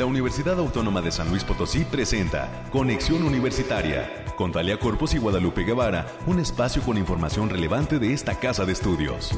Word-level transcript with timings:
la 0.00 0.06
Universidad 0.06 0.58
Autónoma 0.58 1.02
de 1.02 1.12
San 1.12 1.28
Luis 1.28 1.44
Potosí 1.44 1.84
presenta 1.84 2.70
Conexión 2.72 3.22
Universitaria 3.22 4.24
con 4.34 4.50
Talia 4.50 4.78
Corpus 4.78 5.12
y 5.12 5.18
Guadalupe 5.18 5.62
Guevara, 5.62 6.10
un 6.26 6.40
espacio 6.40 6.80
con 6.80 6.96
información 6.96 7.50
relevante 7.50 7.98
de 7.98 8.14
esta 8.14 8.40
casa 8.40 8.64
de 8.64 8.72
estudios. 8.72 9.30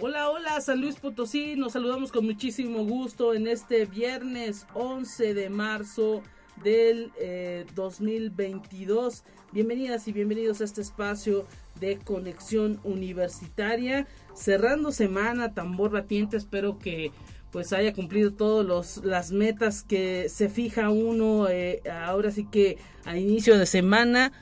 Hola, 0.00 0.30
hola, 0.30 0.58
San 0.62 0.80
Luis 0.80 0.96
Potosí, 0.96 1.54
nos 1.54 1.74
saludamos 1.74 2.10
con 2.10 2.24
muchísimo 2.24 2.82
gusto 2.82 3.34
en 3.34 3.46
este 3.46 3.84
viernes 3.84 4.66
11 4.72 5.34
de 5.34 5.50
marzo 5.50 6.22
del 6.64 7.12
2022. 7.74 9.18
Eh, 9.18 9.22
Bienvenidas 9.50 10.06
y 10.06 10.12
bienvenidos 10.12 10.60
a 10.60 10.64
este 10.64 10.82
espacio 10.82 11.46
de 11.80 11.98
conexión 11.98 12.80
universitaria. 12.84 14.06
Cerrando 14.34 14.92
semana, 14.92 15.54
tambor 15.54 15.90
batiente, 15.90 16.36
espero 16.36 16.78
que 16.78 17.12
pues 17.50 17.72
haya 17.72 17.92
cumplido 17.92 18.32
todas 18.32 18.98
las 18.98 19.32
metas 19.32 19.82
que 19.82 20.28
se 20.28 20.48
fija 20.48 20.90
uno 20.90 21.48
eh, 21.48 21.80
ahora 21.90 22.30
sí 22.30 22.46
que 22.50 22.78
a 23.04 23.16
inicio 23.16 23.58
de 23.58 23.66
semana. 23.66 24.32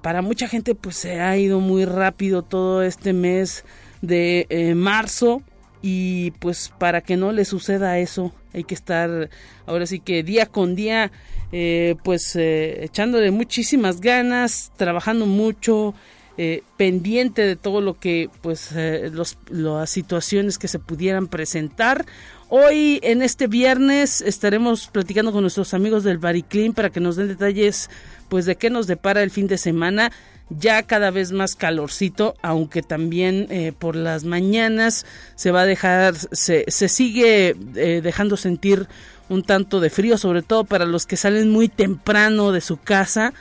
Para 0.00 0.22
mucha 0.22 0.48
gente 0.48 0.74
pues 0.74 0.96
se 0.96 1.20
ha 1.20 1.36
ido 1.36 1.60
muy 1.60 1.84
rápido 1.84 2.42
todo 2.42 2.82
este 2.82 3.12
mes 3.12 3.64
de 4.00 4.46
eh, 4.48 4.74
marzo 4.74 5.42
y 5.82 6.30
pues 6.32 6.72
para 6.78 7.02
que 7.02 7.16
no 7.16 7.32
le 7.32 7.44
suceda 7.44 7.98
eso 7.98 8.32
hay 8.54 8.64
que 8.64 8.74
estar 8.74 9.28
ahora 9.66 9.84
sí 9.86 9.98
que 9.98 10.22
día 10.22 10.46
con 10.46 10.76
día 10.76 11.10
eh, 11.50 11.96
pues 12.02 12.34
echándole 12.34 13.30
muchísimas 13.30 14.00
ganas, 14.00 14.72
trabajando 14.76 15.26
mucho, 15.26 15.94
eh, 16.36 16.62
pendiente 16.76 17.42
de 17.42 17.56
todo 17.56 17.80
lo 17.80 17.98
que 17.98 18.30
pues 18.40 18.70
los, 19.12 19.38
las 19.48 19.90
situaciones 19.90 20.58
que 20.58 20.68
se 20.68 20.78
pudieran 20.78 21.28
presentar. 21.28 22.06
Hoy 22.48 23.00
en 23.02 23.22
este 23.22 23.46
viernes 23.46 24.20
estaremos 24.20 24.88
platicando 24.88 25.32
con 25.32 25.42
nuestros 25.42 25.74
amigos 25.74 26.04
del 26.04 26.18
Bariclean 26.18 26.74
para 26.74 26.90
que 26.90 27.00
nos 27.00 27.16
den 27.16 27.28
detalles 27.28 27.88
pues 28.28 28.44
de 28.46 28.56
qué 28.56 28.70
nos 28.70 28.86
depara 28.86 29.22
el 29.22 29.30
fin 29.30 29.46
de 29.46 29.58
semana 29.58 30.12
ya 30.50 30.82
cada 30.82 31.10
vez 31.10 31.32
más 31.32 31.54
calorcito, 31.56 32.34
aunque 32.42 32.82
también 32.82 33.74
por 33.78 33.96
las 33.96 34.24
mañanas 34.24 35.06
se 35.34 35.50
va 35.50 35.62
a 35.62 35.66
dejar, 35.66 36.14
se, 36.14 36.66
se 36.68 36.88
sigue 36.90 37.54
dejando 38.02 38.36
sentir 38.36 38.86
un 39.32 39.42
tanto 39.42 39.80
de 39.80 39.90
frío, 39.90 40.18
sobre 40.18 40.42
todo 40.42 40.64
para 40.64 40.84
los 40.84 41.06
que 41.06 41.16
salen 41.16 41.50
muy 41.50 41.68
temprano 41.68 42.52
de 42.52 42.60
su 42.60 42.76
casa, 42.76 43.32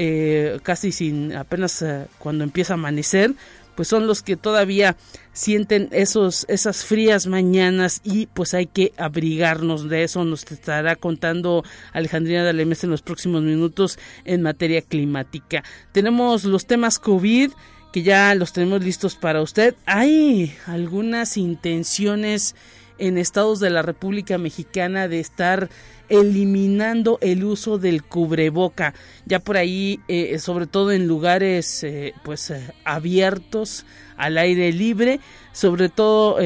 eh, 0.00 0.60
casi 0.62 0.92
sin 0.92 1.34
apenas 1.34 1.82
eh, 1.82 2.06
cuando 2.18 2.44
empieza 2.44 2.74
a 2.74 2.74
amanecer, 2.74 3.34
pues 3.74 3.88
son 3.88 4.06
los 4.06 4.22
que 4.22 4.36
todavía 4.36 4.96
sienten 5.32 5.88
esos 5.90 6.46
esas 6.48 6.84
frías 6.84 7.26
mañanas 7.26 8.00
y 8.04 8.26
pues 8.26 8.54
hay 8.54 8.66
que 8.66 8.92
abrigarnos 8.96 9.88
de 9.88 10.04
eso 10.04 10.24
nos 10.24 10.44
estará 10.44 10.94
contando 10.94 11.64
Alejandrina 11.92 12.44
de 12.44 12.50
Alemes 12.50 12.84
en 12.84 12.90
los 12.90 13.02
próximos 13.02 13.42
minutos 13.42 13.98
en 14.24 14.42
materia 14.42 14.82
climática. 14.82 15.64
Tenemos 15.90 16.44
los 16.44 16.66
temas 16.66 17.00
COVID 17.00 17.50
que 17.92 18.02
ya 18.02 18.34
los 18.36 18.52
tenemos 18.52 18.84
listos 18.84 19.16
para 19.16 19.42
usted. 19.42 19.74
Hay 19.84 20.54
algunas 20.66 21.36
intenciones 21.36 22.54
en 22.98 23.18
estados 23.18 23.60
de 23.60 23.70
la 23.70 23.82
República 23.82 24.38
Mexicana 24.38 25.08
de 25.08 25.20
estar 25.20 25.68
eliminando 26.08 27.18
el 27.20 27.44
uso 27.44 27.78
del 27.78 28.02
cubreboca 28.02 28.94
ya 29.26 29.40
por 29.40 29.56
ahí 29.56 30.00
eh, 30.08 30.38
sobre 30.38 30.66
todo 30.66 30.90
en 30.92 31.06
lugares 31.06 31.84
eh, 31.84 32.14
pues 32.24 32.50
eh, 32.50 32.72
abiertos 32.84 33.84
al 34.16 34.38
aire 34.38 34.72
libre 34.72 35.20
sobre 35.52 35.88
todo 35.88 36.36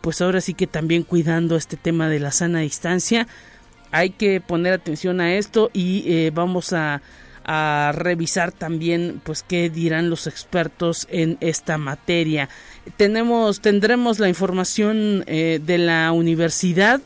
pues 0.00 0.20
ahora 0.20 0.40
sí 0.40 0.54
que 0.54 0.66
también 0.66 1.02
cuidando 1.02 1.56
este 1.56 1.76
tema 1.76 2.08
de 2.08 2.20
la 2.20 2.30
sana 2.30 2.60
distancia 2.60 3.26
hay 3.90 4.10
que 4.10 4.40
poner 4.40 4.74
atención 4.74 5.20
a 5.20 5.34
esto 5.34 5.70
y 5.72 6.30
vamos 6.30 6.72
a 6.72 7.02
a 7.44 7.92
revisar 7.94 8.52
también 8.52 9.20
pues 9.24 9.44
qué 9.46 9.70
dirán 9.70 10.10
los 10.10 10.26
expertos 10.26 11.06
en 11.10 11.38
esta 11.40 11.78
materia. 11.78 12.48
Tenemos 12.96 13.60
tendremos 13.60 14.18
la 14.18 14.28
información 14.28 15.24
eh, 15.26 15.60
de 15.64 15.78
la 15.78 16.12
universidad 16.12 17.00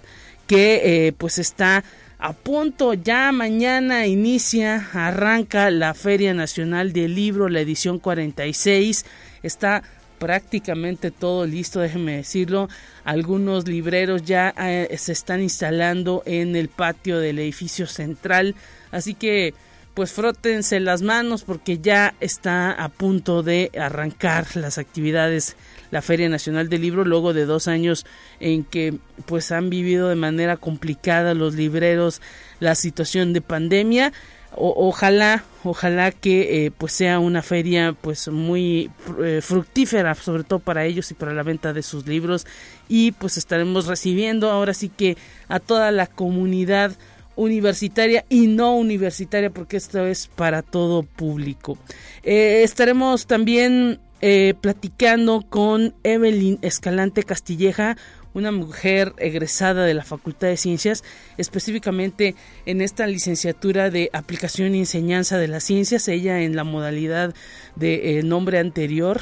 que 0.46 1.06
eh, 1.06 1.12
pues 1.12 1.38
está 1.38 1.84
a 2.18 2.32
punto 2.32 2.94
ya 2.94 3.30
mañana 3.32 4.06
inicia 4.06 4.88
arranca 4.94 5.70
la 5.70 5.92
Feria 5.92 6.32
Nacional 6.32 6.92
del 6.92 7.14
Libro 7.14 7.48
la 7.48 7.60
edición 7.60 7.98
46 7.98 9.04
está 9.42 9.82
prácticamente 10.18 11.10
todo 11.10 11.46
listo, 11.46 11.80
déjeme 11.80 12.16
decirlo. 12.16 12.68
Algunos 13.04 13.68
libreros 13.68 14.24
ya 14.24 14.54
eh, 14.58 14.94
se 14.98 15.12
están 15.12 15.42
instalando 15.42 16.22
en 16.26 16.56
el 16.56 16.68
patio 16.68 17.18
del 17.18 17.38
edificio 17.38 17.86
central, 17.86 18.54
así 18.90 19.14
que 19.14 19.54
pues 19.96 20.12
frótense 20.12 20.78
las 20.78 21.00
manos 21.00 21.42
porque 21.42 21.78
ya 21.78 22.14
está 22.20 22.70
a 22.70 22.90
punto 22.90 23.42
de 23.42 23.70
arrancar 23.80 24.46
las 24.54 24.76
actividades 24.76 25.56
la 25.90 26.02
Feria 26.02 26.28
Nacional 26.28 26.68
del 26.68 26.82
Libro 26.82 27.02
luego 27.06 27.32
de 27.32 27.46
dos 27.46 27.66
años 27.66 28.04
en 28.38 28.62
que 28.62 28.98
pues 29.24 29.52
han 29.52 29.70
vivido 29.70 30.10
de 30.10 30.14
manera 30.14 30.58
complicada 30.58 31.32
los 31.32 31.54
libreros 31.54 32.20
la 32.60 32.74
situación 32.74 33.32
de 33.32 33.40
pandemia. 33.40 34.12
Ojalá 34.54 35.44
ojalá 35.64 36.12
que 36.12 36.66
eh, 36.66 36.70
pues 36.76 36.92
sea 36.92 37.18
una 37.18 37.40
feria 37.40 37.94
pues 37.98 38.28
muy 38.28 38.90
eh, 39.24 39.40
fructífera 39.42 40.14
sobre 40.14 40.44
todo 40.44 40.58
para 40.58 40.84
ellos 40.84 41.10
y 41.10 41.14
para 41.14 41.32
la 41.32 41.42
venta 41.42 41.72
de 41.72 41.82
sus 41.82 42.06
libros. 42.06 42.46
Y 42.86 43.12
pues 43.12 43.38
estaremos 43.38 43.86
recibiendo 43.86 44.50
ahora 44.50 44.74
sí 44.74 44.90
que 44.90 45.16
a 45.48 45.58
toda 45.58 45.90
la 45.90 46.06
comunidad 46.06 46.92
universitaria 47.36 48.24
y 48.28 48.48
no 48.48 48.74
universitaria 48.76 49.50
porque 49.50 49.76
esto 49.76 50.04
es 50.06 50.26
para 50.26 50.62
todo 50.62 51.02
público. 51.02 51.78
Eh, 52.22 52.62
estaremos 52.64 53.26
también 53.26 54.00
eh, 54.20 54.54
platicando 54.60 55.44
con 55.48 55.94
Evelyn 56.02 56.58
Escalante 56.62 57.22
Castilleja, 57.22 57.96
una 58.32 58.52
mujer 58.52 59.14
egresada 59.16 59.84
de 59.84 59.94
la 59.94 60.04
Facultad 60.04 60.48
de 60.48 60.58
Ciencias, 60.58 61.04
específicamente 61.38 62.34
en 62.66 62.82
esta 62.82 63.06
licenciatura 63.06 63.88
de 63.88 64.10
aplicación 64.12 64.74
y 64.74 64.80
enseñanza 64.80 65.38
de 65.38 65.48
las 65.48 65.64
ciencias, 65.64 66.08
ella 66.08 66.42
en 66.42 66.54
la 66.54 66.64
modalidad 66.64 67.34
de 67.76 68.18
eh, 68.18 68.22
nombre 68.22 68.58
anterior, 68.58 69.20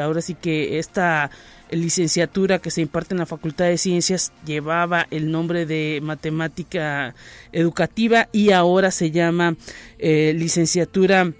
ahora 0.00 0.20
sí 0.20 0.34
que 0.34 0.78
esta 0.78 1.30
licenciatura 1.70 2.58
que 2.58 2.70
se 2.70 2.82
imparte 2.82 3.14
en 3.14 3.18
la 3.18 3.26
Facultad 3.26 3.66
de 3.66 3.78
Ciencias 3.78 4.32
llevaba 4.44 5.06
el 5.10 5.30
nombre 5.30 5.66
de 5.66 6.00
matemática 6.02 7.14
educativa 7.52 8.28
y 8.32 8.50
ahora 8.52 8.90
se 8.90 9.10
llama 9.10 9.56
eh, 9.98 10.34
licenciatura 10.36 11.32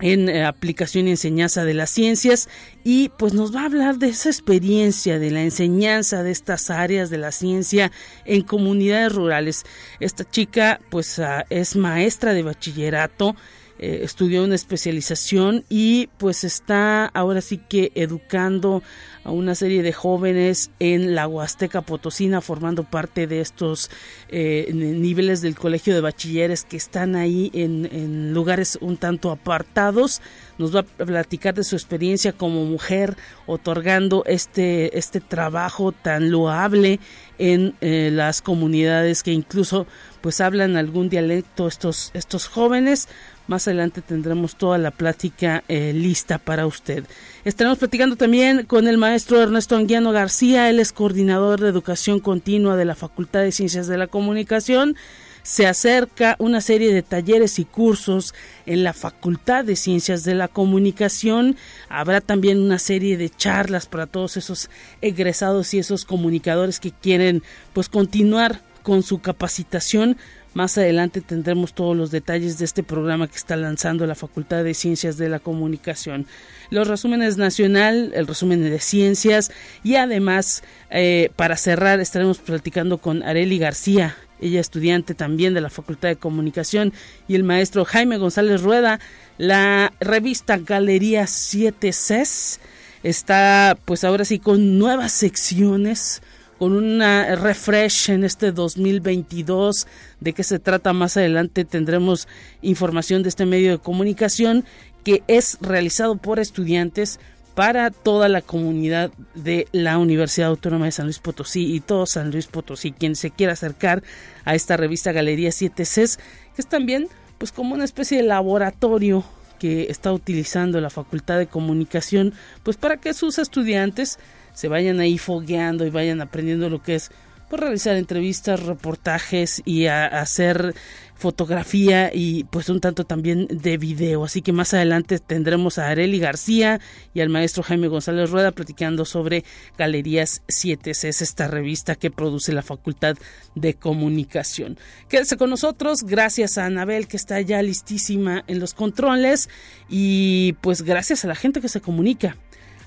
en 0.00 0.28
eh, 0.28 0.44
aplicación 0.44 1.08
y 1.08 1.10
enseñanza 1.10 1.64
de 1.64 1.74
las 1.74 1.90
ciencias 1.90 2.48
y 2.84 3.10
pues 3.10 3.34
nos 3.34 3.54
va 3.54 3.62
a 3.62 3.66
hablar 3.66 3.98
de 3.98 4.08
esa 4.08 4.30
experiencia 4.30 5.18
de 5.18 5.30
la 5.30 5.42
enseñanza 5.42 6.22
de 6.22 6.30
estas 6.30 6.70
áreas 6.70 7.10
de 7.10 7.18
la 7.18 7.32
ciencia 7.32 7.92
en 8.24 8.42
comunidades 8.42 9.12
rurales. 9.12 9.64
Esta 10.00 10.28
chica 10.28 10.80
pues 10.90 11.18
ah, 11.18 11.44
es 11.50 11.76
maestra 11.76 12.32
de 12.32 12.42
bachillerato 12.42 13.36
eh, 13.82 14.00
estudió 14.04 14.44
una 14.44 14.56
especialización 14.56 15.64
y 15.70 16.10
pues 16.18 16.44
está 16.44 17.06
ahora 17.06 17.40
sí 17.40 17.56
que 17.56 17.92
educando 17.94 18.82
a 19.24 19.30
una 19.30 19.54
serie 19.54 19.82
de 19.82 19.94
jóvenes 19.94 20.70
en 20.80 21.14
la 21.14 21.26
Huasteca 21.26 21.80
Potosina 21.80 22.42
formando 22.42 22.84
parte 22.84 23.26
de 23.26 23.40
estos 23.40 23.90
eh, 24.28 24.70
niveles 24.74 25.40
del 25.40 25.56
colegio 25.56 25.94
de 25.94 26.02
bachilleres 26.02 26.64
que 26.64 26.76
están 26.76 27.16
ahí 27.16 27.50
en, 27.54 28.34
lugares 28.34 28.76
un 28.82 28.98
tanto 28.98 29.30
apartados 29.30 30.20
nos 30.58 30.76
va 30.76 30.80
a 30.80 31.04
platicar 31.04 31.54
de 31.54 31.64
su 31.64 31.74
experiencia 31.74 32.32
como 32.32 32.66
mujer 32.66 33.16
otorgando 33.46 34.24
este, 34.26 34.98
este 34.98 35.20
trabajo 35.20 35.92
tan 35.92 36.30
loable 36.30 37.00
en 37.38 37.74
eh, 37.80 38.10
las 38.12 38.42
comunidades 38.42 39.22
que 39.22 39.32
incluso 39.32 39.86
pues 40.20 40.40
hablan 40.40 40.76
algún 40.76 41.08
dialecto 41.08 41.66
estos, 41.66 42.10
estos 42.14 42.46
jóvenes. 42.46 43.08
Más 43.50 43.66
adelante 43.66 44.00
tendremos 44.00 44.54
toda 44.54 44.78
la 44.78 44.92
plática 44.92 45.64
eh, 45.66 45.92
lista 45.92 46.38
para 46.38 46.68
usted. 46.68 47.02
Estaremos 47.44 47.78
platicando 47.78 48.14
también 48.14 48.64
con 48.64 48.86
el 48.86 48.96
maestro 48.96 49.42
Ernesto 49.42 49.74
Anguiano 49.74 50.12
García, 50.12 50.70
él 50.70 50.78
es 50.78 50.92
coordinador 50.92 51.60
de 51.60 51.68
educación 51.68 52.20
continua 52.20 52.76
de 52.76 52.84
la 52.84 52.94
Facultad 52.94 53.40
de 53.40 53.50
Ciencias 53.50 53.88
de 53.88 53.98
la 53.98 54.06
Comunicación 54.06 54.94
se 55.42 55.66
acerca 55.66 56.36
una 56.38 56.60
serie 56.60 56.92
de 56.92 57.02
talleres 57.02 57.58
y 57.58 57.64
cursos 57.64 58.34
en 58.66 58.84
la 58.84 58.92
Facultad 58.92 59.64
de 59.64 59.74
Ciencias 59.74 60.22
de 60.22 60.36
la 60.36 60.46
Comunicación. 60.46 61.56
Habrá 61.88 62.20
también 62.20 62.60
una 62.60 62.78
serie 62.78 63.16
de 63.16 63.30
charlas 63.30 63.86
para 63.86 64.06
todos 64.06 64.36
esos 64.36 64.70
egresados 65.00 65.74
y 65.74 65.78
esos 65.78 66.04
comunicadores 66.04 66.78
que 66.78 66.92
quieren 66.92 67.42
pues 67.72 67.88
continuar 67.88 68.60
con 68.82 69.02
su 69.02 69.20
capacitación 69.20 70.16
Más 70.52 70.76
adelante 70.78 71.20
tendremos 71.20 71.74
todos 71.74 71.96
los 71.96 72.10
detalles 72.10 72.58
de 72.58 72.64
este 72.64 72.82
programa 72.82 73.28
que 73.28 73.36
está 73.36 73.56
lanzando 73.56 74.04
la 74.06 74.16
Facultad 74.16 74.64
de 74.64 74.74
Ciencias 74.74 75.16
de 75.16 75.28
la 75.28 75.38
Comunicación. 75.38 76.26
Los 76.70 76.88
resúmenes 76.88 77.36
nacional, 77.36 78.10
el 78.14 78.26
resumen 78.26 78.62
de 78.62 78.80
ciencias 78.80 79.52
y 79.84 79.94
además 79.94 80.64
eh, 80.90 81.30
para 81.36 81.56
cerrar 81.56 82.00
estaremos 82.00 82.38
platicando 82.38 82.98
con 82.98 83.22
Areli 83.22 83.58
García, 83.58 84.16
ella 84.40 84.60
estudiante 84.60 85.14
también 85.14 85.54
de 85.54 85.60
la 85.60 85.70
Facultad 85.70 86.08
de 86.08 86.16
Comunicación, 86.16 86.92
y 87.28 87.36
el 87.36 87.44
maestro 87.44 87.84
Jaime 87.84 88.16
González 88.16 88.62
Rueda, 88.62 88.98
la 89.38 89.92
revista 90.00 90.58
Galería 90.58 91.26
7 91.26 91.92
CES 91.92 92.60
está 93.02 93.78
pues 93.84 94.04
ahora 94.04 94.24
sí 94.24 94.38
con 94.38 94.78
nuevas 94.78 95.12
secciones 95.12 96.22
con 96.60 96.74
una 96.74 97.36
refresh 97.36 98.10
en 98.10 98.22
este 98.22 98.52
2022. 98.52 99.86
¿De 100.20 100.34
qué 100.34 100.44
se 100.44 100.58
trata? 100.58 100.92
Más 100.92 101.16
adelante 101.16 101.64
tendremos 101.64 102.28
información 102.60 103.22
de 103.22 103.30
este 103.30 103.46
medio 103.46 103.70
de 103.70 103.78
comunicación 103.78 104.66
que 105.02 105.22
es 105.26 105.56
realizado 105.62 106.18
por 106.18 106.38
estudiantes 106.38 107.18
para 107.54 107.90
toda 107.90 108.28
la 108.28 108.42
comunidad 108.42 109.10
de 109.34 109.68
la 109.72 109.96
Universidad 109.96 110.50
Autónoma 110.50 110.84
de 110.84 110.92
San 110.92 111.06
Luis 111.06 111.18
Potosí 111.18 111.74
y 111.74 111.80
todo 111.80 112.04
San 112.04 112.30
Luis 112.30 112.46
Potosí, 112.46 112.92
quien 112.92 113.16
se 113.16 113.30
quiera 113.30 113.54
acercar 113.54 114.02
a 114.44 114.54
esta 114.54 114.76
revista 114.76 115.12
Galería 115.12 115.52
7 115.52 115.82
Cs, 115.84 116.18
que 116.18 116.58
es 116.58 116.66
también 116.66 117.08
pues 117.38 117.52
como 117.52 117.72
una 117.74 117.84
especie 117.84 118.18
de 118.18 118.24
laboratorio 118.24 119.24
que 119.58 119.86
está 119.90 120.12
utilizando 120.12 120.78
la 120.82 120.90
Facultad 120.90 121.38
de 121.38 121.46
Comunicación, 121.46 122.34
pues 122.62 122.76
para 122.76 122.98
que 122.98 123.14
sus 123.14 123.38
estudiantes 123.38 124.18
se 124.60 124.68
vayan 124.68 125.00
ahí 125.00 125.16
fogueando 125.16 125.86
y 125.86 125.90
vayan 125.90 126.20
aprendiendo 126.20 126.68
lo 126.68 126.82
que 126.82 126.94
es 126.94 127.10
pues, 127.48 127.62
realizar 127.62 127.96
entrevistas, 127.96 128.62
reportajes 128.62 129.62
y 129.64 129.86
hacer 129.86 130.74
fotografía 131.14 132.10
y 132.12 132.44
pues 132.44 132.68
un 132.68 132.78
tanto 132.78 133.04
también 133.04 133.46
de 133.50 133.78
video. 133.78 134.22
Así 134.22 134.42
que 134.42 134.52
más 134.52 134.74
adelante 134.74 135.18
tendremos 135.18 135.78
a 135.78 135.88
Areli 135.88 136.18
García 136.18 136.78
y 137.14 137.20
al 137.20 137.30
maestro 137.30 137.62
Jaime 137.62 137.88
González 137.88 138.28
Rueda 138.28 138.52
platicando 138.52 139.06
sobre 139.06 139.44
Galerías 139.78 140.42
7C, 140.48 141.08
esta 141.08 141.48
revista 141.48 141.94
que 141.94 142.10
produce 142.10 142.52
la 142.52 142.60
Facultad 142.62 143.16
de 143.54 143.72
Comunicación. 143.72 144.78
Quédese 145.08 145.38
con 145.38 145.48
nosotros, 145.48 146.02
gracias 146.02 146.58
a 146.58 146.66
Anabel 146.66 147.08
que 147.08 147.16
está 147.16 147.40
ya 147.40 147.62
listísima 147.62 148.44
en 148.46 148.60
los 148.60 148.74
controles 148.74 149.48
y 149.88 150.52
pues 150.60 150.82
gracias 150.82 151.24
a 151.24 151.28
la 151.28 151.34
gente 151.34 151.62
que 151.62 151.68
se 151.70 151.80
comunica 151.80 152.36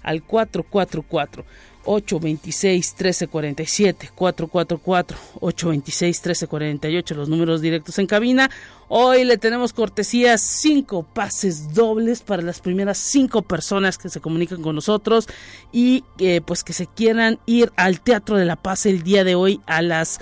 al 0.03 0.23
444 0.23 1.43
826 1.85 2.93
1347 2.93 4.09
444 4.15 5.17
826 5.41 6.17
1348 6.17 7.15
los 7.15 7.29
números 7.29 7.61
directos 7.61 7.99
en 7.99 8.07
cabina. 8.07 8.49
Hoy 8.87 9.23
le 9.23 9.37
tenemos 9.37 9.73
cortesía 9.73 10.37
cinco 10.37 11.03
pases 11.03 11.73
dobles 11.73 12.21
para 12.21 12.41
las 12.41 12.59
primeras 12.59 12.97
cinco 12.97 13.41
personas 13.41 13.97
que 13.97 14.09
se 14.09 14.21
comunican 14.21 14.61
con 14.61 14.75
nosotros 14.75 15.27
y 15.71 16.03
eh, 16.19 16.41
pues 16.45 16.63
que 16.63 16.73
se 16.73 16.87
quieran 16.87 17.39
ir 17.45 17.71
al 17.75 18.01
Teatro 18.01 18.37
de 18.37 18.45
la 18.45 18.55
Paz 18.55 18.85
el 18.85 19.03
día 19.03 19.23
de 19.23 19.35
hoy 19.35 19.61
a 19.65 19.81
las 19.81 20.19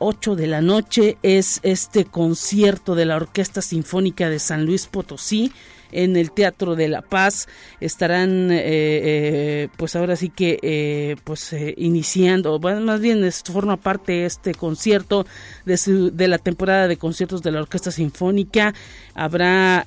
8 0.00 0.34
de 0.34 0.46
la 0.46 0.62
noche 0.62 1.18
es 1.22 1.60
este 1.62 2.06
concierto 2.06 2.94
de 2.94 3.04
la 3.04 3.16
Orquesta 3.16 3.60
Sinfónica 3.60 4.30
de 4.30 4.38
San 4.38 4.64
Luis 4.64 4.86
Potosí 4.86 5.52
en 5.92 6.16
el 6.16 6.32
Teatro 6.32 6.76
de 6.76 6.88
la 6.88 7.02
Paz. 7.02 7.48
Estarán, 7.80 8.50
eh, 8.50 8.60
eh, 8.64 9.68
pues 9.76 9.96
ahora 9.96 10.16
sí 10.16 10.28
que, 10.28 10.58
eh, 10.62 11.16
pues 11.24 11.54
iniciando, 11.76 12.58
más 12.58 13.00
bien 13.00 13.28
forma 13.44 13.76
parte 13.76 14.24
este 14.24 14.54
concierto 14.54 15.26
de, 15.64 16.10
de, 16.12 16.28
la 16.28 16.38
temporada 16.38 16.88
de 16.88 16.96
conciertos 16.96 17.42
de 17.42 17.52
la 17.52 17.60
Orquesta 17.60 17.90
Sinfónica. 17.90 18.74
Habrá, 19.14 19.84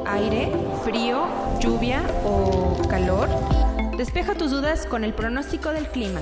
Aire, 0.06 0.52
frío, 0.84 1.26
lluvia 1.60 2.04
o 2.26 2.78
calor. 2.90 3.30
Despeja 3.98 4.36
tus 4.36 4.52
dudas 4.52 4.86
con 4.86 5.04
el 5.04 5.14
pronóstico 5.14 5.70
del 5.70 5.88
clima. 5.88 6.20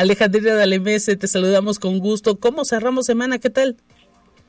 Alejandra 0.00 0.54
Dalemese, 0.54 1.14
te 1.14 1.26
saludamos 1.26 1.78
con 1.78 1.98
gusto. 1.98 2.40
¿Cómo 2.40 2.64
cerramos 2.64 3.04
semana? 3.04 3.38
¿Qué 3.38 3.50
tal? 3.50 3.76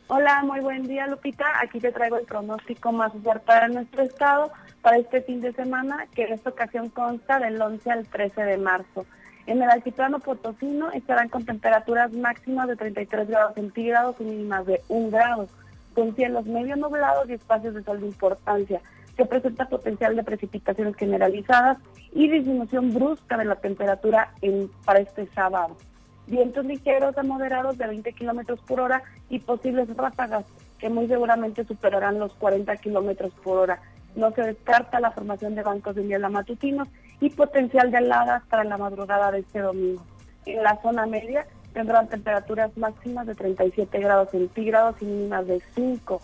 Hola, 0.07 0.43
muy 0.43 0.61
buen 0.61 0.87
día, 0.87 1.07
Lupita. 1.07 1.45
Aquí 1.61 1.81
te 1.81 1.91
traigo 1.91 2.17
el 2.17 2.25
pronóstico 2.25 2.93
más 2.93 3.13
acertado 3.13 3.67
de 3.67 3.73
nuestro 3.73 4.01
estado 4.03 4.51
para 4.81 4.97
este 4.97 5.21
fin 5.23 5.41
de 5.41 5.51
semana, 5.51 6.07
que 6.15 6.23
en 6.23 6.31
esta 6.31 6.51
ocasión 6.51 6.87
consta 6.87 7.37
del 7.39 7.61
11 7.61 7.91
al 7.91 8.07
13 8.07 8.43
de 8.43 8.57
marzo. 8.59 9.05
En 9.45 9.61
el 9.61 9.69
altiplano 9.69 10.19
potosino 10.19 10.89
estarán 10.93 11.27
con 11.27 11.43
temperaturas 11.43 12.13
máximas 12.13 12.69
de 12.69 12.77
33 12.77 13.27
grados 13.27 13.55
centígrados 13.55 14.15
y 14.21 14.23
mínimas 14.23 14.65
de 14.65 14.81
1 14.87 15.09
grado, 15.09 15.49
con 15.93 16.15
cielos 16.15 16.45
medio 16.45 16.77
nublados 16.77 17.29
y 17.29 17.33
espacios 17.33 17.73
de 17.73 17.83
sol 17.83 17.99
de 17.99 18.07
importancia 18.07 18.79
que 19.21 19.27
presenta 19.27 19.69
potencial 19.69 20.15
de 20.15 20.23
precipitaciones 20.23 20.95
generalizadas 20.95 21.77
y 22.11 22.27
disminución 22.27 22.91
brusca 22.91 23.37
de 23.37 23.45
la 23.45 23.55
temperatura 23.55 24.33
en, 24.41 24.67
para 24.83 24.99
este 24.99 25.27
sábado. 25.27 25.77
Vientos 26.25 26.65
ligeros 26.65 27.15
a 27.19 27.21
moderados 27.21 27.77
de 27.77 27.85
20 27.85 28.13
kilómetros 28.13 28.59
por 28.61 28.79
hora 28.79 29.03
y 29.29 29.37
posibles 29.37 29.95
ráfagas 29.95 30.45
que 30.79 30.89
muy 30.89 31.07
seguramente 31.07 31.63
superarán 31.65 32.17
los 32.17 32.33
40 32.33 32.75
kilómetros 32.77 33.31
por 33.43 33.59
hora. 33.59 33.79
No 34.15 34.31
se 34.31 34.41
descarta 34.41 34.99
la 34.99 35.11
formación 35.11 35.53
de 35.53 35.61
bancos 35.61 35.95
de 35.95 36.03
niebla 36.03 36.29
matutinos 36.29 36.87
y 37.19 37.29
potencial 37.29 37.91
de 37.91 37.99
heladas 37.99 38.41
para 38.49 38.63
la 38.63 38.77
madrugada 38.77 39.29
de 39.31 39.41
este 39.41 39.59
domingo. 39.59 40.03
En 40.47 40.63
la 40.63 40.81
zona 40.81 41.05
media 41.05 41.45
tendrán 41.73 42.07
temperaturas 42.07 42.75
máximas 42.75 43.27
de 43.27 43.35
37 43.35 43.99
grados 43.99 44.31
centígrados 44.31 44.95
y 44.99 45.05
mínimas 45.05 45.45
de 45.45 45.61
5 45.75 46.19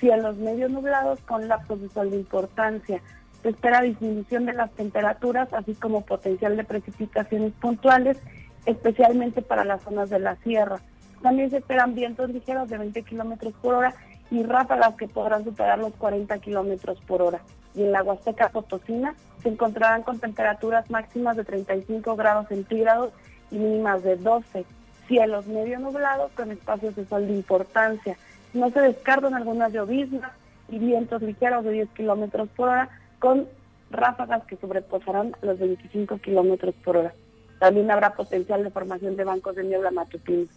cielos 0.00 0.36
medio 0.38 0.68
nublados 0.68 1.20
con 1.20 1.46
lapsos 1.46 1.80
de 1.82 1.88
sol 1.90 2.10
de 2.10 2.16
importancia. 2.16 3.00
Se 3.42 3.50
espera 3.50 3.82
disminución 3.82 4.46
de 4.46 4.54
las 4.54 4.70
temperaturas, 4.72 5.52
así 5.52 5.74
como 5.74 6.04
potencial 6.04 6.56
de 6.56 6.64
precipitaciones 6.64 7.52
puntuales, 7.52 8.18
especialmente 8.66 9.42
para 9.42 9.64
las 9.64 9.82
zonas 9.82 10.10
de 10.10 10.18
la 10.18 10.36
sierra. 10.36 10.80
También 11.22 11.50
se 11.50 11.58
esperan 11.58 11.94
vientos 11.94 12.30
ligeros 12.30 12.68
de 12.68 12.78
20 12.78 13.02
kilómetros 13.02 13.54
por 13.60 13.74
hora 13.74 13.94
y 14.30 14.42
ráfagas 14.42 14.94
que 14.94 15.08
podrán 15.08 15.44
superar 15.44 15.78
los 15.78 15.94
40 15.94 16.38
kilómetros 16.38 17.00
por 17.02 17.22
hora. 17.22 17.40
Y 17.74 17.82
en 17.82 17.92
la 17.92 18.02
Huasteca 18.02 18.48
Potosina 18.48 19.14
se 19.42 19.48
encontrarán 19.48 20.02
con 20.02 20.18
temperaturas 20.18 20.90
máximas 20.90 21.36
de 21.36 21.44
35 21.44 22.16
grados 22.16 22.48
centígrados 22.48 23.12
y 23.50 23.58
mínimas 23.58 24.02
de 24.02 24.16
12. 24.16 24.64
Cielos 25.08 25.46
medio 25.46 25.78
nublados 25.78 26.30
con 26.32 26.50
espacios 26.52 26.94
de 26.96 27.06
sol 27.06 27.26
de 27.26 27.34
importancia. 27.34 28.16
No 28.52 28.70
se 28.70 28.80
descartan 28.80 29.34
algunas 29.34 29.72
lloviznas 29.72 30.32
y 30.68 30.78
vientos 30.78 31.22
ligeros 31.22 31.64
de 31.64 31.72
10 31.72 31.88
kilómetros 31.90 32.48
por 32.56 32.68
hora 32.68 32.88
con 33.18 33.46
ráfagas 33.90 34.44
que 34.44 34.56
sobrepasarán 34.56 35.34
los 35.42 35.58
25 35.58 36.18
kilómetros 36.18 36.74
por 36.84 36.96
hora. 36.96 37.14
También 37.58 37.90
habrá 37.90 38.14
potencial 38.14 38.64
de 38.64 38.70
formación 38.70 39.16
de 39.16 39.24
bancos 39.24 39.56
de 39.56 39.64
niebla 39.64 39.90
matutinos. 39.90 40.48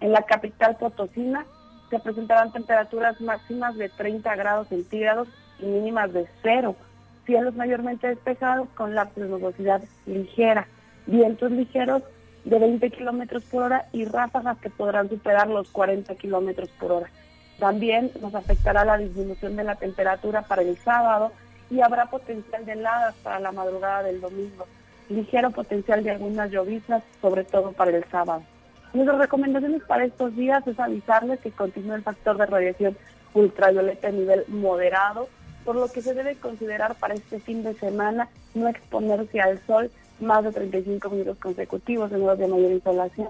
En 0.00 0.12
la 0.12 0.22
capital 0.22 0.76
potosina 0.76 1.46
se 1.90 1.98
presentarán 1.98 2.52
temperaturas 2.52 3.20
máximas 3.20 3.76
de 3.76 3.88
30 3.88 4.34
grados 4.36 4.68
centígrados 4.68 5.28
y 5.58 5.66
mínimas 5.66 6.12
de 6.12 6.26
cero. 6.42 6.76
Cielos 7.26 7.54
mayormente 7.54 8.06
despejados 8.06 8.68
con 8.74 8.94
lapsos 8.94 9.28
de 9.28 9.88
ligera. 10.06 10.66
Vientos 11.06 11.50
ligeros 11.50 12.02
de 12.44 12.58
20 12.58 12.90
kilómetros 12.90 13.44
por 13.44 13.64
hora 13.64 13.86
y 13.92 14.04
ráfagas 14.04 14.58
que 14.58 14.70
podrán 14.70 15.08
superar 15.08 15.48
los 15.48 15.68
40 15.70 16.14
kilómetros 16.16 16.68
por 16.78 16.92
hora. 16.92 17.10
También 17.58 18.10
nos 18.20 18.34
afectará 18.34 18.84
la 18.84 18.98
disminución 18.98 19.56
de 19.56 19.64
la 19.64 19.76
temperatura 19.76 20.42
para 20.42 20.62
el 20.62 20.76
sábado 20.78 21.32
y 21.70 21.80
habrá 21.80 22.06
potencial 22.06 22.64
de 22.64 22.72
heladas 22.72 23.14
para 23.22 23.40
la 23.40 23.52
madrugada 23.52 24.02
del 24.02 24.20
domingo. 24.20 24.66
Ligero 25.08 25.50
potencial 25.50 26.02
de 26.02 26.10
algunas 26.10 26.50
lloviznas, 26.50 27.02
sobre 27.20 27.44
todo 27.44 27.72
para 27.72 27.90
el 27.90 28.04
sábado. 28.10 28.42
Nuestras 28.92 29.18
recomendaciones 29.18 29.82
para 29.82 30.04
estos 30.04 30.34
días 30.36 30.66
es 30.66 30.78
avisarles 30.78 31.40
que 31.40 31.50
continúa 31.50 31.96
el 31.96 32.02
factor 32.02 32.36
de 32.36 32.46
radiación 32.46 32.96
ultravioleta 33.34 34.08
a 34.08 34.12
nivel 34.12 34.44
moderado, 34.48 35.28
por 35.64 35.76
lo 35.76 35.88
que 35.88 36.02
se 36.02 36.14
debe 36.14 36.36
considerar 36.36 36.94
para 36.94 37.14
este 37.14 37.40
fin 37.40 37.62
de 37.64 37.74
semana 37.74 38.28
no 38.54 38.68
exponerse 38.68 39.40
al 39.40 39.58
sol 39.66 39.90
más 40.20 40.44
de 40.44 40.52
35 40.52 41.10
minutos 41.10 41.38
consecutivos 41.38 42.12
en 42.12 42.22
horas 42.22 42.38
de 42.38 42.46
mayor 42.46 42.70
insolación. 42.70 43.28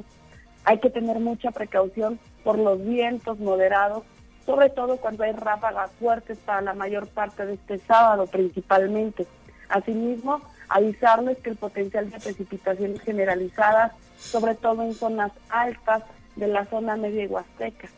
Hay 0.65 0.79
que 0.79 0.91
tener 0.91 1.21
mucha 1.21 1.51
precaución 1.51 2.19
por 2.43 2.59
los 2.59 2.85
vientos 2.85 3.39
moderados 3.39 4.03
sobre 4.47 4.69
todo 4.71 4.99
cuando 4.99 5.25
hay 5.25 5.33
ráfagas 5.33 5.91
fuertes 5.99 6.39
para 6.39 6.61
la 6.61 6.75
mayor 6.75 7.09
parte 7.09 7.47
de 7.47 7.55
este 7.55 7.79
sábado 7.79 8.27
principalmente. 8.27 9.27
Asimismo, 9.69 10.41
avisarles 10.69 11.39
que 11.39 11.51
el 11.51 11.57
potencial 11.57 12.11
de 12.11 12.21
precipitaciones 12.21 13.01
generalizadas, 13.01 13.93
sobre 14.19 14.55
todo 14.55 14.83
en 14.83 14.95
zonas 14.95 15.33
altas 15.49 16.03
de 16.37 16.49
la 16.49 16.67
zona 16.67 16.97
media 16.97 17.25
y 17.25 17.27
huasteca. 17.27 17.89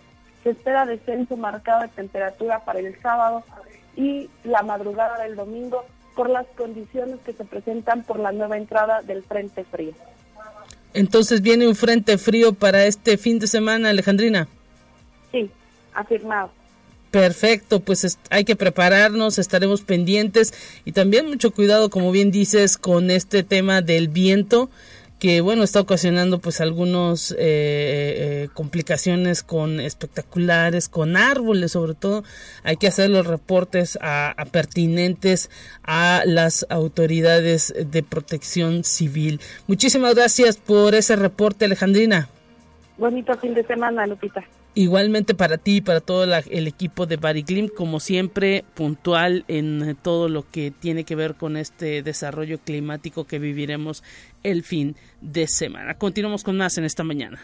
Se 0.44 0.50
espera 0.50 0.87
descenso 0.87 1.37
marcado 1.37 1.82
de 1.82 1.88
temperatura 1.88 2.64
para 2.64 2.78
el 2.78 3.00
sábado 3.00 3.42
y 3.96 4.30
la 4.44 4.62
madrugada 4.62 5.23
del 5.25 5.35
domingo 5.35 5.85
por 6.14 6.30
las 6.30 6.46
condiciones 6.56 7.18
que 7.20 7.32
se 7.32 7.44
presentan 7.44 8.04
por 8.04 8.20
la 8.20 8.30
nueva 8.30 8.56
entrada 8.56 9.02
del 9.02 9.25
Frente 9.25 9.64
Frío. 9.64 9.92
Entonces 10.97 11.43
viene 11.43 11.69
un 11.69 11.76
Frente 11.76 12.17
Frío 12.17 12.55
para 12.55 12.87
este 12.87 13.19
fin 13.19 13.38
de 13.38 13.47
semana, 13.47 13.91
Alejandrina. 13.91 14.49
Sí, 15.31 15.50
afirmado. 15.93 16.50
Perfecto, 17.11 17.81
pues 17.81 18.19
hay 18.31 18.45
que 18.45 18.57
prepararnos, 18.57 19.38
estaremos 19.38 19.83
pendientes 19.83 20.55
y 20.87 20.93
también 20.93 21.29
mucho 21.29 21.50
cuidado, 21.50 21.91
como 21.91 22.12
bien 22.12 22.31
dices, 22.31 22.79
con 22.79 23.11
este 23.11 23.43
tema 23.43 23.83
del 23.83 24.09
viento 24.09 24.71
que 25.18 25.40
bueno 25.40 25.62
está 25.62 25.80
ocasionando 25.80 26.38
pues 26.38 26.61
algunos 26.61 27.32
eh, 27.32 27.37
eh, 27.38 28.49
complicaciones 28.52 29.42
con 29.42 29.80
espectaculares 29.80 30.88
con 30.88 31.16
árboles 31.16 31.73
sobre 31.73 31.94
todo. 31.94 32.25
Hay 32.62 32.76
que 32.76 32.87
hacer 32.87 33.11
los 33.11 33.26
reportes 33.26 33.99
a, 34.02 34.35
pertinentes 34.50 35.50
a 35.82 36.23
las 36.26 36.66
autoridades 36.68 37.75
de 37.78 38.02
protección 38.02 38.85
civil. 38.85 39.40
Muchísimas 39.66 40.14
gracias 40.14 40.56
por 40.56 40.94
ese 40.94 41.16
reporte 41.16 41.64
Alejandrina. 41.64 42.28
Bonito 42.99 43.37
fin 43.38 43.54
de 43.54 43.64
semana 43.64 44.06
Lupita 44.06 44.44
Igualmente 44.78 45.35
para 45.35 45.56
ti 45.56 45.76
y 45.76 45.80
para 45.80 46.02
todo 46.02 46.25
el 46.25 46.66
equipo 46.66 47.06
de 47.06 47.16
Bariclim, 47.16 47.68
como 47.68 47.99
siempre, 47.99 48.62
puntual 48.75 49.47
en 49.49 49.97
todo 50.02 50.28
lo 50.28 50.50
que 50.50 50.71
tiene 50.71 51.04
que 51.04 51.16
ver 51.16 51.35
con 51.35 51.56
este 51.56 52.02
desarrollo 52.02 52.59
climático 52.59 53.26
que 53.26 53.38
viviremos 53.38 54.04
el 54.42 54.62
fin 54.64 54.95
de 55.23 55.49
semana. 55.49 55.95
Continuamos 55.95 56.45
con 56.45 56.59
más 56.59 56.76
en 56.76 56.85
esta 56.85 57.04
mañana. 57.04 57.40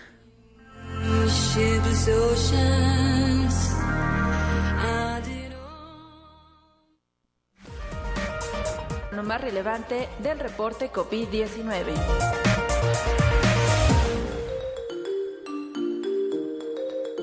Lo 9.13 9.23
más 9.23 9.41
relevante 9.41 10.07
del 10.23 10.39
reporte 10.39 10.91
COVID-19. 10.93 12.62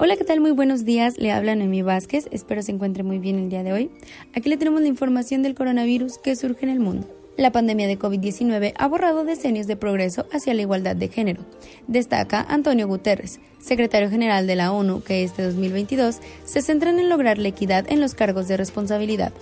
Hola, 0.02 0.16
¿qué 0.16 0.24
tal? 0.24 0.40
Muy 0.40 0.52
buenos 0.52 0.86
días. 0.86 1.18
Le 1.18 1.34
habla 1.34 1.56
Noemí 1.56 1.82
Vázquez. 1.82 2.30
Espero 2.32 2.62
se 2.62 2.72
encuentre 2.72 3.04
muy 3.04 3.20
bien 3.20 3.38
el 3.38 3.50
día 3.50 3.64
de 3.64 3.74
hoy. 3.74 3.92
Aquí 4.34 4.48
le 4.48 4.56
tenemos 4.56 4.80
la 4.80 4.88
información 4.88 5.44
del 5.44 5.56
coronavirus 5.56 6.20
que 6.20 6.38
surge 6.38 6.64
en 6.64 6.70
el 6.70 6.80
mundo. 6.80 7.06
La 7.36 7.52
pandemia 7.52 7.86
de 7.86 8.00
COVID-19 8.00 8.72
ha 8.78 8.88
borrado 8.88 9.26
decenios 9.26 9.68
de 9.68 9.76
progreso 9.76 10.26
hacia 10.32 10.54
la 10.54 10.62
igualdad 10.62 10.96
de 10.96 11.10
género, 11.10 11.42
destaca 11.88 12.46
Antonio 12.48 12.88
Guterres, 12.88 13.42
secretario 13.60 14.10
general 14.10 14.48
de 14.48 14.56
la 14.56 14.72
ONU, 14.72 15.04
que 15.04 15.24
este 15.24 15.44
2022 15.44 16.20
se 16.46 16.62
centran 16.62 16.98
en 16.98 17.10
lograr 17.10 17.38
la 17.38 17.50
equidad 17.50 17.86
en 17.90 18.00
los 18.00 18.14
cargos 18.14 18.48
de 18.48 18.56
responsabilidad. 18.56 19.34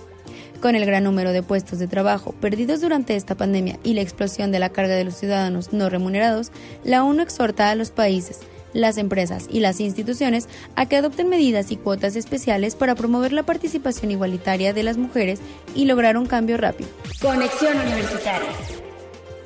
Con 0.60 0.74
el 0.74 0.86
gran 0.86 1.04
número 1.04 1.32
de 1.32 1.44
puestos 1.44 1.78
de 1.78 1.86
trabajo 1.86 2.32
perdidos 2.32 2.80
durante 2.80 3.14
esta 3.14 3.36
pandemia 3.36 3.78
y 3.84 3.94
la 3.94 4.00
explosión 4.00 4.50
de 4.50 4.58
la 4.58 4.70
carga 4.70 4.96
de 4.96 5.04
los 5.04 5.14
ciudadanos 5.14 5.72
no 5.72 5.88
remunerados, 5.88 6.50
la 6.82 7.04
ONU 7.04 7.22
exhorta 7.22 7.70
a 7.70 7.76
los 7.76 7.92
países 7.92 8.40
las 8.72 8.98
empresas 8.98 9.46
y 9.50 9.60
las 9.60 9.80
instituciones 9.80 10.48
a 10.76 10.86
que 10.86 10.96
adopten 10.96 11.28
medidas 11.28 11.70
y 11.70 11.76
cuotas 11.76 12.16
especiales 12.16 12.74
para 12.74 12.94
promover 12.94 13.32
la 13.32 13.44
participación 13.44 14.10
igualitaria 14.10 14.72
de 14.72 14.82
las 14.82 14.96
mujeres 14.96 15.40
y 15.74 15.84
lograr 15.84 16.16
un 16.16 16.26
cambio 16.26 16.56
rápido. 16.56 16.90
Conexión 17.20 17.76
Universitaria. 17.78 18.48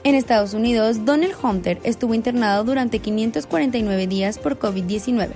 En 0.04 0.16
Estados 0.16 0.52
Unidos, 0.52 1.04
Donald 1.04 1.34
Hunter 1.40 1.78
estuvo 1.84 2.14
internado 2.14 2.64
durante 2.64 2.98
549 2.98 4.08
días 4.08 4.38
por 4.38 4.58
COVID-19. 4.58 5.28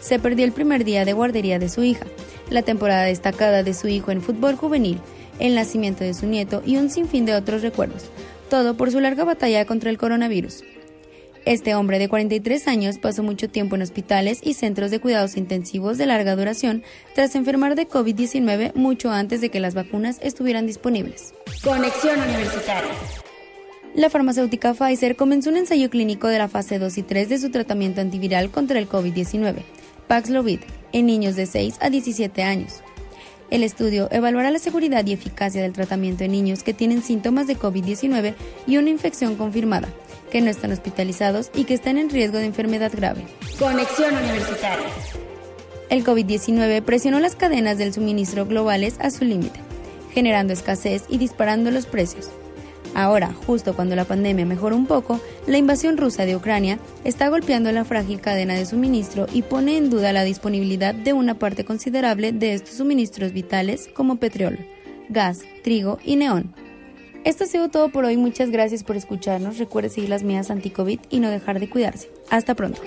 Se 0.00 0.18
perdió 0.18 0.44
el 0.44 0.52
primer 0.52 0.84
día 0.84 1.04
de 1.04 1.14
guardería 1.14 1.58
de 1.58 1.70
su 1.70 1.82
hija, 1.82 2.04
la 2.50 2.62
temporada 2.62 3.04
destacada 3.04 3.62
de 3.62 3.72
su 3.72 3.88
hijo 3.88 4.10
en 4.10 4.20
fútbol 4.20 4.56
juvenil, 4.56 4.98
el 5.38 5.54
nacimiento 5.54 6.04
de 6.04 6.12
su 6.12 6.26
nieto 6.26 6.62
y 6.66 6.76
un 6.76 6.90
sinfín 6.90 7.24
de 7.24 7.34
otros 7.34 7.62
recuerdos, 7.62 8.10
todo 8.50 8.76
por 8.76 8.90
su 8.90 9.00
larga 9.00 9.24
batalla 9.24 9.64
contra 9.64 9.88
el 9.88 9.96
coronavirus. 9.96 10.62
Este 11.44 11.74
hombre 11.74 11.98
de 11.98 12.08
43 12.08 12.68
años 12.68 12.98
pasó 12.98 13.24
mucho 13.24 13.50
tiempo 13.50 13.74
en 13.74 13.82
hospitales 13.82 14.38
y 14.44 14.54
centros 14.54 14.92
de 14.92 15.00
cuidados 15.00 15.36
intensivos 15.36 15.98
de 15.98 16.06
larga 16.06 16.36
duración 16.36 16.84
tras 17.16 17.34
enfermar 17.34 17.74
de 17.74 17.88
COVID-19 17.88 18.74
mucho 18.74 19.10
antes 19.10 19.40
de 19.40 19.48
que 19.48 19.58
las 19.58 19.74
vacunas 19.74 20.18
estuvieran 20.22 20.66
disponibles. 20.66 21.34
Conexión 21.64 22.20
Universitaria. 22.20 22.92
La 23.96 24.08
farmacéutica 24.08 24.72
Pfizer 24.72 25.16
comenzó 25.16 25.50
un 25.50 25.56
ensayo 25.56 25.90
clínico 25.90 26.28
de 26.28 26.38
la 26.38 26.48
fase 26.48 26.78
2 26.78 26.96
y 26.98 27.02
3 27.02 27.28
de 27.28 27.38
su 27.38 27.50
tratamiento 27.50 28.00
antiviral 28.00 28.50
contra 28.50 28.78
el 28.78 28.88
COVID-19, 28.88 29.56
Paxlovid, 30.06 30.60
en 30.92 31.06
niños 31.06 31.34
de 31.34 31.46
6 31.46 31.78
a 31.80 31.90
17 31.90 32.42
años. 32.44 32.82
El 33.50 33.64
estudio 33.64 34.08
evaluará 34.10 34.50
la 34.50 34.58
seguridad 34.58 35.04
y 35.04 35.12
eficacia 35.12 35.60
del 35.60 35.74
tratamiento 35.74 36.24
en 36.24 36.32
niños 36.32 36.62
que 36.62 36.72
tienen 36.72 37.02
síntomas 37.02 37.46
de 37.46 37.58
COVID-19 37.58 38.34
y 38.66 38.78
una 38.78 38.88
infección 38.88 39.36
confirmada, 39.36 39.88
que 40.32 40.40
no 40.40 40.50
están 40.50 40.72
hospitalizados 40.72 41.50
y 41.54 41.64
que 41.64 41.74
están 41.74 41.98
en 41.98 42.08
riesgo 42.08 42.38
de 42.38 42.46
enfermedad 42.46 42.90
grave. 42.92 43.26
Conexión 43.58 44.16
Universitaria. 44.16 44.86
El 45.90 46.04
COVID-19 46.04 46.82
presionó 46.82 47.20
las 47.20 47.36
cadenas 47.36 47.76
del 47.76 47.92
suministro 47.92 48.46
globales 48.46 48.96
a 49.00 49.10
su 49.10 49.26
límite, 49.26 49.60
generando 50.14 50.54
escasez 50.54 51.04
y 51.10 51.18
disparando 51.18 51.70
los 51.70 51.84
precios. 51.84 52.30
Ahora, 52.94 53.34
justo 53.46 53.76
cuando 53.76 53.94
la 53.94 54.06
pandemia 54.06 54.46
mejora 54.46 54.74
un 54.74 54.86
poco, 54.86 55.20
la 55.46 55.58
invasión 55.58 55.98
rusa 55.98 56.24
de 56.24 56.34
Ucrania 56.34 56.78
está 57.04 57.28
golpeando 57.28 57.70
la 57.70 57.84
frágil 57.84 58.22
cadena 58.22 58.54
de 58.54 58.64
suministro 58.64 59.26
y 59.34 59.42
pone 59.42 59.76
en 59.76 59.90
duda 59.90 60.14
la 60.14 60.24
disponibilidad 60.24 60.94
de 60.94 61.12
una 61.12 61.38
parte 61.38 61.66
considerable 61.66 62.32
de 62.32 62.54
estos 62.54 62.76
suministros 62.76 63.34
vitales 63.34 63.90
como 63.94 64.16
petróleo, 64.16 64.64
gas, 65.10 65.40
trigo 65.62 65.98
y 66.02 66.16
neón. 66.16 66.54
Esto 67.24 67.44
ha 67.44 67.46
sido 67.46 67.68
todo 67.68 67.88
por 67.90 68.04
hoy. 68.04 68.16
Muchas 68.16 68.50
gracias 68.50 68.82
por 68.82 68.96
escucharnos. 68.96 69.58
Recuerde 69.58 69.90
seguir 69.90 70.10
las 70.10 70.22
medidas 70.24 70.50
anti-COVID 70.50 71.00
y 71.08 71.20
no 71.20 71.30
dejar 71.30 71.60
de 71.60 71.70
cuidarse. 71.70 72.10
Hasta 72.30 72.54
pronto. 72.54 72.80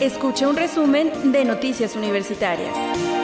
Escucha 0.00 0.48
un 0.48 0.56
resumen 0.56 1.32
de 1.32 1.44
Noticias 1.44 1.96
Universitarias. 1.96 3.15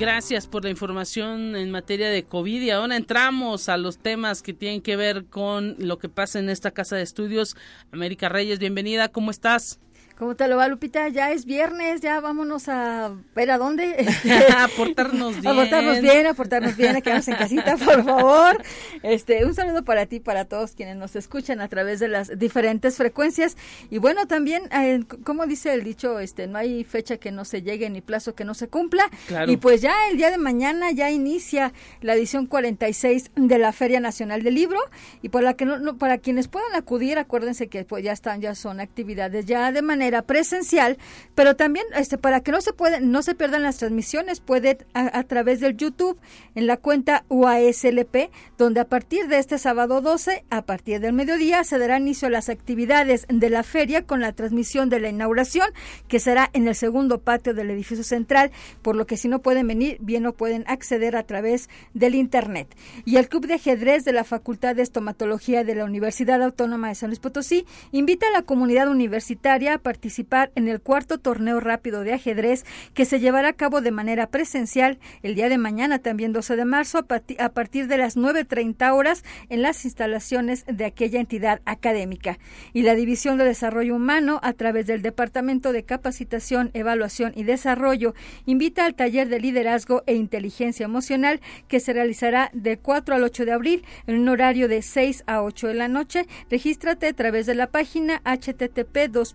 Gracias 0.00 0.46
por 0.46 0.64
la 0.64 0.70
información 0.70 1.54
en 1.56 1.70
materia 1.70 2.08
de 2.08 2.24
COVID 2.24 2.62
y 2.62 2.70
ahora 2.70 2.96
entramos 2.96 3.68
a 3.68 3.76
los 3.76 3.98
temas 3.98 4.40
que 4.40 4.54
tienen 4.54 4.80
que 4.80 4.96
ver 4.96 5.26
con 5.26 5.76
lo 5.78 5.98
que 5.98 6.08
pasa 6.08 6.38
en 6.38 6.48
esta 6.48 6.70
casa 6.70 6.96
de 6.96 7.02
estudios. 7.02 7.54
América 7.92 8.30
Reyes, 8.30 8.58
bienvenida, 8.58 9.10
¿cómo 9.10 9.30
estás? 9.30 9.78
¿Cómo 10.20 10.36
te 10.36 10.46
lo 10.48 10.58
va, 10.58 10.68
Lupita? 10.68 11.08
Ya 11.08 11.32
es 11.32 11.46
viernes, 11.46 12.02
ya 12.02 12.20
vámonos 12.20 12.68
a 12.68 13.10
ver 13.34 13.50
a 13.50 13.56
dónde. 13.56 14.06
a 14.54 14.68
portarnos 14.68 15.40
bien. 15.40 15.46
A 15.50 15.54
portarnos 15.54 16.00
bien, 16.02 16.26
a 16.26 16.34
portarnos 16.34 16.76
bien, 16.76 16.94
a 16.94 17.00
quedarnos 17.00 17.28
en 17.28 17.36
casita, 17.36 17.78
por 17.78 18.04
favor. 18.04 18.62
Este, 19.02 19.46
un 19.46 19.54
saludo 19.54 19.82
para 19.82 20.04
ti, 20.04 20.20
para 20.20 20.44
todos 20.44 20.72
quienes 20.72 20.96
nos 20.96 21.16
escuchan 21.16 21.62
a 21.62 21.68
través 21.68 22.00
de 22.00 22.08
las 22.08 22.38
diferentes 22.38 22.98
frecuencias. 22.98 23.56
Y 23.88 23.96
bueno, 23.96 24.26
también, 24.26 24.64
eh, 24.72 25.02
como 25.24 25.46
dice 25.46 25.72
el 25.72 25.84
dicho, 25.84 26.18
este, 26.18 26.46
no 26.46 26.58
hay 26.58 26.84
fecha 26.84 27.16
que 27.16 27.30
no 27.30 27.46
se 27.46 27.62
llegue 27.62 27.88
ni 27.88 28.02
plazo 28.02 28.34
que 28.34 28.44
no 28.44 28.52
se 28.52 28.68
cumpla. 28.68 29.08
Y 29.46 29.56
pues 29.56 29.80
ya 29.80 29.94
el 30.10 30.18
día 30.18 30.30
de 30.30 30.36
mañana 30.36 30.90
ya 30.90 31.10
inicia 31.10 31.72
la 32.02 32.12
edición 32.12 32.44
46 32.44 33.30
de 33.36 33.58
la 33.58 33.72
Feria 33.72 34.00
Nacional 34.00 34.42
del 34.42 34.54
Libro. 34.54 34.80
Y 35.22 35.30
para, 35.30 35.54
que 35.54 35.64
no, 35.64 35.96
para 35.96 36.18
quienes 36.18 36.46
puedan 36.48 36.74
acudir, 36.74 37.18
acuérdense 37.18 37.68
que 37.68 37.86
pues 37.86 38.04
ya 38.04 38.12
están, 38.12 38.42
ya 38.42 38.54
son 38.54 38.80
actividades 38.80 39.46
ya 39.46 39.72
de 39.72 39.80
manera 39.80 40.09
presencial, 40.22 40.98
pero 41.34 41.56
también 41.56 41.86
este, 41.96 42.18
para 42.18 42.40
que 42.40 42.52
no 42.52 42.60
se 42.60 42.72
pueden, 42.72 43.10
no 43.10 43.22
se 43.22 43.34
pierdan 43.34 43.62
las 43.62 43.78
transmisiones, 43.78 44.40
puede 44.40 44.78
a, 44.94 45.22
través 45.24 45.60
del 45.60 45.76
YouTube 45.76 46.18
en 46.54 46.66
la 46.66 46.76
cuenta 46.76 47.24
UASLP, 47.28 48.30
donde 48.58 48.80
a 48.80 48.84
partir 48.84 49.28
de 49.28 49.38
este 49.38 49.58
sábado 49.58 50.00
12, 50.00 50.44
a 50.50 50.62
partir 50.62 51.00
del 51.00 51.12
mediodía, 51.12 51.64
se 51.64 51.78
dará 51.78 51.98
inicio 51.98 52.28
a 52.28 52.30
las 52.30 52.48
actividades 52.48 53.26
de 53.28 53.50
la 53.50 53.62
feria 53.62 54.06
con 54.06 54.20
la 54.20 54.32
transmisión 54.32 54.90
de 54.90 55.00
la 55.00 55.08
inauguración, 55.08 55.68
que 56.08 56.20
será 56.20 56.50
en 56.52 56.68
el 56.68 56.74
segundo 56.74 57.20
patio 57.20 57.54
del 57.54 57.70
edificio 57.70 58.04
central, 58.04 58.50
por 58.82 58.96
lo 58.96 59.06
que 59.06 59.16
si 59.16 59.28
no 59.28 59.40
pueden 59.40 59.66
venir, 59.66 59.98
bien 60.00 60.22
no 60.22 60.32
pueden 60.32 60.64
acceder 60.66 61.16
a 61.16 61.22
través 61.24 61.68
del 61.94 62.14
Internet. 62.14 62.74
Y 63.04 63.16
el 63.16 63.28
Club 63.28 63.46
de 63.46 63.54
Ajedrez 63.54 64.04
de 64.04 64.12
la 64.12 64.24
Facultad 64.24 64.76
de 64.76 64.82
Estomatología 64.82 65.64
de 65.64 65.74
la 65.74 65.84
Universidad 65.84 66.42
Autónoma 66.42 66.88
de 66.88 66.94
San 66.94 67.10
Luis 67.10 67.20
Potosí 67.20 67.66
invita 67.92 68.26
a 68.28 68.32
la 68.32 68.42
comunidad 68.42 68.88
universitaria 68.88 69.74
a 69.74 69.78
participar 69.90 70.52
en 70.54 70.68
el 70.68 70.80
cuarto 70.80 71.18
torneo 71.18 71.58
rápido 71.58 72.04
de 72.04 72.12
ajedrez 72.12 72.64
que 72.94 73.04
se 73.04 73.18
llevará 73.18 73.48
a 73.48 73.52
cabo 73.54 73.80
de 73.80 73.90
manera 73.90 74.28
presencial 74.28 75.00
el 75.24 75.34
día 75.34 75.48
de 75.48 75.58
mañana, 75.58 75.98
también 75.98 76.32
12 76.32 76.54
de 76.54 76.64
marzo, 76.64 76.98
a, 76.98 77.48
partir 77.48 77.88
de 77.88 77.98
las 77.98 78.16
9.30 78.16 78.92
horas 78.92 79.24
en 79.48 79.62
las 79.62 79.84
instalaciones 79.84 80.64
de 80.68 80.84
aquella 80.84 81.18
entidad 81.18 81.60
académica. 81.64 82.38
Y 82.72 82.82
la 82.82 82.94
División 82.94 83.36
de 83.36 83.42
Desarrollo 83.42 83.96
Humano, 83.96 84.38
a 84.44 84.52
través 84.52 84.86
del 84.86 85.02
Departamento 85.02 85.72
de 85.72 85.82
Capacitación, 85.82 86.70
Evaluación 86.72 87.32
y 87.34 87.42
Desarrollo, 87.42 88.14
invita 88.46 88.84
al 88.84 88.94
taller 88.94 89.28
de 89.28 89.40
liderazgo 89.40 90.04
e 90.06 90.14
inteligencia 90.14 90.84
emocional 90.84 91.40
que 91.66 91.80
se 91.80 91.92
realizará 91.92 92.52
de 92.52 92.78
4 92.78 93.16
al 93.16 93.24
8 93.24 93.44
de 93.44 93.52
abril 93.52 93.84
en 94.06 94.20
un 94.20 94.28
horario 94.28 94.68
de 94.68 94.82
6 94.82 95.24
a 95.26 95.42
8 95.42 95.66
de 95.66 95.74
la 95.74 95.88
noche. 95.88 96.26
Regístrate 96.48 97.08
a 97.08 97.12
través 97.12 97.46
de 97.46 97.56
la 97.56 97.66
página 97.66 98.22
http 98.24 99.08
dos 99.10 99.34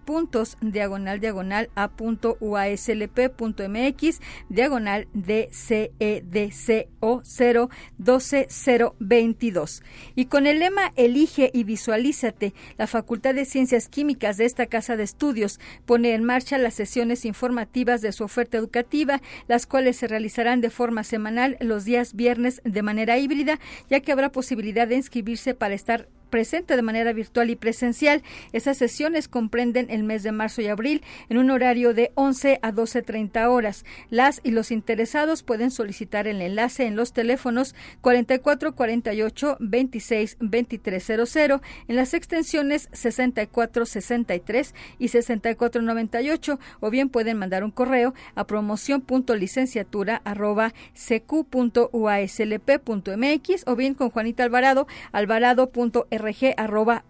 diagonal 0.62 1.20
diagonal 1.20 1.70
a 1.76 1.90
punto 1.90 2.38
uaslp.mx 2.40 4.22
diagonal 4.50 5.08
DCEDCO 5.14 6.96
012022. 7.26 9.84
Y 10.16 10.26
con 10.26 10.48
el 10.48 10.60
lema 10.60 10.92
Elige 10.96 11.52
y 11.54 11.64
visualízate, 11.64 12.54
la 12.78 12.88
Facultad 12.88 13.36
de 13.36 13.46
Ciencias 13.46 13.90
Químicas 13.90 14.38
de 14.38 14.46
esta 14.46 14.68
casa 14.68 14.98
de 14.98 15.04
estudios 15.04 15.60
pone 15.86 16.14
en 16.14 16.24
marcha 16.24 16.58
las 16.58 16.74
sesiones 16.74 17.26
informativas 17.26 18.02
de 18.02 18.12
su 18.12 18.24
oferta 18.24 18.58
educativa, 18.58 19.22
las 19.48 19.66
cuales 19.66 19.98
se 19.98 20.08
realizarán 20.08 20.62
de 20.62 20.70
forma 20.70 21.04
semanal 21.04 21.58
los 21.60 21.86
días 21.86 22.16
viernes 22.16 22.62
de 22.64 22.82
manera 22.82 23.18
híbrida, 23.18 23.60
ya 23.90 24.00
que 24.00 24.12
habrá 24.12 24.32
posibilidad 24.32 24.88
de 24.88 24.96
inscribirse 24.96 25.54
para 25.54 25.76
estar 25.76 26.08
presente 26.26 26.76
de 26.76 26.82
manera 26.82 27.14
virtual 27.14 27.50
y 27.50 27.56
presencial. 27.56 28.24
Esas 28.54 28.78
sesiones 28.78 29.28
comprenden 29.28 29.88
el 29.90 30.04
mes 30.04 30.24
de 30.24 30.32
marzo 30.32 30.62
y 30.62 30.68
abril 30.68 31.04
en 31.30 31.38
un 31.38 31.50
horario 31.52 31.94
de 31.94 32.12
11 32.16 32.60
a 32.62 32.72
12.30 32.72 33.48
horas. 33.48 33.86
Las 34.10 34.42
y 34.44 34.52
los 34.52 34.72
interesados 34.72 35.44
pueden 35.44 35.72
solicitar 35.72 36.28
el 36.28 36.42
enlace 36.42 36.86
en 36.86 36.96
los 36.96 37.14
teléfonos 37.14 37.76
4448 38.02 39.58
26 39.60 40.38
2300 40.40 41.36
en 41.88 41.96
las 41.96 42.14
extensiones 42.14 42.90
6463 42.92 44.74
y 45.00 45.08
6498 45.10 46.60
o 46.80 46.90
bien 46.90 47.10
pueden 47.10 47.38
mandar 47.38 47.64
un 47.64 47.72
correo 47.72 48.14
a 48.36 48.46
promoción.licenciatura 48.46 50.22
arroba 50.24 50.74
mx 53.18 53.64
o 53.66 53.76
bien 53.76 53.94
con 53.94 54.10
Juanita 54.10 54.44
Alvarado 54.44 54.88
alvarado.r 55.12 56.15
rg.uaslp.mx. 56.18 57.10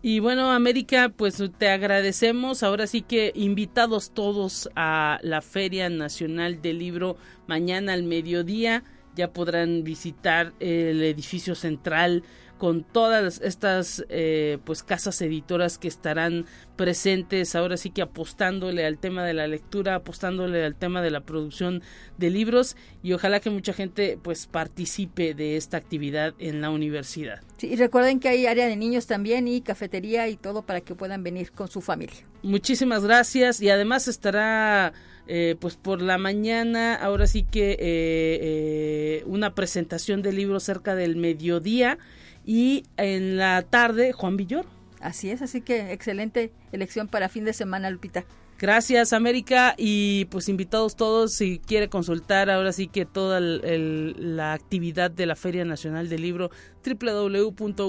Y 0.05 0.19
bueno, 0.19 0.51
América, 0.51 1.13
pues 1.17 1.41
te 1.59 1.69
agradecemos. 1.69 2.65
Ahora 2.65 2.89
sí 2.89 3.03
que 3.03 3.31
invitados 3.37 4.11
todos 4.11 4.69
a 4.75 5.21
la 5.23 5.43
Feria 5.43 5.89
Nacional 5.89 6.61
del 6.61 6.81
Libro 6.81 7.17
mañana 7.47 7.93
al 7.93 8.03
mediodía. 8.03 8.83
Ya 9.15 9.33
podrán 9.33 9.85
visitar 9.85 10.55
el 10.59 11.05
edificio 11.05 11.55
central 11.55 12.25
con 12.63 12.85
todas 12.85 13.41
estas 13.43 14.05
eh, 14.09 14.59
pues 14.63 14.85
casas 14.85 15.21
editoras 15.21 15.79
que 15.79 15.89
estarán 15.89 16.47
presentes 16.77 17.57
ahora 17.57 17.77
sí 17.77 17.91
que 17.91 18.03
apostándole 18.03 18.87
al 18.87 18.99
tema 18.99 19.25
de 19.25 19.35
la 19.35 19.49
lectura 19.49 19.97
apostándole 19.97 20.65
al 20.65 20.77
tema 20.77 21.03
de 21.03 21.11
la 21.11 21.23
producción 21.23 21.83
de 22.19 22.31
libros 22.31 22.77
y 23.03 23.15
ojalá 23.15 23.41
que 23.41 23.51
mucha 23.51 23.73
gente 23.73 24.17
pues 24.23 24.47
participe 24.47 25.35
de 25.35 25.57
esta 25.57 25.77
actividad 25.77 26.35
en 26.39 26.61
la 26.61 26.71
universidad. 26.71 27.41
Sí, 27.57 27.67
y 27.67 27.75
recuerden 27.75 28.21
que 28.21 28.29
hay 28.29 28.47
área 28.47 28.69
de 28.69 28.77
niños 28.77 29.09
también 29.09 29.49
y 29.49 29.61
cafetería 29.63 30.29
y 30.29 30.37
todo 30.37 30.63
para 30.63 30.83
que 30.83 30.95
puedan 30.95 31.25
venir 31.25 31.51
con 31.51 31.67
su 31.67 31.81
familia. 31.81 32.19
Muchísimas 32.45 33.03
gracias 33.03 33.61
y 33.61 33.71
además 33.71 34.07
estará 34.07 34.93
eh, 35.27 35.57
pues 35.59 35.75
por 35.75 36.01
la 36.01 36.17
mañana 36.17 36.95
ahora 36.95 37.27
sí 37.27 37.43
que 37.43 37.77
eh, 37.81 39.25
una 39.27 39.53
presentación 39.53 40.23
de 40.23 40.33
libros 40.33 40.63
cerca 40.63 40.95
del 40.95 41.17
mediodía 41.17 41.99
y 42.45 42.85
en 42.97 43.37
la 43.37 43.63
tarde 43.63 44.13
Juan 44.13 44.37
Villor. 44.37 44.67
Así 45.01 45.31
es, 45.31 45.43
así 45.43 45.61
que 45.61 45.93
excelente 45.93 46.53
elección 46.71 47.09
para 47.09 47.29
fin 47.29 47.45
de 47.45 47.53
semana, 47.53 47.91
Lupita. 47.91 48.25
Gracias, 48.63 49.13
América. 49.13 49.75
Y 49.77 50.27
pues 50.27 50.49
invitados 50.49 50.95
todos, 50.95 51.35
si 51.35 51.59
quiere 51.59 51.89
consultar 51.89 52.49
ahora 52.49 52.73
sí 52.73 52.87
que 52.87 53.05
toda 53.05 53.41
la 53.41 54.53
actividad 54.53 55.11
de 55.11 55.27
la 55.27 55.35
Feria 55.35 55.65
Nacional 55.65 56.09
del 56.09 56.23
Libro, 56.23 56.53
www.uslp.mx. 56.87 57.83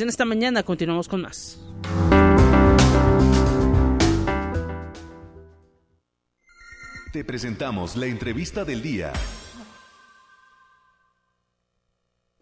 En 0.00 0.08
esta 0.08 0.24
mañana 0.24 0.62
continuamos 0.62 1.08
con 1.08 1.20
más. 1.20 1.60
Te 7.12 7.22
presentamos 7.22 7.96
la 7.96 8.06
entrevista 8.06 8.64
del 8.64 8.80
día. 8.80 9.12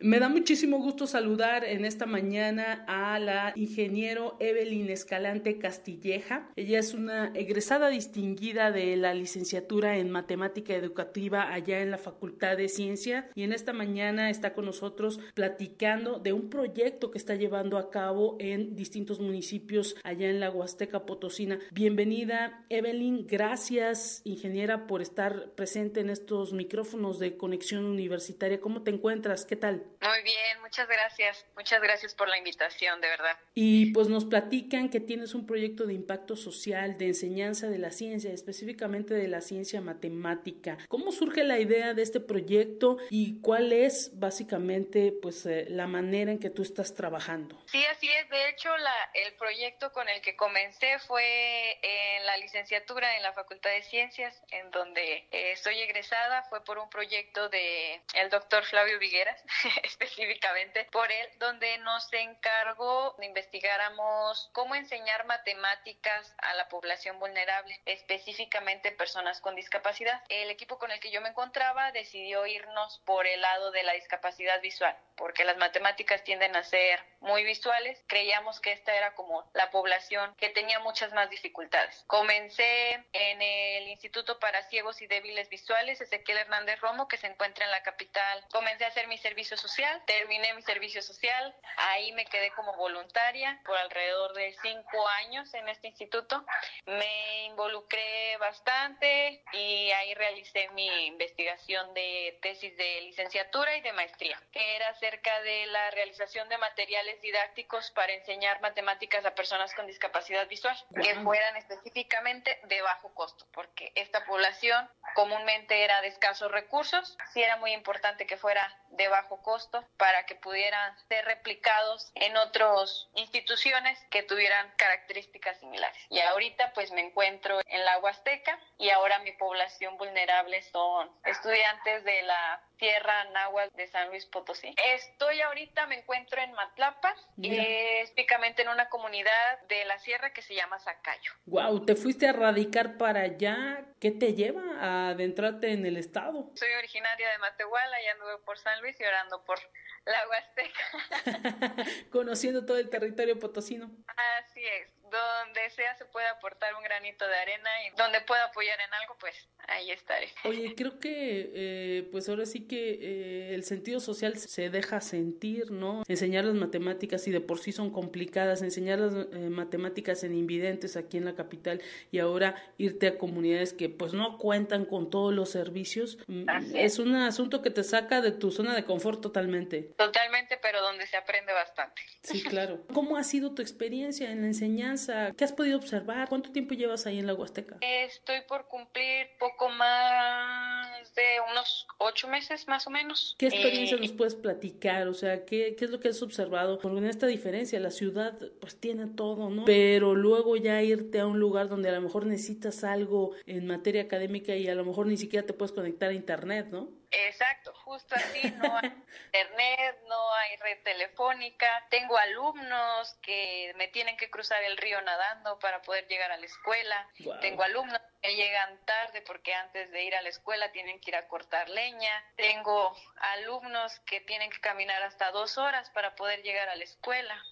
Me 0.01 0.21
da 0.21 0.29
muchísimo 0.29 0.79
gusto 0.79 1.09
saludar 1.09 1.65
en 1.65 1.85
esta 1.85 2.07
mañana 2.07 2.85
a 2.87 3.19
la 3.19 3.53
ingeniero 3.57 4.37
Evelyn 4.39 4.89
Escalante 4.91 5.59
Castilleja. 5.59 6.53
Ella 6.55 6.79
es 6.79 6.95
una 6.95 7.33
egresada 7.35 7.89
distinguida 7.89 8.71
de 8.71 8.97
la 8.97 9.13
licenciatura 9.13 9.99
en 9.99 10.13
matemática 10.13 10.73
educativa 10.77 11.53
allá 11.53 11.81
en 11.81 11.91
la 11.91 11.99
Facultad 11.99 12.57
de 12.57 12.69
Ciencia 12.69 13.29
y 13.35 13.43
en 13.43 13.53
esta 13.53 13.73
mañana 13.73 14.31
está 14.31 14.55
con 14.55 14.67
nosotros 14.67 15.19
platicando 15.35 16.21
de 16.21 16.33
un 16.33 16.49
proyecto 16.49 17.11
que 17.11 17.19
está 17.19 17.35
llevando 17.35 17.77
a 17.77 17.91
cabo 17.91 18.37
en 18.39 18.77
distintos 18.77 19.19
municipios 19.19 19.97
allá 20.05 20.31
en 20.31 20.39
la 20.39 20.53
Huasteca 20.53 21.07
Potosina. 21.07 21.59
Bienvenida 21.73 22.65
Evelyn, 22.69 23.27
gracias 23.27 24.23
ingeniera 24.23 24.87
por 24.87 25.03
estar 25.03 25.51
presente 25.57 25.99
en 25.99 26.11
estos 26.11 26.53
micrófonos 26.53 27.19
de 27.19 27.37
conexión 27.37 27.85
universitaria. 27.85 28.61
¿Cómo 28.61 28.83
te 28.83 28.93
encuentras? 28.93 29.45
¿Qué 29.45 29.57
tal? 29.57 29.88
Muy 30.01 30.23
bien, 30.23 30.61
muchas 30.61 30.87
gracias. 30.87 31.45
Muchas 31.57 31.83
gracias 31.83 32.15
por 32.15 32.29
la 32.29 32.39
invitación, 32.39 33.01
de 33.01 33.09
verdad. 33.09 33.37
Y 33.55 33.93
pues 33.93 34.09
nos 34.09 34.25
platican 34.25 34.91
que 34.91 35.01
tienes 35.01 35.35
un 35.35 35.45
proyecto 35.45 35.87
de 35.87 35.95
impacto 35.95 36.37
social, 36.37 36.97
de 36.99 37.07
enseñanza 37.07 37.69
de 37.69 37.79
la 37.79 37.91
ciencia, 37.91 38.33
específicamente 38.33 39.15
de 39.15 39.27
la 39.27 39.41
ciencia 39.41 39.81
matemática. 39.81 40.79
¿Cómo 40.89 41.11
surge 41.11 41.43
la 41.43 41.59
idea 41.59 41.95
de 41.95 42.03
este 42.03 42.21
proyecto 42.21 42.99
y 43.11 43.41
cuál 43.41 43.73
es 43.73 44.19
básicamente 44.19 45.13
pues 45.21 45.45
eh, 45.47 45.67
la 45.69 45.89
manera 45.89 46.31
en 46.31 46.39
que 46.39 46.51
tú 46.51 46.63
estás 46.63 46.95
trabajando? 46.95 47.61
Sí, 47.67 47.85
así 47.87 48.09
es. 48.09 48.29
De 48.31 48.51
hecho, 48.51 48.77
la, 48.77 49.11
el 49.15 49.35
proyecto 49.35 49.93
con 49.93 50.09
el 50.09 50.21
que 50.21 50.37
comencé 50.37 50.99
fue 51.01 51.79
en 51.83 52.25
la 52.27 52.37
licenciatura 52.37 53.17
en 53.17 53.23
la 53.25 53.33
Facultad 53.33 53.71
de 53.71 53.83
Ciencias, 53.83 54.41
en 54.51 54.71
donde 54.71 55.27
eh, 55.33 55.53
estoy 55.53 55.79
egresada. 55.81 56.45
Fue 56.45 56.63
por 56.65 56.79
un 56.79 56.89
proyecto 56.89 57.49
de 57.49 58.01
el 58.15 58.31
doctor 58.31 58.65
Flavio 58.65 58.99
Vigueras. 59.01 59.43
específicamente 59.89 60.87
por 60.93 61.11
él, 61.11 61.29
donde 61.39 61.79
nos 61.79 62.13
encargó 62.13 63.15
de 63.19 63.27
investigáramos 63.27 64.51
cómo 64.53 64.75
enseñar 64.75 65.27
matemáticas 65.27 66.35
a 66.39 66.55
la 66.55 66.69
población 66.69 67.19
vulnerable, 67.19 67.81
específicamente 67.87 68.93
personas 68.93 69.41
con 69.41 69.55
discapacidad. 69.55 70.23
El 70.29 70.51
equipo 70.51 70.79
con 70.79 70.91
el 70.91 71.01
que 71.01 71.11
yo 71.11 71.21
me 71.21 71.31
encontraba 71.31 71.91
decidió 71.93 72.47
irnos 72.47 73.01
por 73.05 73.27
el 73.27 73.41
lado 73.41 73.71
de 73.71 73.83
la 73.83 73.95
discapacidad 73.95 74.61
visual, 74.61 74.97
porque 75.17 75.45
las 75.45 75.57
matemáticas 75.57 76.23
tienden 76.23 76.55
a 76.57 76.65
ser 76.65 77.03
muy 77.21 77.45
visuales. 77.45 78.03
Creíamos 78.07 78.61
que 78.61 78.73
esta 78.73 78.95
era 78.95 79.15
como 79.15 79.49
la 79.55 79.71
población 79.71 80.35
que 80.37 80.51
tenía 80.51 80.79
muchas 80.81 81.13
más 81.13 81.31
dificultades. 81.31 82.05
Comencé 82.07 83.05
en 83.13 83.43
el 83.43 83.89
Instituto 83.89 84.39
para 84.39 84.63
Ciegos 84.65 85.01
y 85.01 85.07
Débiles 85.07 85.49
Visuales, 85.49 86.01
Ezequiel 86.01 86.39
Hernández 86.39 86.81
Romo, 86.81 87.09
que 87.09 87.17
se 87.17 87.27
encuentra 87.27 87.65
en 87.65 87.71
la 87.71 87.83
capital. 87.83 88.45
Comencé 88.51 88.85
a 88.85 88.89
hacer 88.89 89.09
mi 89.09 89.19
servicio 89.19 89.57
social 89.57 89.78
terminé 90.07 90.55
mi 90.55 90.63
servicio 90.63 91.03
social, 91.03 91.55
ahí 91.77 92.11
me 92.13 92.25
quedé 92.27 92.51
como 92.53 92.75
voluntaria 92.75 93.61
por 93.65 93.77
alrededor 93.77 94.35
de 94.35 94.55
cinco 94.61 95.09
años 95.09 95.53
en 95.55 95.69
este 95.69 95.89
instituto. 95.89 96.45
Me 96.87 97.45
involucré 97.45 98.37
bastante 98.39 99.43
y 99.53 99.91
ahí 99.93 100.15
realicé 100.15 100.69
mi 100.71 101.07
investigación 101.07 101.95
de 101.95 102.39
tesis 102.43 102.77
de 102.77 103.03
licenciatura 103.03 103.77
y 103.77 103.81
de 103.83 103.93
maestría, 103.93 104.41
que 104.53 104.77
era 104.77 104.89
acerca 104.89 105.41
de 105.43 105.67
la 105.67 105.91
realización 105.93 106.49
de 106.49 106.59
materiales 106.59 107.21
didácticos 107.21 107.91
para 107.93 108.13
enseñar 108.13 108.61
matemáticas 108.61 109.25
a 109.27 109.35
personas 109.35 109.75
con 109.75 109.87
discapacidad 109.87 110.49
visual, 110.49 110.77
que 111.01 111.15
fueran 111.17 111.57
específicamente 111.57 112.61
de 112.65 112.83
bajo 112.83 113.15
costo, 113.15 113.47
porque 113.53 113.93
esta 113.95 114.25
población 114.25 114.91
comúnmente 115.15 115.85
era 115.85 116.01
de 116.01 116.09
escasos 116.09 116.51
recursos, 116.51 117.17
sí 117.33 117.43
era 117.43 117.57
muy 117.57 117.73
importante 117.73 118.27
que 118.27 118.37
fuera 118.37 118.77
de 118.91 119.09
bajo 119.09 119.43
costo 119.43 119.68
para 119.97 120.27
que 120.27 120.35
pudieran 120.35 120.97
ser 121.09 121.25
replicados 121.25 122.11
en 122.15 122.37
otras 122.37 123.09
instituciones 123.15 123.99
que 124.11 124.23
tuvieran 124.23 124.73
características 124.77 125.59
similares. 125.59 125.99
Y 126.11 126.21
ahorita 126.21 126.73
pues 126.75 126.91
me 126.93 127.01
encuentro 127.01 127.61
en 127.67 127.85
la 127.85 127.99
Huasteca 127.99 128.59
y 128.79 128.91
ahora 128.91 129.19
mi 129.21 129.33
población 129.33 129.97
vulnerable 129.97 130.63
son 130.63 131.11
estudiantes 131.25 132.05
de 132.05 132.23
la 132.23 132.63
Tierra 132.79 133.25
Náhuatl 133.33 133.77
de 133.77 133.87
San 133.89 134.09
Luis 134.09 134.25
Potosí. 134.27 134.75
Estoy 134.95 135.41
ahorita, 135.41 135.87
me 135.87 135.99
encuentro 135.99 136.41
en 136.41 136.53
Matlapa, 136.53 137.15
específicamente 137.41 138.63
en 138.63 138.69
una 138.69 138.89
comunidad 138.89 139.61
de 139.69 139.85
la 139.85 139.99
sierra 139.99 140.33
que 140.33 140.43
se 140.43 140.55
llama 140.55 140.79
Zacayo. 140.79 141.33
Wow, 141.47 141.85
¿te 141.85 141.97
fuiste 141.97 142.29
a 142.29 142.33
radicar 142.33 142.97
para 142.97 143.23
allá? 143.23 143.85
¿Qué 144.01 144.11
te 144.11 144.35
lleva 144.35 144.63
a 144.81 145.09
adentrarte 145.09 145.73
en 145.73 145.85
el 145.87 145.97
estado? 145.97 146.51
Soy 146.55 146.73
originaria 146.79 147.29
de 147.31 147.39
Matehuala 147.39 148.03
y 148.03 148.07
anduve 148.07 148.39
por 148.45 148.59
San 148.59 148.81
Luis 148.81 148.99
y 149.01 149.05
orando 149.05 149.45
por 149.45 149.59
la 150.07 150.29
Huasteca. 150.29 151.85
Conociendo 152.11 152.65
todo 152.65 152.79
el 152.79 152.89
territorio 152.91 153.39
potosino. 153.39 153.91
Así 154.39 154.65
es 154.65 154.98
donde 155.11 155.71
sea 155.71 155.95
se 155.97 156.05
puede 156.07 156.27
aportar 156.29 156.75
un 156.75 156.83
granito 156.83 157.27
de 157.27 157.35
arena 157.35 157.71
y 157.87 157.97
donde 157.97 158.21
pueda 158.23 158.45
apoyar 158.45 158.79
en 158.81 158.93
algo, 158.95 159.17
pues 159.19 159.35
ahí 159.69 159.91
estaré. 159.91 160.29
Oye, 160.45 160.75
creo 160.75 160.99
que 160.99 161.51
eh, 161.55 162.09
pues 162.11 162.29
ahora 162.29 162.47
sí 162.47 162.67
que 162.67 162.99
eh, 163.01 163.55
el 163.55 163.65
sentido 163.65 164.01
social 164.01 164.37
se 164.39 164.71
deja 164.71 165.01
sentir, 165.01 165.71
¿no? 165.71 166.03
Enseñar 166.09 166.45
las 166.45 166.55
matemáticas 166.55 167.27
y 167.29 167.31
de 167.31 167.41
por 167.41 167.59
sí 167.59 167.73
son 167.73 167.91
complicadas, 167.91 168.63
enseñar 168.63 168.99
las 168.99 169.15
eh, 169.15 169.51
matemáticas 169.51 170.25
en 170.25 170.35
invidentes 170.35 170.97
aquí 170.97 171.17
en 171.17 171.25
la 171.25 171.35
capital 171.35 171.83
y 172.11 172.19
ahora 172.19 172.55
irte 172.79 173.07
a 173.09 173.19
comunidades 173.19 173.73
que 173.73 173.89
pues 173.89 174.13
no 174.13 174.39
cuentan 174.39 174.85
con 174.85 175.11
todos 175.11 175.35
los 175.35 175.51
servicios, 175.51 176.19
mm, 176.27 176.49
es 176.75 176.99
un 176.99 177.15
asunto 177.15 177.63
que 177.63 177.71
te 177.71 177.85
saca 177.85 178.21
de 178.21 178.33
tu 178.33 178.51
zona 178.51 178.75
de 178.75 178.85
confort 178.85 179.21
totalmente. 179.21 179.83
Totalmente, 179.97 180.59
pero 180.61 180.81
donde 180.81 181.07
se 181.07 181.17
aprende 181.17 181.53
bastante. 181.53 182.03
Sí, 182.23 182.43
claro. 182.43 182.85
¿Cómo 182.93 183.17
ha 183.17 183.25
sido 183.25 183.55
tu 183.55 183.63
experiencia 183.63 184.31
en 184.31 184.43
la 184.43 184.47
enseñanza? 184.49 184.98
¿Qué 185.37 185.45
has 185.45 185.53
podido 185.53 185.79
observar? 185.79 186.29
¿Cuánto 186.29 186.51
tiempo 186.51 186.75
llevas 186.75 187.07
ahí 187.07 187.19
en 187.19 187.27
la 187.27 187.35
Huasteca? 187.35 187.77
Estoy 187.81 188.41
por 188.49 188.67
cumplir 188.67 189.27
poco 189.39 189.69
más 189.69 190.89
hace 191.01 191.23
unos 191.51 191.87
ocho 191.99 192.29
meses 192.29 192.67
más 192.69 192.87
o 192.87 192.91
menos. 192.91 193.35
¿Qué 193.39 193.47
experiencia 193.47 193.97
nos 193.97 194.13
puedes 194.13 194.35
platicar? 194.35 195.09
O 195.09 195.15
sea, 195.15 195.45
¿qué, 195.45 195.77
¿qué 195.79 195.85
es 195.85 195.91
lo 195.91 196.01
que 196.01 196.09
has 196.09 196.23
observado? 196.23 196.79
Porque 196.79 196.99
en 196.99 197.07
esta 197.07 197.27
diferencia, 197.27 197.79
la 197.81 197.91
ciudad 197.91 198.39
pues 198.61 198.77
tiene 198.77 199.07
todo, 199.07 199.51
¿no? 199.51 199.65
Pero 199.65 200.15
luego 200.15 200.57
ya 200.57 200.83
irte 200.83 201.21
a 201.21 201.27
un 201.27 201.39
lugar 201.39 201.69
donde 201.69 201.89
a 201.89 201.93
lo 201.93 202.01
mejor 202.01 202.27
necesitas 202.27 202.85
algo 202.85 203.33
en 203.47 203.67
materia 203.67 204.03
académica 204.03 204.55
y 204.57 204.69
a 204.69 204.75
lo 204.75 204.85
mejor 204.85 205.07
ni 205.07 205.17
siquiera 205.17 205.47
te 205.47 205.53
puedes 205.53 205.73
conectar 205.73 206.11
a 206.11 206.15
internet, 206.15 206.69
¿no? 206.71 206.89
Exacto, 207.11 207.73
justo 207.85 208.15
así, 208.15 208.51
no 208.53 208.77
hay 208.77 208.93
internet, 209.33 209.99
no 210.09 210.35
hay 210.35 210.57
red 210.59 210.83
telefónica, 210.83 211.87
tengo 211.89 212.19
alumnos 212.19 213.15
que 213.23 213.73
me 213.77 213.89
tienen 213.89 214.17
que 214.19 214.31
cruzar 214.31 214.63
el 214.63 214.77
río 214.77 215.01
nadando 215.01 215.59
para 215.59 215.81
poder 215.81 216.07
llegar 216.07 216.31
a 216.33 216.37
la 216.37 216.45
escuela, 216.45 217.09
tengo 217.41 217.63
alumnos 217.63 218.01
que 218.21 218.35
llegan 218.35 218.85
tarde 218.85 219.23
porque 219.23 219.55
antes 219.55 219.91
de 219.91 220.05
ir 220.05 220.15
a 220.17 220.23
la 220.23 220.29
escuela 220.29 220.71
tienen 220.73 221.01
que 221.01 221.11
ir 221.11 221.17
a 221.17 221.29
cortar 221.29 221.71
leña, 221.71 222.25
tengo 222.37 222.95
alumnos 223.17 223.99
que 224.01 224.21
tienen 224.21 224.51
que 224.51 224.61
caminar 224.61 225.03
hasta 225.03 225.31
dos 225.31 225.57
horas 225.57 225.89
para 225.91 226.15
poder 226.15 226.43
llegar 226.43 226.69
a 226.69 226.77
la 226.77 226.85
escuela. 226.85 227.43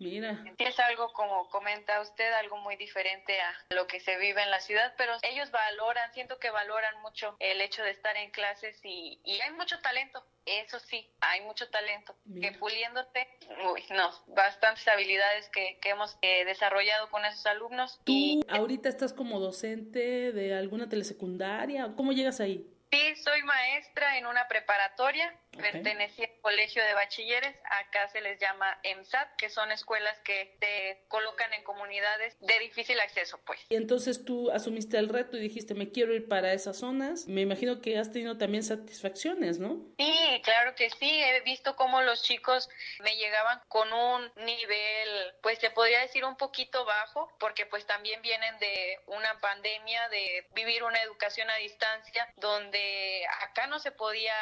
Mira. 0.00 0.42
Es 0.56 0.80
algo, 0.80 1.12
como 1.12 1.50
comenta 1.50 2.00
usted, 2.00 2.32
algo 2.32 2.56
muy 2.56 2.76
diferente 2.76 3.38
a 3.38 3.74
lo 3.74 3.86
que 3.86 4.00
se 4.00 4.16
vive 4.16 4.42
en 4.42 4.50
la 4.50 4.60
ciudad, 4.60 4.94
pero 4.96 5.12
ellos 5.22 5.50
valoran, 5.50 6.10
siento 6.14 6.38
que 6.38 6.50
valoran 6.50 7.02
mucho 7.02 7.36
el 7.38 7.60
hecho 7.60 7.82
de 7.82 7.90
estar 7.90 8.16
en 8.16 8.30
clases 8.30 8.80
y, 8.82 9.20
hay 9.26 9.52
mucho 9.52 9.78
talento. 9.80 10.24
Eso 10.46 10.80
sí, 10.80 11.06
hay 11.20 11.42
mucho 11.42 11.68
talento. 11.68 12.16
Que 12.40 12.52
puliéndote, 12.52 13.28
uy, 13.70 13.84
no, 13.90 14.10
bastantes 14.28 14.88
habilidades 14.88 15.50
que, 15.50 15.78
que 15.82 15.90
hemos 15.90 16.16
eh, 16.22 16.46
desarrollado 16.46 17.10
con 17.10 17.22
esos 17.26 17.44
alumnos. 17.44 18.00
¿Tú 18.04 18.12
y 18.12 18.40
ahorita 18.48 18.88
estás 18.88 19.12
como 19.12 19.38
docente 19.38 20.32
de 20.32 20.54
alguna 20.54 20.88
telesecundaria? 20.88 21.92
¿Cómo 21.94 22.12
llegas 22.12 22.40
ahí? 22.40 22.66
Sí, 22.90 23.16
soy 23.22 23.42
maestra 23.42 24.18
en 24.18 24.26
una 24.26 24.48
preparatoria 24.48 25.32
pertenecía 25.50 26.26
al 26.26 26.40
colegio 26.40 26.82
de 26.84 26.94
bachilleres, 26.94 27.56
acá 27.64 28.08
se 28.08 28.20
les 28.20 28.40
llama 28.40 28.78
EMSAT, 28.82 29.36
que 29.36 29.50
son 29.50 29.72
escuelas 29.72 30.18
que 30.20 30.56
te 30.60 31.04
colocan 31.08 31.52
en 31.52 31.62
comunidades 31.64 32.36
de 32.40 32.58
difícil 32.60 32.98
acceso, 33.00 33.38
pues. 33.44 33.60
Y 33.68 33.76
entonces 33.76 34.24
tú 34.24 34.50
asumiste 34.50 34.98
el 34.98 35.08
reto 35.08 35.36
y 35.36 35.40
dijiste, 35.40 35.74
me 35.74 35.90
quiero 35.90 36.14
ir 36.14 36.28
para 36.28 36.52
esas 36.52 36.78
zonas. 36.78 37.26
Me 37.26 37.40
imagino 37.42 37.80
que 37.80 37.98
has 37.98 38.12
tenido 38.12 38.38
también 38.38 38.62
satisfacciones, 38.62 39.58
¿no? 39.58 39.80
Sí, 39.98 40.40
claro 40.44 40.74
que 40.74 40.90
sí. 40.90 41.22
He 41.22 41.40
visto 41.40 41.76
cómo 41.76 42.02
los 42.02 42.22
chicos 42.22 42.68
me 43.00 43.16
llegaban 43.16 43.60
con 43.68 43.92
un 43.92 44.32
nivel, 44.36 45.34
pues 45.42 45.58
se 45.58 45.70
podría 45.70 46.00
decir 46.00 46.24
un 46.24 46.36
poquito 46.36 46.84
bajo, 46.84 47.32
porque 47.38 47.66
pues 47.66 47.86
también 47.86 48.22
vienen 48.22 48.58
de 48.58 48.98
una 49.06 49.38
pandemia, 49.40 50.08
de 50.08 50.46
vivir 50.52 50.82
una 50.84 51.02
educación 51.02 51.50
a 51.50 51.56
distancia, 51.56 52.32
donde 52.36 53.24
acá 53.42 53.66
no 53.66 53.78
se 53.78 53.92
podía 53.92 54.34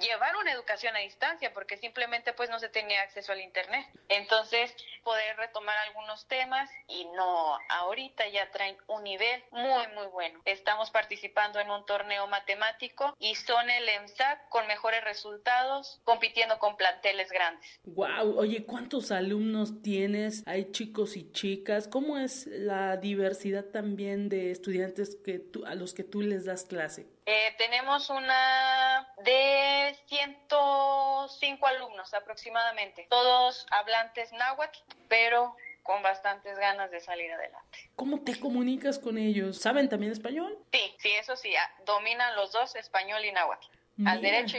llevar 0.00 0.21
una 0.40 0.52
educación 0.52 0.94
a 0.96 1.00
distancia 1.00 1.52
porque 1.52 1.76
simplemente 1.76 2.32
pues 2.32 2.50
no 2.50 2.58
se 2.58 2.68
tenía 2.68 3.02
acceso 3.02 3.32
al 3.32 3.40
internet. 3.40 3.86
Entonces, 4.08 4.74
poder 5.02 5.36
retomar 5.36 5.76
algunos 5.88 6.26
temas 6.28 6.70
y 6.88 7.04
no, 7.16 7.58
ahorita 7.68 8.28
ya 8.28 8.50
traen 8.50 8.76
un 8.86 9.02
nivel 9.04 9.42
muy 9.50 9.86
muy 9.94 10.06
bueno. 10.06 10.40
Estamos 10.44 10.90
participando 10.90 11.58
en 11.60 11.70
un 11.70 11.84
torneo 11.86 12.26
matemático 12.26 13.14
y 13.18 13.34
son 13.34 13.68
el 13.70 13.88
EMSAC 13.88 14.48
con 14.48 14.66
mejores 14.66 15.02
resultados 15.04 16.00
compitiendo 16.04 16.58
con 16.58 16.76
planteles 16.76 17.30
grandes. 17.30 17.80
Wow, 17.84 18.38
oye, 18.38 18.64
¿cuántos 18.64 19.10
alumnos 19.10 19.82
tienes? 19.82 20.42
Hay 20.46 20.70
chicos 20.70 21.16
y 21.16 21.30
chicas. 21.32 21.88
¿Cómo 21.88 22.18
es 22.18 22.46
la 22.46 22.96
diversidad 22.96 23.64
también 23.64 24.28
de 24.28 24.50
estudiantes 24.50 25.16
que 25.16 25.38
tú, 25.38 25.64
a 25.66 25.74
los 25.74 25.94
que 25.94 26.04
tú 26.04 26.22
les 26.22 26.44
das 26.44 26.64
clase? 26.64 27.06
Eh, 27.24 27.54
tenemos 27.56 28.10
una 28.10 29.08
de 29.18 29.96
105 30.06 31.66
alumnos 31.66 32.12
aproximadamente, 32.14 33.06
todos 33.08 33.66
hablantes 33.70 34.32
náhuatl, 34.32 34.78
pero 35.08 35.56
con 35.84 36.02
bastantes 36.02 36.58
ganas 36.58 36.90
de 36.90 37.00
salir 37.00 37.32
adelante. 37.32 37.90
¿Cómo 37.96 38.20
te 38.22 38.38
comunicas 38.38 38.98
con 38.98 39.18
ellos? 39.18 39.58
¿Saben 39.58 39.88
también 39.88 40.12
español? 40.12 40.58
Sí, 40.72 40.94
sí, 40.98 41.12
eso 41.12 41.36
sí, 41.36 41.54
ah, 41.54 41.70
dominan 41.84 42.34
los 42.34 42.52
dos 42.52 42.74
español 42.76 43.24
y 43.24 43.32
náhuatl 43.32 43.66
al 44.04 44.20
derecho. 44.20 44.58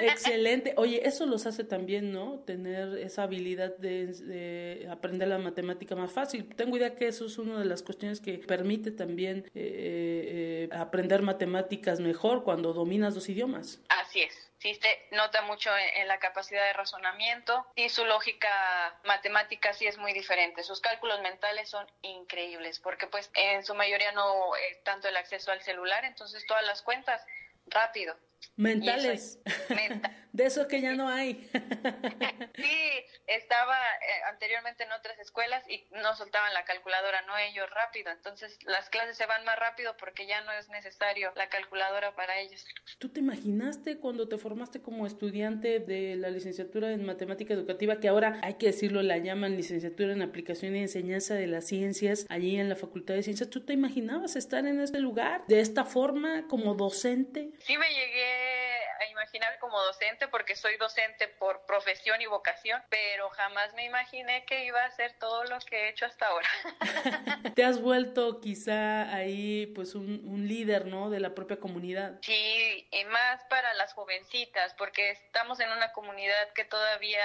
Excelente. 0.00 0.74
Oye, 0.76 1.06
eso 1.06 1.26
los 1.26 1.46
hace 1.46 1.64
también, 1.64 2.12
¿no? 2.12 2.40
Tener 2.40 2.98
esa 2.98 3.24
habilidad 3.24 3.76
de, 3.78 4.86
aprender 4.90 5.28
la 5.28 5.38
matemática 5.38 5.94
más 5.94 6.12
fácil. 6.12 6.54
Tengo 6.54 6.76
idea 6.76 6.94
que 6.94 7.08
eso 7.08 7.26
es 7.26 7.38
una 7.38 7.58
de 7.58 7.64
las 7.64 7.82
cuestiones 7.82 8.20
que 8.20 8.38
permite 8.38 8.90
también 8.90 9.50
eh, 9.54 10.68
eh, 10.68 10.68
aprender 10.72 11.22
matemáticas 11.22 12.00
mejor 12.00 12.44
cuando 12.44 12.72
dominas 12.72 13.14
dos 13.14 13.28
idiomas. 13.28 13.80
Así 13.88 14.22
es. 14.22 14.46
Sí, 14.58 14.74
se 14.74 15.08
nota 15.12 15.42
mucho 15.42 15.70
en, 15.76 16.08
la 16.08 16.18
capacidad 16.18 16.64
de 16.64 16.72
razonamiento 16.72 17.66
y 17.74 17.90
su 17.90 18.06
lógica 18.06 18.98
matemática 19.04 19.74
sí 19.74 19.86
es 19.86 19.98
muy 19.98 20.14
diferente. 20.14 20.62
Sus 20.62 20.80
cálculos 20.80 21.20
mentales 21.20 21.68
son 21.68 21.86
increíbles 22.00 22.80
porque 22.80 23.06
pues 23.06 23.30
en 23.34 23.64
su 23.64 23.74
mayoría 23.74 24.12
no 24.12 24.52
tanto 24.82 25.08
el 25.08 25.16
acceso 25.16 25.52
al 25.52 25.60
celular, 25.60 26.06
entonces 26.06 26.44
todas 26.46 26.64
las 26.64 26.80
cuentas 26.82 27.22
rápido. 27.66 28.16
Mentales. 28.56 29.40
de 30.36 30.44
eso 30.44 30.68
que 30.68 30.82
ya 30.82 30.94
no 30.94 31.08
hay. 31.08 31.48
sí, 32.56 33.04
estaba 33.26 33.74
eh, 33.74 34.22
anteriormente 34.30 34.84
en 34.84 34.92
otras 34.92 35.18
escuelas 35.18 35.64
y 35.68 35.86
no 35.92 36.14
soltaban 36.14 36.52
la 36.52 36.64
calculadora, 36.64 37.22
no 37.22 37.36
ellos 37.38 37.68
rápido. 37.70 38.10
Entonces 38.10 38.58
las 38.64 38.90
clases 38.90 39.16
se 39.16 39.24
van 39.24 39.44
más 39.44 39.58
rápido 39.58 39.96
porque 39.96 40.26
ya 40.26 40.42
no 40.42 40.52
es 40.52 40.68
necesario 40.68 41.32
la 41.36 41.48
calculadora 41.48 42.14
para 42.14 42.38
ellos. 42.38 42.64
¿Tú 42.98 43.08
te 43.08 43.20
imaginaste 43.20 43.98
cuando 43.98 44.28
te 44.28 44.36
formaste 44.36 44.82
como 44.82 45.06
estudiante 45.06 45.80
de 45.80 46.16
la 46.16 46.28
licenciatura 46.28 46.92
en 46.92 47.06
matemática 47.06 47.54
educativa, 47.54 47.98
que 47.98 48.08
ahora 48.08 48.38
hay 48.42 48.54
que 48.54 48.66
decirlo, 48.66 49.02
la 49.02 49.16
llaman 49.16 49.56
licenciatura 49.56 50.12
en 50.12 50.20
aplicación 50.20 50.76
y 50.76 50.80
enseñanza 50.80 51.34
de 51.34 51.46
las 51.46 51.66
ciencias, 51.66 52.26
allí 52.28 52.58
en 52.58 52.68
la 52.68 52.76
Facultad 52.76 53.14
de 53.14 53.22
Ciencias? 53.22 53.48
¿Tú 53.48 53.64
te 53.64 53.72
imaginabas 53.72 54.36
estar 54.36 54.66
en 54.66 54.80
este 54.80 55.00
lugar 55.00 55.44
de 55.46 55.60
esta 55.60 55.84
forma 55.84 56.46
como 56.46 56.74
docente? 56.74 57.52
Sí 57.60 57.78
me 57.78 57.88
llegué 57.88 58.35
a 58.36 59.06
imaginar 59.06 59.58
como 59.58 59.80
docente 59.82 60.28
porque 60.28 60.56
soy 60.56 60.76
docente 60.76 61.28
por 61.28 61.64
profesión 61.66 62.20
y 62.20 62.26
vocación, 62.26 62.82
pero 62.88 63.28
jamás 63.30 63.74
me 63.74 63.84
imaginé 63.84 64.44
que 64.44 64.64
iba 64.64 64.80
a 64.82 64.86
hacer 64.86 65.14
todo 65.18 65.44
lo 65.44 65.58
que 65.60 65.76
he 65.76 65.88
hecho 65.90 66.06
hasta 66.06 66.26
ahora. 66.26 66.48
Te 67.54 67.64
has 67.64 67.80
vuelto 67.80 68.40
quizá 68.40 69.14
ahí 69.14 69.66
pues 69.74 69.94
un, 69.94 70.46
líder, 70.46 70.86
¿no? 70.86 71.10
De 71.10 71.18
la 71.18 71.34
propia 71.34 71.58
comunidad. 71.58 72.18
Sí, 72.22 72.88
y 72.90 73.04
más 73.06 73.42
para 73.44 73.74
las 73.74 73.92
jovencitas, 73.94 74.74
porque 74.74 75.10
estamos 75.10 75.58
en 75.60 75.70
una 75.70 75.92
comunidad 75.92 76.52
que 76.54 76.64
todavía 76.64 77.24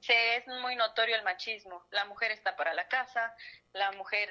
se 0.00 0.36
es 0.36 0.46
muy 0.46 0.76
notorio 0.76 1.16
el 1.16 1.22
machismo. 1.22 1.84
La 1.90 2.04
mujer 2.04 2.30
está 2.30 2.56
para 2.56 2.74
la 2.74 2.86
casa, 2.88 3.34
la 3.72 3.92
mujer 3.92 4.30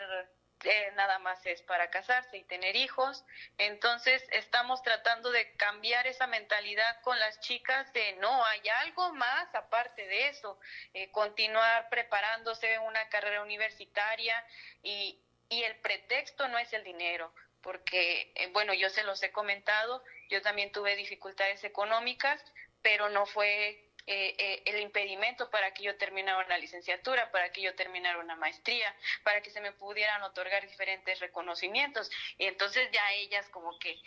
eh, 0.63 0.91
nada 0.95 1.19
más 1.19 1.45
es 1.45 1.61
para 1.63 1.89
casarse 1.89 2.37
y 2.37 2.43
tener 2.43 2.75
hijos. 2.75 3.25
Entonces 3.57 4.23
estamos 4.31 4.81
tratando 4.81 5.31
de 5.31 5.55
cambiar 5.55 6.07
esa 6.07 6.27
mentalidad 6.27 7.01
con 7.01 7.17
las 7.19 7.39
chicas 7.39 7.91
de 7.93 8.13
no, 8.13 8.45
hay 8.45 8.61
algo 8.85 9.13
más 9.13 9.53
aparte 9.55 10.07
de 10.07 10.27
eso, 10.29 10.59
eh, 10.93 11.11
continuar 11.11 11.89
preparándose 11.89 12.79
una 12.79 13.07
carrera 13.09 13.41
universitaria 13.41 14.43
y, 14.83 15.19
y 15.49 15.63
el 15.63 15.75
pretexto 15.77 16.47
no 16.47 16.57
es 16.57 16.71
el 16.73 16.83
dinero 16.83 17.33
porque, 17.61 18.31
eh, 18.35 18.47
bueno, 18.53 18.73
yo 18.73 18.89
se 18.89 19.03
los 19.03 19.21
he 19.23 19.31
comentado, 19.31 20.03
yo 20.29 20.41
también 20.41 20.71
tuve 20.71 20.95
dificultades 20.95 21.63
económicas, 21.63 22.41
pero 22.81 23.09
no 23.09 23.25
fue 23.25 23.88
eh, 24.11 24.35
eh, 24.39 24.63
el 24.65 24.81
impedimento 24.81 25.51
para 25.51 25.71
que 25.71 25.83
yo 25.83 25.95
terminara 25.95 26.43
una 26.43 26.57
licenciatura, 26.57 27.29
para 27.31 27.51
que 27.51 27.61
yo 27.61 27.75
terminara 27.75 28.17
una 28.17 28.35
maestría, 28.35 28.91
para 29.23 29.41
que 29.41 29.51
se 29.51 29.61
me 29.61 29.71
pudieran 29.71 30.23
otorgar 30.23 30.67
diferentes 30.67 31.19
reconocimientos. 31.19 32.09
Y 32.39 32.45
entonces 32.45 32.89
ya 32.91 33.13
ellas 33.13 33.47
como 33.49 33.77
que 33.77 34.01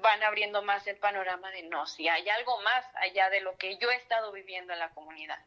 van 0.00 0.22
abriendo 0.22 0.62
más 0.62 0.86
el 0.86 0.96
panorama 0.96 1.50
de 1.50 1.64
no, 1.64 1.86
si 1.86 2.08
hay 2.08 2.26
algo 2.30 2.62
más 2.62 2.86
allá 2.94 3.28
de 3.28 3.42
lo 3.42 3.58
que 3.58 3.76
yo 3.76 3.90
he 3.90 3.96
estado 3.96 4.32
viviendo 4.32 4.72
en 4.72 4.78
la 4.78 4.88
comunidad. 4.94 5.38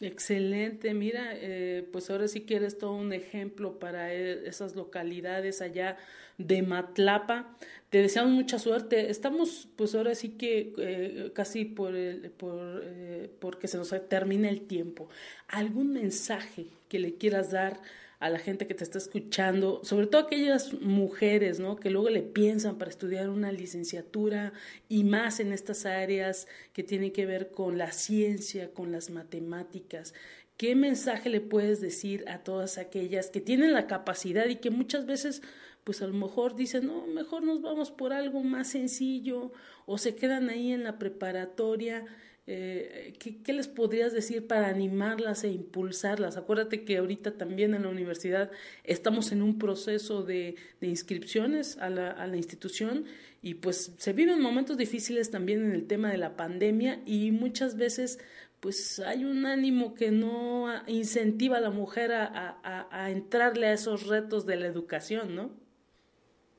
Excelente, 0.00 0.94
mira, 0.94 1.32
eh, 1.34 1.86
pues 1.92 2.08
ahora 2.08 2.28
sí 2.28 2.46
que 2.46 2.56
eres 2.56 2.78
todo 2.78 2.92
un 2.92 3.12
ejemplo 3.12 3.78
para 3.78 4.14
e, 4.14 4.48
esas 4.48 4.74
localidades 4.74 5.60
allá 5.60 5.98
de 6.38 6.62
Matlapa. 6.62 7.54
Te 7.96 8.02
deseamos 8.02 8.34
mucha 8.34 8.58
suerte. 8.58 9.08
Estamos, 9.08 9.68
pues 9.74 9.94
ahora 9.94 10.14
sí 10.14 10.28
que 10.28 10.74
eh, 10.76 11.30
casi 11.32 11.64
por, 11.64 11.96
el, 11.96 12.30
por 12.30 12.82
eh, 12.84 13.30
porque 13.40 13.68
se 13.68 13.78
nos 13.78 13.94
termina 14.10 14.50
el 14.50 14.66
tiempo. 14.66 15.08
¿Algún 15.48 15.94
mensaje 15.94 16.66
que 16.90 16.98
le 16.98 17.14
quieras 17.14 17.52
dar? 17.52 17.80
a 18.18 18.30
la 18.30 18.38
gente 18.38 18.66
que 18.66 18.74
te 18.74 18.82
está 18.82 18.96
escuchando, 18.96 19.80
sobre 19.84 20.06
todo 20.06 20.22
aquellas 20.22 20.72
mujeres, 20.80 21.60
¿no? 21.60 21.76
Que 21.76 21.90
luego 21.90 22.08
le 22.08 22.22
piensan 22.22 22.78
para 22.78 22.90
estudiar 22.90 23.28
una 23.28 23.52
licenciatura 23.52 24.54
y 24.88 25.04
más 25.04 25.38
en 25.38 25.52
estas 25.52 25.84
áreas 25.84 26.48
que 26.72 26.82
tienen 26.82 27.12
que 27.12 27.26
ver 27.26 27.50
con 27.50 27.76
la 27.76 27.92
ciencia, 27.92 28.72
con 28.72 28.90
las 28.90 29.10
matemáticas. 29.10 30.14
¿Qué 30.56 30.74
mensaje 30.74 31.28
le 31.28 31.42
puedes 31.42 31.82
decir 31.82 32.24
a 32.26 32.38
todas 32.38 32.78
aquellas 32.78 33.28
que 33.28 33.42
tienen 33.42 33.74
la 33.74 33.86
capacidad 33.86 34.46
y 34.46 34.56
que 34.56 34.70
muchas 34.70 35.04
veces 35.04 35.42
pues 35.86 36.02
a 36.02 36.08
lo 36.08 36.14
mejor 36.14 36.56
dicen, 36.56 36.88
no, 36.88 37.06
mejor 37.06 37.44
nos 37.44 37.62
vamos 37.62 37.92
por 37.92 38.12
algo 38.12 38.42
más 38.42 38.70
sencillo 38.70 39.52
o 39.86 39.98
se 39.98 40.16
quedan 40.16 40.50
ahí 40.50 40.72
en 40.72 40.82
la 40.82 40.98
preparatoria. 40.98 42.04
Eh, 42.48 43.14
¿qué, 43.20 43.52
les 43.52 43.68
podrías 43.68 44.12
decir 44.12 44.48
para 44.48 44.66
animarlas 44.66 45.44
e 45.44 45.48
impulsarlas? 45.48 46.36
Acuérdate 46.36 46.84
que 46.84 46.96
ahorita 46.96 47.38
también 47.38 47.72
en 47.72 47.84
la 47.84 47.88
universidad 47.88 48.50
estamos 48.82 49.30
en 49.30 49.42
un 49.42 49.60
proceso 49.60 50.24
de, 50.24 50.56
inscripciones 50.80 51.78
a 51.78 51.88
la, 51.88 52.36
institución 52.36 53.04
y 53.40 53.54
pues 53.54 53.92
se 53.96 54.12
viven 54.12 54.40
momentos 54.40 54.76
difíciles 54.76 55.30
también 55.30 55.64
en 55.64 55.70
el 55.70 55.86
tema 55.86 56.10
de 56.10 56.18
la 56.18 56.34
pandemia 56.34 57.00
y 57.06 57.30
muchas 57.30 57.76
veces 57.76 58.18
pues 58.58 58.98
hay 58.98 59.24
un 59.24 59.46
ánimo 59.46 59.94
que 59.94 60.10
no 60.10 60.66
incentiva 60.88 61.58
a 61.58 61.60
la 61.60 61.70
mujer 61.70 62.10
a, 62.10 62.26
a, 62.64 62.88
a 62.90 63.10
entrarle 63.12 63.68
a 63.68 63.72
esos 63.72 64.08
retos 64.08 64.46
de 64.46 64.56
la 64.56 64.66
educación, 64.66 65.36
¿no? 65.36 65.65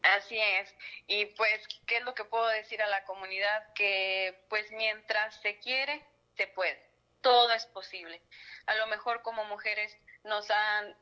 Así 0.04 0.40
es. 0.40 0.74
Y 1.08 1.26
pues, 1.26 1.68
¿qué 1.86 1.98
es 1.98 2.04
lo 2.04 2.14
que 2.14 2.24
puedo 2.24 2.48
decir 2.48 2.82
a 2.82 2.88
la 2.88 3.04
comunidad? 3.06 3.74
Que 3.74 4.46
pues 4.50 4.72
mientras 4.72 5.36
se 5.42 5.60
quiere, 5.60 6.06
se 6.36 6.48
puede. 6.48 6.82
Todo 7.22 7.52
es 7.52 7.66
posible. 7.68 8.22
A 8.68 8.76
lo 8.76 8.88
mejor 8.88 9.22
como 9.22 9.44
mujeres 9.46 9.96
nos 10.24 10.50
han 10.52 10.96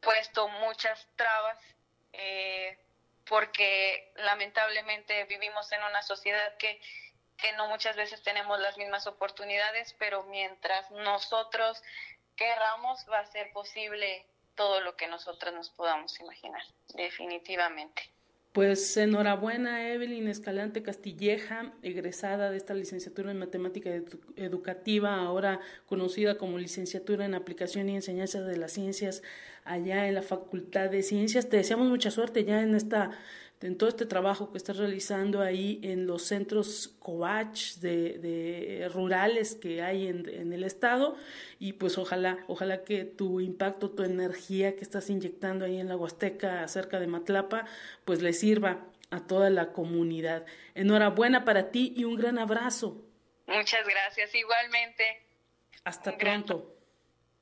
puesto 0.00 0.48
muchas 0.48 1.08
trabas 1.16 1.58
eh, 2.12 2.78
porque 3.26 4.12
lamentablemente 4.16 5.24
vivimos 5.24 5.70
en 5.72 5.82
una 5.82 6.02
sociedad 6.02 6.56
que, 6.58 6.80
que 7.38 7.52
no 7.52 7.68
muchas 7.68 7.96
veces 7.96 8.22
tenemos 8.22 8.60
las 8.60 8.76
mismas 8.76 9.06
oportunidades, 9.06 9.94
pero 9.98 10.24
mientras 10.24 10.90
nosotros 10.90 11.82
querramos 12.36 13.04
va 13.10 13.20
a 13.20 13.26
ser 13.26 13.50
posible 13.52 14.26
todo 14.54 14.80
lo 14.80 14.96
que 14.96 15.08
nosotras 15.08 15.54
nos 15.54 15.70
podamos 15.70 16.20
imaginar, 16.20 16.62
definitivamente. 16.88 18.13
Pues 18.54 18.96
enhorabuena 18.96 19.90
Evelyn 19.90 20.28
Escalante 20.28 20.84
Castilleja, 20.84 21.72
egresada 21.82 22.52
de 22.52 22.56
esta 22.56 22.72
licenciatura 22.72 23.32
en 23.32 23.40
matemática 23.40 23.90
educativa, 24.36 25.16
ahora 25.16 25.58
conocida 25.86 26.38
como 26.38 26.56
licenciatura 26.56 27.24
en 27.24 27.34
aplicación 27.34 27.88
y 27.88 27.96
enseñanza 27.96 28.42
de 28.42 28.56
las 28.56 28.70
ciencias 28.70 29.24
allá 29.64 30.06
en 30.06 30.14
la 30.14 30.22
Facultad 30.22 30.88
de 30.88 31.02
Ciencias. 31.02 31.48
Te 31.48 31.56
deseamos 31.56 31.88
mucha 31.88 32.12
suerte 32.12 32.44
ya 32.44 32.62
en 32.62 32.76
esta 32.76 33.10
en 33.64 33.78
todo 33.78 33.88
este 33.88 34.04
trabajo 34.04 34.52
que 34.52 34.58
estás 34.58 34.76
realizando 34.76 35.40
ahí 35.40 35.80
en 35.82 36.06
los 36.06 36.24
centros 36.24 36.94
coach 36.98 37.76
de, 37.76 38.90
rurales 38.92 39.54
que 39.54 39.80
hay 39.80 40.06
en, 40.06 40.52
el 40.52 40.64
estado 40.64 41.16
y 41.58 41.72
pues 41.72 41.96
ojalá, 41.96 42.44
ojalá 42.46 42.84
que 42.84 43.06
tu 43.06 43.40
impacto, 43.40 43.90
tu 43.90 44.02
energía 44.02 44.76
que 44.76 44.82
estás 44.82 45.08
inyectando 45.08 45.64
ahí 45.64 45.80
en 45.80 45.88
la 45.88 45.96
Huasteca 45.96 46.68
cerca 46.68 47.00
de 47.00 47.06
Matlapa, 47.06 47.64
pues 48.04 48.20
le 48.20 48.34
sirva 48.34 48.84
a 49.10 49.26
toda 49.26 49.48
la 49.48 49.72
comunidad. 49.72 50.44
Enhorabuena 50.74 51.46
para 51.46 51.70
ti 51.70 51.94
y 51.96 52.04
un 52.04 52.16
gran 52.16 52.38
abrazo. 52.38 53.02
Muchas 53.46 53.86
gracias, 53.88 54.34
igualmente. 54.34 55.22
Hasta 55.84 56.18
pronto. 56.18 56.76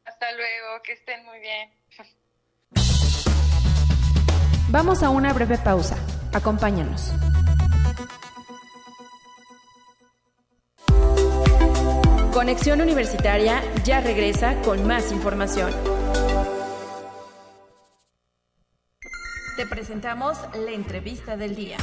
Hasta 0.04 0.30
luego, 0.32 0.82
que 0.84 0.92
estén 0.92 1.24
muy 1.24 1.40
bien. 1.40 1.81
Vamos 4.72 5.02
a 5.02 5.10
una 5.10 5.34
breve 5.34 5.58
pausa. 5.58 5.98
Acompáñanos. 6.32 7.12
Conexión 12.32 12.80
Universitaria 12.80 13.60
ya 13.84 14.00
regresa 14.00 14.62
con 14.62 14.86
más 14.86 15.12
información. 15.12 15.70
Te 19.58 19.66
presentamos 19.66 20.38
la 20.54 20.70
entrevista 20.70 21.36
del 21.36 21.54
día. 21.54 21.76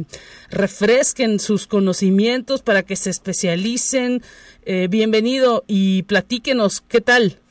refresquen 0.50 1.40
sus 1.40 1.66
conocimientos, 1.66 2.62
para 2.62 2.82
que 2.82 2.96
se 2.96 3.10
especialicen. 3.10 4.22
Eh, 4.64 4.88
bienvenido 4.90 5.64
y 5.66 6.04
platíquenos 6.04 6.82
qué 6.82 7.00
tal. 7.00 7.41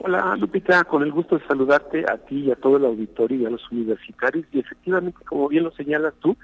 Hola 0.00 0.36
Lupita, 0.36 0.84
con 0.84 1.02
el 1.02 1.10
gusto 1.10 1.36
de 1.36 1.46
saludarte 1.48 2.04
a 2.08 2.18
ti 2.18 2.44
y 2.44 2.50
a 2.52 2.54
todo 2.54 2.76
el 2.76 2.84
auditorio 2.84 3.40
y 3.40 3.46
a 3.46 3.50
los 3.50 3.68
universitarios. 3.72 4.46
Y 4.52 4.60
efectivamente, 4.60 5.24
como 5.24 5.48
bien 5.48 5.64
lo 5.64 5.72
señalas 5.72 6.14
tú, 6.20 6.36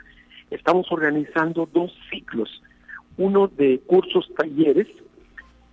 estamos 0.50 0.90
organizando 0.90 1.68
dos 1.72 1.92
ciclos. 2.10 2.62
Uno 3.16 3.46
de 3.46 3.78
cursos 3.86 4.28
talleres 4.36 4.88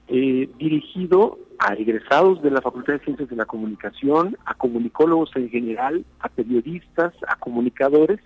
eh, 0.09 0.47
dirigido 0.59 1.39
a 1.57 1.73
egresados 1.73 2.43
de 2.43 2.51
la 2.51 2.61
Facultad 2.61 2.93
de 2.93 2.99
Ciencias 2.99 3.29
de 3.29 3.35
la 3.35 3.45
Comunicación, 3.45 4.37
a 4.45 4.53
comunicólogos 4.53 5.31
en 5.35 5.49
general, 5.49 6.05
a 6.19 6.29
periodistas, 6.29 7.15
a 7.27 7.35
comunicadores 7.37 8.19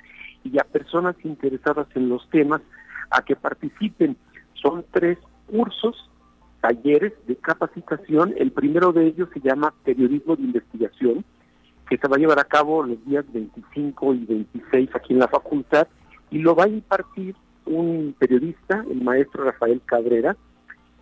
y 0.44 0.60
a 0.60 0.66
personas 0.66 1.16
interesadas 1.24 1.88
en 1.96 2.10
los 2.10 2.30
temas 2.30 2.60
a 3.10 3.24
que 3.24 3.38
participen. 3.38 4.18
Son 4.62 4.84
tres 4.92 5.18
cursos 5.50 6.10
talleres 6.66 7.14
de 7.28 7.36
capacitación. 7.36 8.34
El 8.38 8.52
primero 8.52 8.92
de 8.92 9.06
ellos 9.06 9.30
se 9.32 9.40
llama 9.40 9.72
Periodismo 9.84 10.36
de 10.36 10.44
Investigación, 10.44 11.24
que 11.88 11.98
se 11.98 12.08
va 12.08 12.16
a 12.16 12.20
llevar 12.20 12.40
a 12.40 12.46
cabo 12.46 12.82
los 12.82 13.04
días 13.06 13.24
25 13.32 14.16
y 14.16 14.26
26 14.26 14.90
aquí 14.96 15.14
en 15.14 15.20
la 15.20 15.28
facultad 15.28 15.88
y 16.32 16.40
lo 16.40 16.56
va 16.56 16.64
a 16.64 16.68
impartir 16.68 17.36
un 17.68 18.16
periodista, 18.18 18.84
el 18.90 19.02
maestro 19.04 19.44
Rafael 19.44 19.80
Cabrera. 19.86 20.36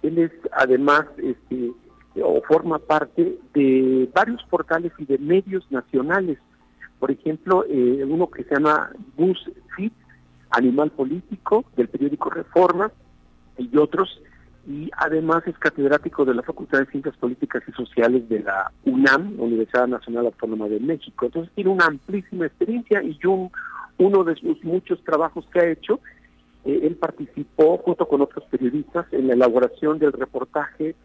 Él 0.02 0.17
es 0.17 0.32
además 0.52 1.06
este, 1.17 1.71
o 2.21 2.41
forma 2.41 2.80
parte 2.80 3.38
de 3.54 4.10
varios 4.13 4.43
portales 4.49 4.91
y 4.97 5.06
de 5.06 5.17
medios 5.17 5.65
nacionales. 5.71 6.39
Por 6.99 7.10
ejemplo, 7.10 7.63
eh, 7.69 8.04
uno 8.06 8.30
que 8.30 8.43
se 8.43 8.56
llama 8.56 8.91
BuzzFeed, 9.15 9.93
Animal 10.49 10.91
Político, 10.91 11.63
del 11.78 11.88
periódico 11.88 12.30
Reforma, 12.30 12.91
y 13.58 13.78
otros 13.78 14.19
y 14.67 14.89
además 14.97 15.43
es 15.45 15.58
catedrático 15.58 16.23
de 16.23 16.34
la 16.34 16.41
Facultad 16.41 16.80
de 16.80 16.86
Ciencias 16.86 17.15
Políticas 17.17 17.63
y 17.67 17.71
Sociales 17.73 18.28
de 18.30 18.39
la 18.39 18.71
UNAM, 18.86 19.36
Universidad 19.38 19.88
Nacional 19.88 20.28
Autónoma 20.28 20.69
de 20.69 20.80
México. 20.80 21.26
Entonces 21.26 21.54
tiene 21.54 21.69
una 21.69 21.86
amplísima 21.86 22.45
experiencia 22.45 23.04
y 23.04 23.19
uno 23.97 24.23
de 24.23 24.36
sus 24.36 24.63
muchos 24.63 25.04
trabajos 25.04 25.45
que 25.52 25.60
ha 25.60 25.69
hecho, 25.69 25.99
eh, 26.63 26.80
él 26.84 26.95
participó 26.95 27.78
junto 27.80 28.08
con 28.08 28.21
otros 28.21 28.45
periodistas 28.49 29.06
en 29.12 29.28
la 29.28 29.34
elaboración 29.34 29.99
del 29.99 30.13
reportaje 30.13 30.95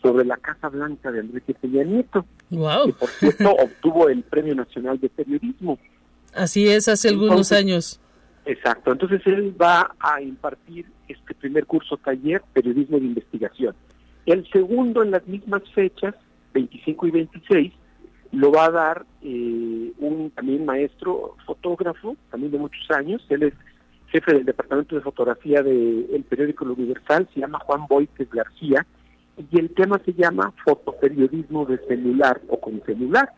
sobre 0.00 0.24
la 0.24 0.36
Casa 0.36 0.68
Blanca 0.68 1.10
de 1.10 1.18
Enrique 1.20 1.54
Peña 1.54 1.82
Nieto, 1.82 2.24
wow. 2.50 2.86
que 2.86 2.92
por 2.92 3.08
cierto 3.08 3.50
obtuvo 3.58 4.08
el 4.08 4.22
Premio 4.22 4.54
Nacional 4.54 5.00
de 5.00 5.08
Periodismo. 5.08 5.76
Así 6.34 6.68
es, 6.68 6.86
hace 6.86 7.08
algunos 7.08 7.50
años. 7.50 8.00
Exacto, 8.48 8.92
entonces 8.92 9.20
él 9.26 9.54
va 9.60 9.94
a 10.00 10.22
impartir 10.22 10.86
este 11.06 11.34
primer 11.34 11.66
curso 11.66 11.98
taller, 11.98 12.42
periodismo 12.54 12.98
de 12.98 13.04
investigación. 13.04 13.74
El 14.24 14.48
segundo 14.50 15.02
en 15.02 15.10
las 15.10 15.26
mismas 15.26 15.62
fechas, 15.74 16.14
25 16.54 17.08
y 17.08 17.10
26, 17.10 17.72
lo 18.32 18.50
va 18.50 18.64
a 18.64 18.70
dar 18.70 19.06
eh, 19.20 19.92
un 19.98 20.30
también 20.34 20.64
maestro 20.64 21.36
fotógrafo, 21.44 22.16
también 22.30 22.52
de 22.52 22.58
muchos 22.58 22.90
años, 22.90 23.22
él 23.28 23.42
es 23.42 23.54
jefe 24.06 24.32
del 24.32 24.46
departamento 24.46 24.96
de 24.96 25.02
fotografía 25.02 25.62
del 25.62 26.24
periódico 26.26 26.64
Lo 26.64 26.72
Universal, 26.72 27.28
se 27.34 27.40
llama 27.40 27.58
Juan 27.58 27.86
Boites 27.86 28.30
García, 28.30 28.86
y 29.36 29.58
el 29.58 29.74
tema 29.74 30.00
se 30.06 30.14
llama 30.14 30.54
fotoperiodismo 30.64 31.66
de 31.66 31.76
celular 31.86 32.40
o 32.48 32.58
con 32.58 32.80
celular. 32.86 33.30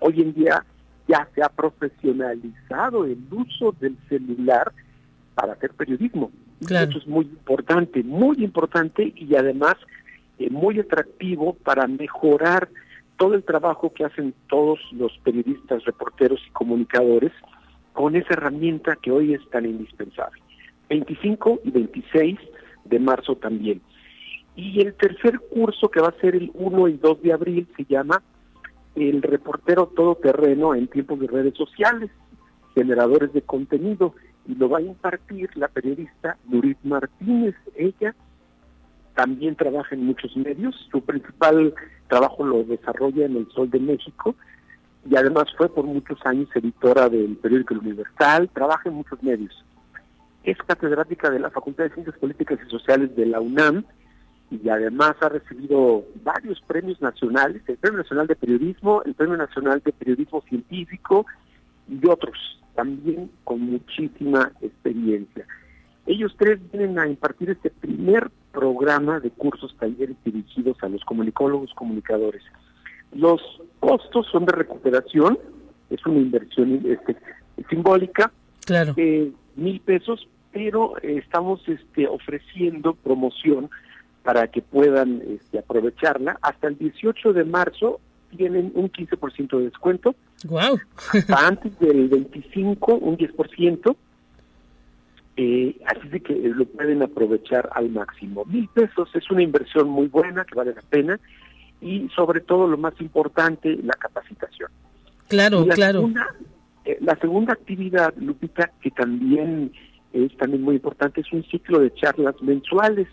Hoy 0.00 0.22
en 0.22 0.34
día 0.34 0.64
ya 1.08 1.28
se 1.34 1.42
ha 1.42 1.48
profesionalizado 1.48 3.04
el 3.04 3.18
uso 3.30 3.74
del 3.80 3.96
celular 4.08 4.72
para 5.34 5.52
hacer 5.52 5.72
periodismo. 5.72 6.30
Eso 6.60 6.98
es 6.98 7.06
muy 7.06 7.26
importante, 7.26 8.02
muy 8.02 8.42
importante 8.42 9.12
y 9.14 9.34
además 9.34 9.74
eh, 10.38 10.50
muy 10.50 10.80
atractivo 10.80 11.54
para 11.54 11.86
mejorar 11.86 12.68
todo 13.18 13.34
el 13.34 13.44
trabajo 13.44 13.92
que 13.92 14.04
hacen 14.04 14.34
todos 14.48 14.80
los 14.92 15.16
periodistas, 15.22 15.84
reporteros 15.84 16.40
y 16.46 16.50
comunicadores 16.50 17.32
con 17.92 18.16
esa 18.16 18.34
herramienta 18.34 18.96
que 18.96 19.10
hoy 19.10 19.34
es 19.34 19.50
tan 19.50 19.64
indispensable. 19.64 20.40
25 20.88 21.60
y 21.64 21.70
26 21.70 22.38
de 22.84 22.98
marzo 22.98 23.36
también. 23.36 23.80
Y 24.54 24.80
el 24.80 24.94
tercer 24.94 25.38
curso 25.50 25.90
que 25.90 26.00
va 26.00 26.08
a 26.08 26.20
ser 26.20 26.34
el 26.34 26.50
1 26.54 26.88
y 26.88 26.92
2 26.94 27.22
de 27.22 27.32
abril 27.32 27.68
se 27.76 27.84
llama 27.84 28.22
El 28.96 29.22
reportero 29.22 29.86
todoterreno 29.86 30.74
en 30.74 30.88
tiempos 30.88 31.20
de 31.20 31.26
redes 31.26 31.54
sociales, 31.54 32.10
generadores 32.74 33.32
de 33.32 33.42
contenido, 33.42 34.14
y 34.46 34.54
lo 34.54 34.68
va 34.68 34.78
a 34.78 34.82
impartir 34.82 35.50
la 35.56 35.68
periodista 35.68 36.36
Nurit 36.46 36.78
Martínez. 36.82 37.54
Ella 37.74 38.14
también 39.14 39.56
trabaja 39.56 39.94
en 39.94 40.04
muchos 40.04 40.36
medios, 40.36 40.74
su 40.90 41.00
principal 41.00 41.74
trabajo 42.08 42.44
lo 42.44 42.64
desarrolla 42.64 43.26
en 43.26 43.36
El 43.36 43.48
Sol 43.50 43.70
de 43.70 43.80
México 43.80 44.34
y 45.08 45.16
además 45.16 45.46
fue 45.56 45.68
por 45.68 45.84
muchos 45.84 46.18
años 46.24 46.48
editora 46.54 47.08
del 47.08 47.36
periódico 47.36 47.74
Universal, 47.74 48.50
trabaja 48.52 48.88
en 48.88 48.96
muchos 48.96 49.22
medios. 49.22 49.64
Es 50.44 50.58
catedrática 50.58 51.30
de 51.30 51.40
la 51.40 51.50
Facultad 51.50 51.84
de 51.84 51.90
Ciencias 51.90 52.18
Políticas 52.18 52.58
y 52.64 52.70
Sociales 52.70 53.14
de 53.16 53.26
la 53.26 53.40
UNAM 53.40 53.84
y 54.50 54.68
además 54.68 55.16
ha 55.20 55.28
recibido 55.28 56.04
varios 56.22 56.60
premios 56.66 57.00
nacionales, 57.00 57.62
el 57.66 57.76
Premio 57.78 57.98
Nacional 57.98 58.26
de 58.26 58.36
Periodismo, 58.36 59.02
el 59.04 59.14
Premio 59.14 59.36
Nacional 59.36 59.82
de 59.84 59.92
Periodismo 59.92 60.42
Científico 60.48 61.26
y 61.88 62.06
otros, 62.08 62.38
también 62.74 63.30
con 63.44 63.60
muchísima 63.60 64.52
experiencia. 64.60 65.46
Ellos 66.06 66.32
tres 66.38 66.60
vienen 66.70 66.98
a 66.98 67.08
impartir 67.08 67.50
este 67.50 67.70
primer 67.70 68.30
programa 68.52 69.18
de 69.18 69.30
cursos, 69.30 69.74
talleres 69.78 70.16
dirigidos 70.24 70.76
a 70.82 70.88
los 70.88 71.04
comunicólogos, 71.04 71.74
comunicadores. 71.74 72.42
Los 73.12 73.40
costos 73.80 74.26
son 74.30 74.46
de 74.46 74.52
recuperación, 74.52 75.38
es 75.90 76.04
una 76.06 76.18
inversión 76.18 76.82
este, 76.86 77.16
simbólica, 77.68 78.30
claro. 78.64 78.94
Eh, 78.96 79.32
mil 79.56 79.80
pesos, 79.80 80.28
pero 80.52 80.96
estamos 81.02 81.60
este, 81.68 82.06
ofreciendo 82.06 82.94
promoción 82.94 83.68
para 84.26 84.48
que 84.48 84.60
puedan 84.60 85.22
este, 85.28 85.60
aprovecharla. 85.60 86.36
Hasta 86.42 86.66
el 86.66 86.76
18 86.76 87.32
de 87.32 87.44
marzo 87.44 88.00
tienen 88.36 88.72
un 88.74 88.90
15% 88.90 89.56
de 89.56 89.64
descuento. 89.66 90.16
Wow. 90.48 90.80
Hasta 91.12 91.46
antes 91.46 91.78
del 91.78 92.08
25, 92.08 92.96
un 92.96 93.16
10%. 93.16 93.96
Eh, 95.36 95.76
así 95.86 96.08
de 96.08 96.20
que 96.20 96.34
lo 96.34 96.64
pueden 96.64 97.04
aprovechar 97.04 97.70
al 97.72 97.90
máximo. 97.90 98.44
Mil 98.46 98.68
pesos 98.68 99.08
es 99.14 99.30
una 99.30 99.44
inversión 99.44 99.88
muy 99.88 100.08
buena, 100.08 100.44
que 100.44 100.56
vale 100.56 100.74
la 100.74 100.82
pena, 100.82 101.20
y 101.80 102.08
sobre 102.16 102.40
todo 102.40 102.66
lo 102.66 102.78
más 102.78 103.00
importante, 103.00 103.78
la 103.80 103.92
capacitación. 103.92 104.70
Claro, 105.28 105.64
claro. 105.68 106.10
Eh, 106.84 106.98
la 107.00 107.16
segunda 107.20 107.52
actividad, 107.52 108.12
Lupita, 108.16 108.72
que 108.80 108.90
también 108.90 109.70
es 110.12 110.36
también 110.36 110.62
muy 110.62 110.76
importante, 110.76 111.20
es 111.20 111.32
un 111.32 111.44
ciclo 111.44 111.78
de 111.78 111.94
charlas 111.94 112.34
mensuales 112.42 113.06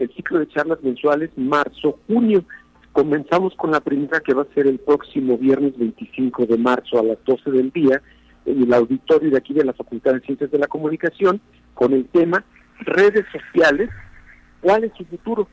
el 0.00 0.12
ciclo 0.14 0.38
de 0.38 0.48
charlas 0.48 0.82
mensuales 0.82 1.30
marzo-junio. 1.36 2.44
Comenzamos 2.92 3.54
con 3.54 3.70
la 3.70 3.80
primera 3.80 4.20
que 4.20 4.34
va 4.34 4.42
a 4.42 4.54
ser 4.54 4.66
el 4.66 4.78
próximo 4.78 5.38
viernes 5.38 5.78
25 5.78 6.46
de 6.46 6.58
marzo 6.58 6.98
a 6.98 7.04
las 7.04 7.18
12 7.24 7.50
del 7.50 7.70
día 7.70 8.02
en 8.46 8.62
el 8.62 8.72
auditorio 8.72 9.30
de 9.30 9.36
aquí 9.36 9.54
de 9.54 9.64
la 9.64 9.72
Facultad 9.72 10.14
de 10.14 10.20
Ciencias 10.20 10.50
de 10.50 10.58
la 10.58 10.66
Comunicación 10.66 11.40
con 11.74 11.92
el 11.92 12.06
tema 12.06 12.44
redes 12.80 13.26
sociales, 13.30 13.90
¿cuál 14.60 14.84
es 14.84 14.92
su 14.96 15.04
futuro? 15.04 15.46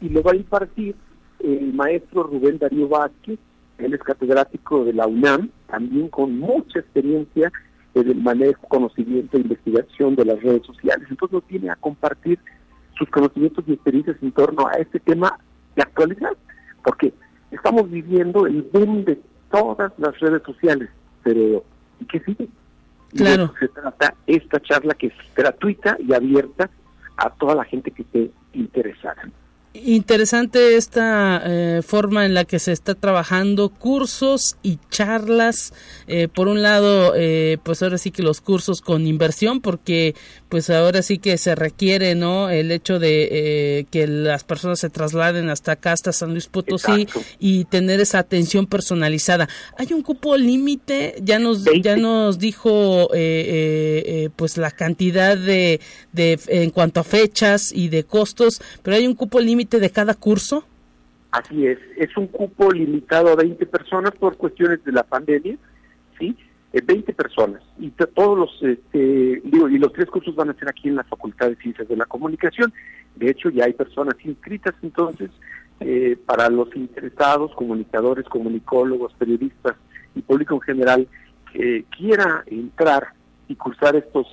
Y 0.00 0.08
lo 0.08 0.22
va 0.22 0.32
a 0.32 0.36
impartir 0.36 0.94
el 1.40 1.72
maestro 1.74 2.22
Rubén 2.22 2.58
Darío 2.58 2.88
Vázquez, 2.88 3.38
él 3.78 3.94
es 3.94 4.00
catedrático 4.00 4.84
de 4.84 4.92
la 4.92 5.06
UNAM, 5.06 5.50
también 5.66 6.08
con 6.08 6.38
mucha 6.38 6.78
experiencia 6.78 7.50
en 7.94 8.08
el 8.08 8.16
manejo, 8.16 8.66
conocimiento 8.68 9.36
e 9.36 9.40
investigación 9.40 10.14
de 10.14 10.24
las 10.24 10.40
redes 10.40 10.64
sociales. 10.64 11.06
Entonces 11.10 11.34
nos 11.34 11.46
viene 11.48 11.70
a 11.70 11.76
compartir 11.76 12.38
sus 13.02 13.10
conocimientos 13.10 13.64
y 13.66 13.72
experiencias 13.72 14.16
en 14.22 14.30
torno 14.30 14.68
a 14.68 14.74
este 14.74 15.00
tema 15.00 15.36
de 15.74 15.82
actualidad, 15.82 16.36
porque 16.84 17.12
estamos 17.50 17.90
viviendo 17.90 18.46
el 18.46 18.62
boom 18.62 19.04
de 19.04 19.20
todas 19.50 19.92
las 19.98 20.18
redes 20.20 20.42
sociales, 20.44 20.88
pero 21.24 21.64
¿y 21.98 22.04
qué 22.04 22.20
sigue? 22.20 22.48
Claro. 23.10 23.52
se 23.58 23.68
trata 23.68 24.14
esta 24.26 24.60
charla 24.60 24.94
que 24.94 25.08
es 25.08 25.14
gratuita 25.34 25.96
y 25.98 26.14
abierta 26.14 26.70
a 27.16 27.28
toda 27.30 27.56
la 27.56 27.64
gente 27.64 27.90
que 27.90 28.02
esté 28.02 28.30
interesada. 28.54 29.28
Interesante 29.74 30.76
esta 30.76 31.42
eh, 31.46 31.80
forma 31.82 32.26
en 32.26 32.34
la 32.34 32.44
que 32.44 32.58
se 32.58 32.72
está 32.72 32.94
trabajando 32.94 33.70
cursos 33.70 34.56
y 34.62 34.78
charlas. 34.90 35.72
Eh, 36.06 36.28
por 36.28 36.48
un 36.48 36.60
lado, 36.60 37.14
eh, 37.16 37.56
pues 37.62 37.82
ahora 37.82 37.96
sí 37.96 38.10
que 38.10 38.22
los 38.22 38.42
cursos 38.42 38.82
con 38.82 39.06
inversión, 39.06 39.62
porque 39.62 40.14
pues 40.50 40.68
ahora 40.68 41.00
sí 41.00 41.16
que 41.16 41.38
se 41.38 41.54
requiere, 41.54 42.14
¿no? 42.14 42.50
El 42.50 42.70
hecho 42.70 42.98
de 42.98 43.86
que 43.90 44.06
las 44.06 44.44
personas 44.44 44.78
se 44.80 44.90
trasladen 44.90 45.48
hasta 45.48 45.72
acá, 45.72 45.92
hasta 45.92 46.12
San 46.12 46.32
Luis 46.32 46.48
Potosí 46.48 47.08
y 47.38 47.64
tener 47.64 47.98
esa 48.00 48.18
atención 48.18 48.66
personalizada. 48.66 49.48
Hay 49.78 49.94
un 49.94 50.02
cupo 50.02 50.36
límite, 50.36 51.14
ya 51.22 51.38
nos 51.38 51.64
ya 51.80 51.96
nos 51.96 52.38
dijo 52.38 53.08
pues 54.36 54.58
la 54.58 54.70
cantidad 54.70 55.38
de, 55.38 55.80
de 56.12 56.38
en 56.48 56.68
cuanto 56.68 57.00
a 57.00 57.04
fechas 57.04 57.72
y 57.72 57.88
de 57.88 58.04
costos, 58.04 58.60
pero 58.82 58.98
hay 58.98 59.06
un 59.06 59.14
cupo 59.14 59.40
límite 59.40 59.61
de 59.66 59.90
cada 59.90 60.14
curso? 60.14 60.64
Así 61.30 61.66
es, 61.66 61.78
es 61.96 62.14
un 62.16 62.26
cupo 62.26 62.70
limitado 62.70 63.30
a 63.30 63.36
20 63.36 63.64
personas 63.66 64.12
por 64.12 64.36
cuestiones 64.36 64.84
de 64.84 64.92
la 64.92 65.02
pandemia, 65.02 65.56
¿sí? 66.18 66.36
20 66.72 67.10
eh, 67.10 67.14
personas 67.14 67.62
y 67.78 67.90
todos 67.90 68.38
los 68.38 68.62
este, 68.62 69.42
digo 69.44 69.68
y 69.68 69.78
los 69.78 69.92
tres 69.92 70.08
cursos 70.08 70.34
van 70.34 70.50
a 70.50 70.54
ser 70.54 70.68
aquí 70.68 70.88
en 70.88 70.96
la 70.96 71.04
Facultad 71.04 71.48
de 71.48 71.56
Ciencias 71.56 71.86
de 71.86 71.96
la 71.96 72.06
Comunicación 72.06 72.72
de 73.16 73.30
hecho 73.30 73.50
ya 73.50 73.66
hay 73.66 73.74
personas 73.74 74.14
inscritas 74.24 74.74
entonces 74.82 75.30
eh, 75.80 76.16
para 76.24 76.48
los 76.48 76.74
interesados 76.74 77.54
comunicadores 77.54 78.24
comunicólogos 78.26 79.12
periodistas 79.14 79.76
y 80.14 80.22
público 80.22 80.54
en 80.54 80.60
general 80.62 81.08
que 81.52 81.84
quiera 81.96 82.42
entrar 82.46 83.08
y 83.48 83.56
cursar 83.56 83.96
estos 83.96 84.26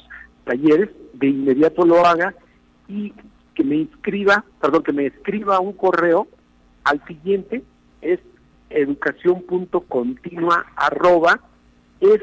talleres 0.46 0.90
de 1.14 1.28
inmediato 1.28 1.86
lo 1.86 2.06
haga 2.06 2.34
y 2.88 3.14
que 3.60 3.66
me 3.66 3.76
inscriba, 3.76 4.46
perdón, 4.62 4.84
que 4.84 4.94
me 4.94 5.08
escriba 5.08 5.60
un 5.60 5.74
correo 5.74 6.30
al 6.86 7.06
siguiente, 7.06 7.62
es 8.02 8.22
educación.continua 8.70 10.66
arroba. 10.78 11.42
Lo 12.00 12.14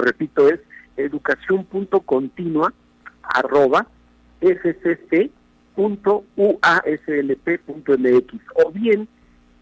repito, 0.00 0.48
es 0.48 0.58
educación.continua 0.96 2.72
arroba 3.22 3.86
o 8.56 8.72
bien 8.72 9.06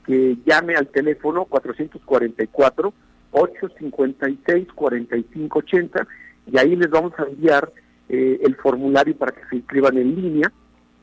que 0.06 0.38
llame 0.46 0.74
al 0.74 0.88
teléfono 0.88 1.44
444 1.44 2.94
856 3.32 4.68
4580 4.74 6.08
y 6.46 6.58
ahí 6.58 6.76
les 6.76 6.90
vamos 6.90 7.12
a 7.18 7.24
enviar 7.24 7.72
eh, 8.08 8.40
el 8.42 8.56
formulario 8.56 9.16
para 9.16 9.32
que 9.32 9.40
se 9.48 9.56
inscriban 9.56 9.96
en 9.96 10.14
línea 10.14 10.52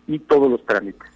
y 0.07 0.19
todos 0.19 0.49
los 0.49 0.65
trámites. 0.65 1.07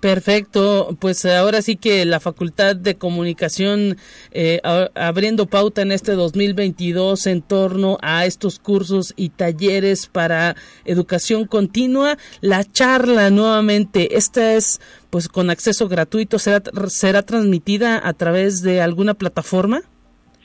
Perfecto, 0.00 0.96
pues 1.00 1.24
ahora 1.24 1.62
sí 1.62 1.76
que 1.76 2.04
la 2.04 2.20
Facultad 2.20 2.76
de 2.76 2.96
Comunicación 2.96 3.96
eh, 4.30 4.60
abriendo 4.94 5.46
pauta 5.46 5.80
en 5.82 5.90
este 5.90 6.12
2022 6.12 7.26
en 7.26 7.40
torno 7.40 7.96
a 8.02 8.26
estos 8.26 8.58
cursos 8.58 9.14
y 9.16 9.30
talleres 9.30 10.06
para 10.06 10.54
educación 10.84 11.46
continua. 11.46 12.18
La 12.42 12.62
charla 12.62 13.30
nuevamente, 13.30 14.16
esta 14.16 14.54
es 14.54 14.80
pues 15.08 15.28
con 15.28 15.48
acceso 15.48 15.88
gratuito, 15.88 16.38
será, 16.38 16.62
será 16.88 17.22
transmitida 17.22 18.00
a 18.06 18.12
través 18.12 18.60
de 18.60 18.82
alguna 18.82 19.14
plataforma. 19.14 19.80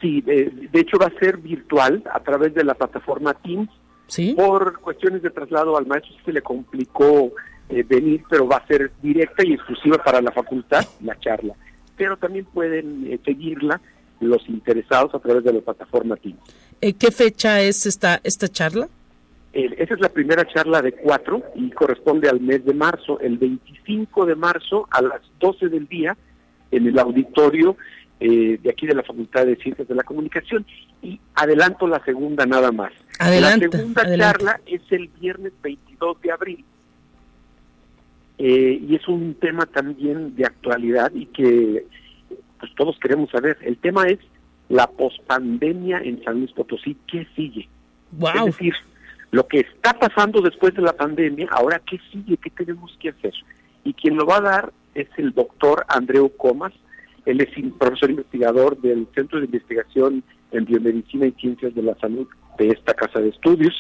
Sí, 0.01 0.21
de, 0.21 0.69
hecho 0.73 0.97
va 0.97 1.05
a 1.05 1.19
ser 1.19 1.37
virtual 1.37 2.03
a 2.11 2.19
través 2.21 2.53
de 2.55 2.63
la 2.63 2.73
plataforma 2.73 3.35
Teams. 3.35 3.69
¿Sí? 4.07 4.33
Por 4.35 4.79
cuestiones 4.79 5.21
de 5.21 5.29
traslado 5.29 5.77
al 5.77 5.85
maestro 5.85 6.13
se 6.25 6.33
le 6.33 6.41
complicó 6.41 7.31
eh, 7.69 7.83
venir, 7.83 8.23
pero 8.29 8.47
va 8.47 8.57
a 8.57 8.67
ser 8.67 8.91
directa 9.01 9.45
y 9.45 9.53
exclusiva 9.53 9.97
para 10.03 10.21
la 10.21 10.31
facultad 10.31 10.83
la 11.01 11.17
charla. 11.19 11.53
Pero 11.95 12.17
también 12.17 12.45
pueden 12.45 13.07
eh, 13.07 13.19
seguirla 13.23 13.79
los 14.19 14.47
interesados 14.49 15.13
a 15.15 15.19
través 15.19 15.43
de 15.43 15.53
la 15.53 15.61
plataforma 15.61 16.15
Teams. 16.17 16.39
Eh, 16.81 16.93
¿Qué 16.93 17.11
fecha 17.11 17.61
es 17.61 17.85
esta, 17.85 18.19
esta 18.23 18.47
charla? 18.47 18.89
esa 19.53 19.93
es 19.95 19.99
la 19.99 20.07
primera 20.07 20.45
charla 20.45 20.81
de 20.81 20.93
cuatro 20.93 21.43
y 21.55 21.69
corresponde 21.71 22.29
al 22.29 22.39
mes 22.39 22.63
de 22.63 22.73
marzo, 22.73 23.19
el 23.19 23.37
25 23.37 24.25
de 24.25 24.35
marzo 24.35 24.87
a 24.89 25.01
las 25.01 25.21
12 25.41 25.67
del 25.67 25.87
día 25.87 26.15
en 26.71 26.87
el 26.87 26.97
auditorio 26.97 27.75
eh, 28.22 28.59
de 28.61 28.69
aquí 28.69 28.86
de 28.86 28.93
la 28.93 29.01
Facultad 29.01 29.47
de 29.47 29.55
Ciencias 29.55 29.88
de 29.88 29.95
la 29.95 30.03
Comunicación. 30.03 30.63
Y 31.01 31.19
adelanto 31.34 31.88
la 31.88 32.03
segunda 32.05 32.45
nada 32.45 32.72
más. 32.72 32.93
Adelante, 33.17 33.65
la 33.65 33.78
segunda 33.78 34.17
charla 34.17 34.61
es 34.67 34.82
el 34.91 35.07
viernes 35.19 35.53
22 35.63 36.22
de 36.22 36.32
abril. 36.32 36.65
Eh, 38.38 38.80
y 38.88 38.95
es 38.95 39.07
un 39.07 39.34
tema 39.36 39.65
también 39.65 40.36
de 40.36 40.45
actualidad 40.45 41.11
y 41.13 41.26
que 41.28 41.86
pues 42.59 42.72
todos 42.76 42.97
queremos 42.99 43.32
saber. 43.32 43.57
El 43.61 43.78
tema 43.78 44.05
es 44.05 44.19
la 44.69 44.88
pospandemia 44.88 45.99
en 46.03 46.24
San 46.24 46.39
Luis 46.39 46.51
Potosí. 46.51 46.95
¿Qué 47.07 47.28
sigue? 47.36 47.67
Es 48.36 48.45
decir, 48.45 48.74
lo 49.32 49.47
que 49.47 49.61
está 49.61 49.93
pasando 49.93 50.41
después 50.41 50.76
de 50.76 50.84
la 50.84 50.93
pandemia, 50.93 51.47
ahora 51.51 51.82
qué 51.89 51.99
sigue, 52.11 52.38
qué 52.38 52.51
tenemos 52.51 52.95
que 52.99 53.09
hacer. 53.09 53.34
Y 53.84 53.93
quien 53.93 54.15
lo 54.15 54.28
va 54.28 54.38
a 54.38 54.41
dar 54.41 54.74
es 54.93 55.07
el 55.17 55.34
doctor 55.34 55.86
Andreu 55.88 56.30
Comas, 56.38 56.74
él 57.26 57.41
es 57.41 57.49
profesor 57.78 58.09
investigador 58.09 58.80
del 58.82 59.07
Centro 59.13 59.39
de 59.39 59.45
Investigación 59.45 60.24
en 60.51 60.65
Biomedicina 60.65 61.28
y 61.28 61.32
Ciencias 61.34 61.74
de 61.76 61.84
la 61.84 61.95
Salud 61.95 62.28
de 62.57 62.69
esta 62.69 62.93
casa 62.93 63.19
de 63.19 63.30
estudios. 63.30 63.74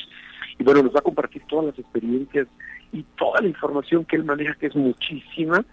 Y 0.59 0.63
bueno, 0.63 0.83
nos 0.83 0.93
va 0.93 0.99
a 0.99 1.03
compartir 1.03 1.41
todas 1.47 1.67
las 1.67 1.79
experiencias 1.79 2.47
y 2.91 3.03
toda 3.17 3.41
la 3.41 3.47
información 3.47 4.05
que 4.05 4.15
él 4.15 4.25
maneja, 4.25 4.53
que 4.55 4.67
es 4.67 4.75
muchísima 4.75 5.65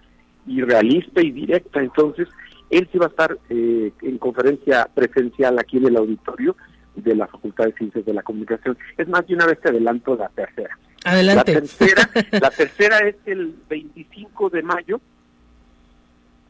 y 0.47 0.63
realista 0.63 1.21
y 1.21 1.31
directa. 1.31 1.81
Entonces, 1.81 2.29
él 2.71 2.89
sí 2.91 2.99
va 2.99 3.07
a 3.07 3.11
estar 3.11 3.39
eh, 3.51 3.93
en 4.03 4.19
conferencia 4.19 4.89
presencial 4.95 5.59
aquí 5.59 5.77
en 5.77 5.87
el 5.87 5.97
auditorio 5.97 6.57
de 6.97 7.15
la 7.15 7.27
Facultad 7.27 7.67
de 7.67 7.73
Ciencias 7.75 8.05
de 8.05 8.15
la 8.15 8.23
Comunicación. 8.23 8.79
Es 8.97 9.09
más, 9.09 9.27
de 9.27 9.35
una 9.35 9.47
vez 9.47 9.61
te 9.61 9.69
adelanto 9.69 10.17
la 10.17 10.29
tercera. 10.31 10.79
Adelante. 11.05 11.55
La 11.55 11.61
tercera, 11.61 12.11
la 12.41 12.51
tercera 12.51 12.99
es 13.01 13.17
el 13.27 13.55
25 13.69 14.51
de 14.51 14.63
mayo 14.63 15.01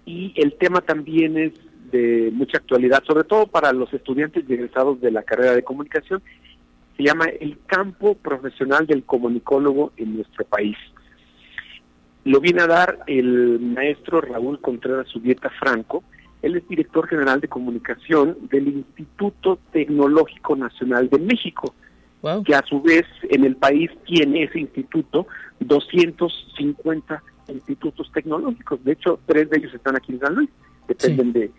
y 0.08 0.32
el 0.36 0.54
tema 0.54 0.80
también 0.80 1.36
es 1.36 1.52
de 1.92 2.30
mucha 2.32 2.56
actualidad, 2.56 3.02
sobre 3.06 3.24
todo 3.24 3.46
para 3.46 3.74
los 3.74 3.92
estudiantes 3.92 4.48
egresados 4.48 5.02
de 5.02 5.10
la 5.10 5.22
carrera 5.22 5.54
de 5.54 5.62
comunicación. 5.62 6.22
Se 6.96 7.02
llama 7.02 7.26
el 7.26 7.58
campo 7.66 8.14
profesional 8.14 8.86
del 8.86 9.04
comunicólogo 9.04 9.92
en 9.98 10.16
nuestro 10.16 10.46
país. 10.46 10.78
Lo 12.24 12.40
viene 12.40 12.62
a 12.62 12.66
dar 12.66 13.00
el 13.06 13.60
maestro 13.60 14.22
Raúl 14.22 14.60
Contreras 14.60 15.08
Subieta 15.08 15.50
Franco, 15.60 16.02
él 16.40 16.56
es 16.56 16.66
director 16.68 17.06
general 17.06 17.40
de 17.40 17.48
comunicación 17.48 18.38
del 18.48 18.68
Instituto 18.68 19.58
Tecnológico 19.72 20.56
Nacional 20.56 21.10
de 21.10 21.18
México, 21.18 21.74
que 22.46 22.54
a 22.54 22.62
su 22.62 22.80
vez 22.80 23.04
en 23.28 23.44
el 23.44 23.56
país 23.56 23.90
tiene 24.06 24.44
ese 24.44 24.60
instituto 24.60 25.26
250 25.60 27.22
institutos 27.48 28.10
tecnológicos. 28.12 28.82
De 28.84 28.92
hecho, 28.92 29.18
tres 29.26 29.50
de 29.50 29.58
ellos 29.58 29.74
están 29.74 29.96
aquí 29.96 30.12
en 30.12 30.20
San 30.20 30.34
Luis, 30.34 30.50
dependen 30.86 31.32
de, 31.32 31.50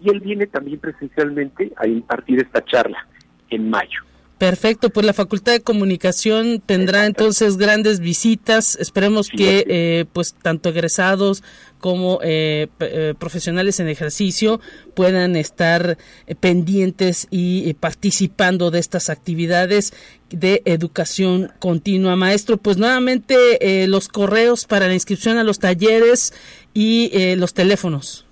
Y 0.00 0.10
él 0.10 0.20
viene 0.20 0.46
también 0.46 0.78
presencialmente 0.78 1.72
a 1.76 1.86
impartir 1.86 2.40
esta 2.40 2.64
charla 2.64 3.06
en 3.50 3.70
mayo. 3.70 4.00
Perfecto, 4.42 4.90
pues 4.90 5.06
la 5.06 5.12
Facultad 5.12 5.52
de 5.52 5.62
Comunicación 5.62 6.60
tendrá 6.66 7.06
entonces 7.06 7.58
grandes 7.58 8.00
visitas. 8.00 8.74
Esperemos 8.74 9.28
que 9.28 9.64
eh, 9.68 10.04
pues 10.12 10.34
tanto 10.34 10.70
egresados 10.70 11.44
como 11.78 12.18
eh, 12.24 12.66
eh, 12.80 13.14
profesionales 13.16 13.78
en 13.78 13.86
ejercicio 13.86 14.60
puedan 14.96 15.36
estar 15.36 15.96
pendientes 16.40 17.28
y 17.30 17.72
participando 17.74 18.72
de 18.72 18.80
estas 18.80 19.10
actividades 19.10 19.94
de 20.30 20.62
educación 20.64 21.52
continua. 21.60 22.16
Maestro, 22.16 22.56
pues 22.56 22.78
nuevamente 22.78 23.86
los 23.86 24.08
correos 24.08 24.64
para 24.64 24.88
la 24.88 24.94
inscripción 24.94 25.38
a 25.38 25.44
los 25.44 25.60
talleres 25.60 26.34
y 26.74 27.36
los 27.36 27.54
teléfonos. 27.54 28.26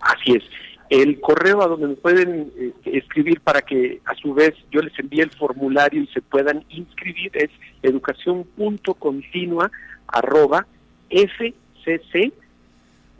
Así 0.00 0.36
es 0.36 0.59
el 0.90 1.20
correo 1.20 1.62
a 1.62 1.68
donde 1.68 1.88
nos 1.88 1.98
pueden 1.98 2.52
eh, 2.58 2.72
escribir 2.84 3.40
para 3.40 3.62
que 3.62 4.00
a 4.04 4.14
su 4.16 4.34
vez 4.34 4.52
yo 4.70 4.82
les 4.82 4.96
envíe 4.98 5.20
el 5.20 5.30
formulario 5.30 6.02
y 6.02 6.06
se 6.08 6.20
puedan 6.20 6.64
inscribir 6.68 7.30
es 7.34 7.50
educación.continua 7.82 9.70
arroba 10.08 10.66
fcc 11.08 12.32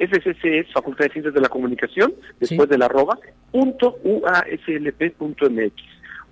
FCC 0.00 0.44
es 0.44 0.72
Facultad 0.72 1.04
de 1.04 1.12
Ciencias 1.12 1.34
de 1.34 1.42
la 1.42 1.50
Comunicación, 1.50 2.14
después 2.38 2.68
de 2.70 2.78
la 2.78 2.86
arroba, 2.86 3.18
punto 3.52 3.98
uaslp.mx. 4.02 5.74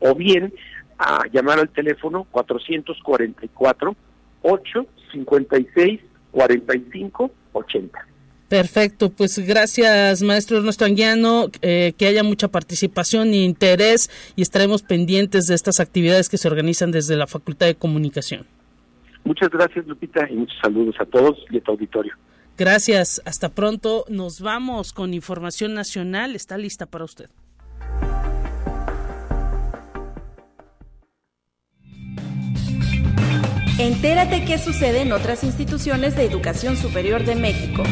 O 0.00 0.14
bien 0.14 0.54
a 0.98 1.26
llamar 1.30 1.58
al 1.58 1.68
teléfono 1.68 2.26
444 2.30 3.94
856 4.40 6.00
45 6.30 7.30
80. 7.52 8.06
Perfecto, 8.48 9.10
pues 9.10 9.38
gracias 9.38 10.22
maestro 10.22 10.56
Ernesto 10.56 10.86
Anguiano, 10.86 11.48
eh, 11.60 11.92
que 11.98 12.06
haya 12.06 12.22
mucha 12.22 12.48
participación 12.48 13.28
e 13.28 13.44
interés 13.44 14.10
y 14.36 14.42
estaremos 14.42 14.82
pendientes 14.82 15.46
de 15.46 15.54
estas 15.54 15.80
actividades 15.80 16.30
que 16.30 16.38
se 16.38 16.48
organizan 16.48 16.90
desde 16.90 17.16
la 17.16 17.26
Facultad 17.26 17.66
de 17.66 17.74
Comunicación. 17.74 18.46
Muchas 19.24 19.50
gracias 19.50 19.86
Lupita 19.86 20.26
y 20.30 20.34
muchos 20.34 20.56
saludos 20.62 20.94
a 20.98 21.04
todos 21.04 21.36
y 21.50 21.58
a 21.58 21.60
tu 21.60 21.72
auditorio. 21.72 22.14
Gracias, 22.56 23.20
hasta 23.26 23.50
pronto. 23.50 24.06
Nos 24.08 24.40
vamos 24.40 24.94
con 24.94 25.12
información 25.12 25.74
nacional, 25.74 26.34
está 26.34 26.56
lista 26.56 26.86
para 26.86 27.04
usted. 27.04 27.28
Entérate 33.78 34.44
qué 34.44 34.58
sucede 34.58 35.02
en 35.02 35.12
otras 35.12 35.44
instituciones 35.44 36.16
de 36.16 36.24
educación 36.24 36.76
superior 36.76 37.24
de 37.24 37.36
México. 37.36 37.84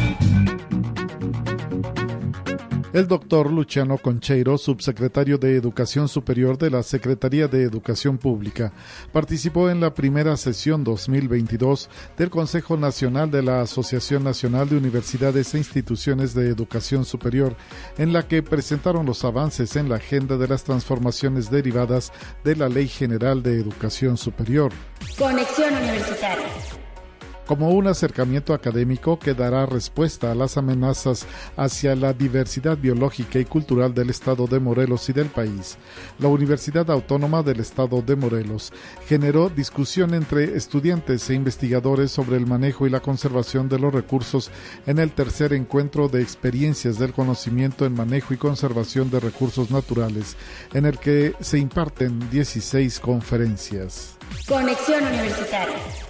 El 2.97 3.07
doctor 3.07 3.51
Luciano 3.51 3.99
Concheiro, 3.99 4.57
subsecretario 4.57 5.37
de 5.37 5.55
Educación 5.55 6.07
Superior 6.07 6.57
de 6.57 6.71
la 6.71 6.81
Secretaría 6.81 7.47
de 7.47 7.61
Educación 7.61 8.17
Pública, 8.17 8.73
participó 9.11 9.69
en 9.69 9.79
la 9.79 9.93
primera 9.93 10.35
sesión 10.35 10.83
2022 10.83 11.91
del 12.17 12.31
Consejo 12.31 12.75
Nacional 12.75 13.29
de 13.29 13.43
la 13.43 13.61
Asociación 13.61 14.23
Nacional 14.23 14.67
de 14.67 14.77
Universidades 14.77 15.53
e 15.53 15.59
Instituciones 15.59 16.33
de 16.33 16.49
Educación 16.49 17.05
Superior, 17.05 17.55
en 17.99 18.13
la 18.13 18.27
que 18.27 18.41
presentaron 18.41 19.05
los 19.05 19.23
avances 19.23 19.75
en 19.75 19.89
la 19.89 19.97
agenda 19.97 20.35
de 20.37 20.47
las 20.47 20.63
transformaciones 20.63 21.51
derivadas 21.51 22.11
de 22.43 22.55
la 22.55 22.67
Ley 22.67 22.87
General 22.87 23.43
de 23.43 23.59
Educación 23.59 24.17
Superior. 24.17 24.71
Conexión 25.19 25.71
Universitaria 25.71 26.76
como 27.47 27.69
un 27.69 27.87
acercamiento 27.87 28.53
académico 28.53 29.17
que 29.17 29.33
dará 29.33 29.65
respuesta 29.65 30.31
a 30.31 30.35
las 30.35 30.57
amenazas 30.57 31.25
hacia 31.55 31.95
la 31.95 32.13
diversidad 32.13 32.77
biológica 32.77 33.39
y 33.39 33.45
cultural 33.45 33.93
del 33.93 34.09
Estado 34.09 34.45
de 34.47 34.59
Morelos 34.59 35.07
y 35.09 35.13
del 35.13 35.27
país. 35.27 35.77
La 36.19 36.27
Universidad 36.27 36.91
Autónoma 36.91 37.41
del 37.43 37.61
Estado 37.61 38.01
de 38.01 38.15
Morelos 38.15 38.73
generó 39.07 39.49
discusión 39.49 40.13
entre 40.13 40.57
estudiantes 40.57 41.29
e 41.29 41.35
investigadores 41.35 42.11
sobre 42.11 42.37
el 42.37 42.45
manejo 42.45 42.85
y 42.85 42.89
la 42.89 42.99
conservación 42.99 43.69
de 43.69 43.79
los 43.79 43.93
recursos 43.93 44.51
en 44.85 44.99
el 44.99 45.11
tercer 45.11 45.53
encuentro 45.53 46.09
de 46.09 46.21
experiencias 46.21 46.99
del 46.99 47.13
conocimiento 47.13 47.85
en 47.85 47.93
manejo 47.93 48.33
y 48.33 48.37
conservación 48.37 49.09
de 49.09 49.21
recursos 49.21 49.71
naturales, 49.71 50.35
en 50.73 50.85
el 50.85 50.99
que 50.99 51.33
se 51.39 51.57
imparten 51.57 52.29
16 52.29 52.99
conferencias. 52.99 54.17
Conexión 54.47 55.05
Universitaria. 55.05 56.06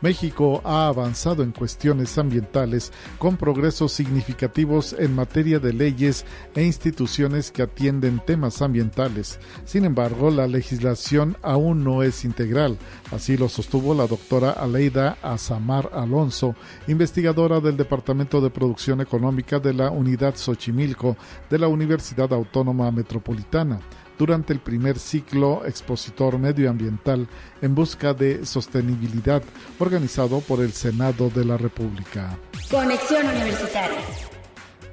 México 0.00 0.62
ha 0.64 0.86
avanzado 0.86 1.42
en 1.42 1.52
cuestiones 1.52 2.16
ambientales 2.18 2.92
con 3.18 3.36
progresos 3.36 3.92
significativos 3.92 4.94
en 4.98 5.14
materia 5.14 5.58
de 5.58 5.72
leyes 5.72 6.24
e 6.54 6.64
instituciones 6.64 7.50
que 7.50 7.62
atienden 7.62 8.20
temas 8.24 8.62
ambientales. 8.62 9.38
Sin 9.64 9.84
embargo, 9.84 10.30
la 10.30 10.46
legislación 10.46 11.36
aún 11.42 11.84
no 11.84 12.02
es 12.02 12.24
integral. 12.24 12.78
Así 13.12 13.36
lo 13.36 13.48
sostuvo 13.48 13.94
la 13.94 14.06
doctora 14.06 14.50
Aleida 14.50 15.18
Azamar 15.22 15.90
Alonso, 15.92 16.54
investigadora 16.88 17.60
del 17.60 17.76
Departamento 17.76 18.40
de 18.40 18.50
Producción 18.50 19.00
Económica 19.00 19.58
de 19.58 19.74
la 19.74 19.90
Unidad 19.90 20.36
Xochimilco 20.36 21.16
de 21.50 21.58
la 21.58 21.68
Universidad 21.68 22.32
Autónoma 22.32 22.90
Metropolitana 22.90 23.80
durante 24.20 24.52
el 24.52 24.60
primer 24.60 24.98
ciclo 24.98 25.64
expositor 25.64 26.38
medioambiental 26.38 27.26
en 27.62 27.74
busca 27.74 28.12
de 28.12 28.44
sostenibilidad 28.44 29.42
organizado 29.78 30.40
por 30.40 30.60
el 30.60 30.74
Senado 30.74 31.30
de 31.30 31.46
la 31.46 31.56
República. 31.56 32.38
Conexión 32.70 33.26
Universitaria. 33.26 33.96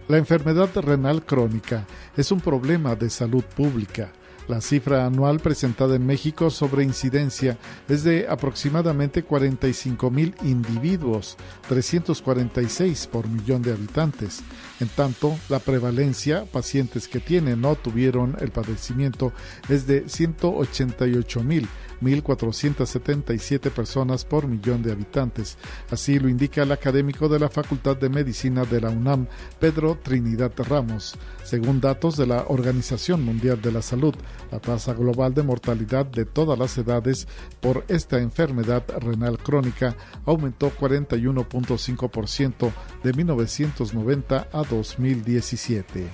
La 0.08 0.18
enfermedad 0.18 0.70
renal 0.76 1.26
crónica 1.26 1.86
es 2.16 2.32
un 2.32 2.40
problema 2.40 2.96
de 2.96 3.10
salud 3.10 3.44
pública 3.44 4.14
La 4.48 4.62
cifra 4.62 5.06
anual 5.06 5.42
presentada 5.42 5.98
en 5.98 6.06
México 6.06 6.50
sobre 6.50 6.84
incidencia 6.84 7.58
es 7.90 8.06
de 8.06 8.28
aproximadamente 8.30 9.24
45 9.24 10.10
mil 10.10 10.36
individuos, 10.44 11.36
346 11.68 13.08
por 13.08 13.28
millón 13.28 13.62
de 13.62 13.74
habitantes. 13.74 14.42
En 14.80 14.90
tanto, 14.90 15.38
la 15.50 15.60
prevalencia, 15.60 16.46
pacientes 16.46 17.08
que 17.08 17.20
tienen 17.20 17.66
o 17.66 17.76
tuvieron 17.76 18.38
el 18.40 18.52
padecimiento, 18.52 19.34
es 19.70 19.88
de 19.88 20.08
188 20.08 21.44
mil 21.44 21.68
1.477 22.02 23.72
personas 23.72 24.26
por 24.26 24.48
millón 24.48 24.82
de 24.84 24.92
habitantes. 24.92 25.58
Así 25.90 26.20
lo 26.20 26.28
indica 26.30 26.62
el 26.64 26.72
académico 26.72 27.28
de 27.30 27.40
la 27.40 27.50
Facultad 27.50 27.98
de 27.98 28.10
Medicina 28.10 28.66
de 28.66 28.82
la 28.82 28.90
UNAM, 28.90 29.28
Pedro 29.60 29.98
Trinidad 30.02 30.52
Ramos. 30.58 31.16
Según 31.44 31.82
datos 31.82 32.18
de 32.18 32.26
la 32.28 32.46
Organización 32.48 33.24
Mundial 33.24 33.62
de 33.62 33.72
la 33.72 33.82
Salud, 33.82 34.14
la 34.52 34.60
tasa 34.60 34.94
global 34.94 35.34
de 35.34 35.44
mortalidad 35.44 36.06
de 36.06 36.26
todas 36.26 36.60
las 36.60 36.78
edades 36.78 37.26
por 37.62 37.86
esta 37.88 38.20
enfermedad 38.20 38.84
renal 39.00 39.38
crónica 39.38 39.96
aumentó 40.26 40.70
41.5% 40.72 42.72
de 43.04 43.14
1990 43.14 44.50
a 44.52 44.64
2017. 44.70 46.06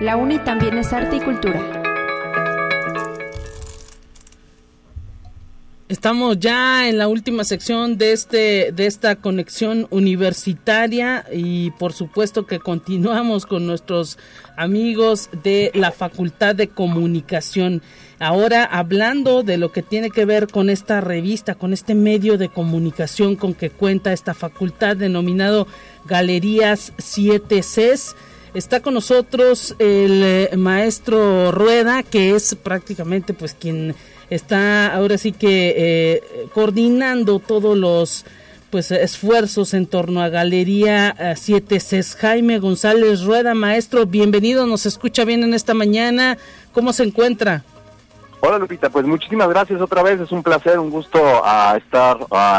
La 0.00 0.16
UNI 0.16 0.38
también 0.38 0.78
es 0.78 0.92
arte 0.92 1.16
y 1.16 1.20
cultura. 1.20 1.78
Estamos 5.88 6.38
ya 6.38 6.88
en 6.88 6.98
la 6.98 7.08
última 7.08 7.44
sección 7.44 7.98
de 7.98 8.12
este 8.12 8.72
de 8.72 8.86
esta 8.86 9.16
conexión 9.16 9.86
universitaria 9.90 11.24
y 11.32 11.70
por 11.72 11.94
supuesto 11.94 12.46
que 12.46 12.58
continuamos 12.58 13.46
con 13.46 13.66
nuestros 13.66 14.18
amigos 14.56 15.30
de 15.42 15.70
la 15.74 15.90
Facultad 15.90 16.54
de 16.54 16.68
Comunicación. 16.68 17.82
Ahora 18.20 18.64
hablando 18.64 19.42
de 19.42 19.58
lo 19.58 19.70
que 19.70 19.82
tiene 19.82 20.10
que 20.10 20.24
ver 20.24 20.48
con 20.48 20.70
esta 20.70 21.00
revista, 21.00 21.54
con 21.54 21.72
este 21.72 21.94
medio 21.94 22.36
de 22.36 22.48
comunicación 22.48 23.36
con 23.36 23.54
que 23.54 23.70
cuenta 23.70 24.12
esta 24.12 24.34
facultad 24.34 24.96
denominado 24.96 25.68
Galerías 26.04 26.92
7 26.98 27.60
Cs 27.60 28.16
Está 28.54 28.80
con 28.80 28.94
nosotros 28.94 29.74
el 29.78 30.22
eh, 30.24 30.56
maestro 30.56 31.52
Rueda, 31.52 32.02
que 32.02 32.34
es 32.34 32.54
prácticamente 32.54 33.34
pues 33.34 33.54
quien 33.54 33.94
está 34.30 34.94
ahora 34.94 35.18
sí 35.18 35.32
que 35.32 35.74
eh, 35.76 36.22
coordinando 36.54 37.40
todos 37.40 37.76
los 37.76 38.24
pues 38.70 38.90
esfuerzos 38.90 39.74
en 39.74 39.86
torno 39.86 40.22
a 40.22 40.28
Galería 40.28 41.34
7 41.36 41.76
eh. 41.76 42.02
Jaime 42.18 42.58
González 42.58 43.22
Rueda, 43.22 43.54
maestro, 43.54 44.06
bienvenido, 44.06 44.66
nos 44.66 44.86
escucha 44.86 45.24
bien 45.24 45.42
en 45.42 45.54
esta 45.54 45.74
mañana. 45.74 46.36
¿Cómo 46.72 46.92
se 46.92 47.04
encuentra? 47.04 47.64
Hola 48.40 48.58
Lupita, 48.58 48.88
pues 48.88 49.04
muchísimas 49.04 49.48
gracias 49.48 49.80
otra 49.80 50.00
vez, 50.00 50.20
es 50.20 50.30
un 50.30 50.44
placer, 50.44 50.78
un 50.78 50.90
gusto 50.90 51.44
a 51.44 51.76
estar 51.76 52.18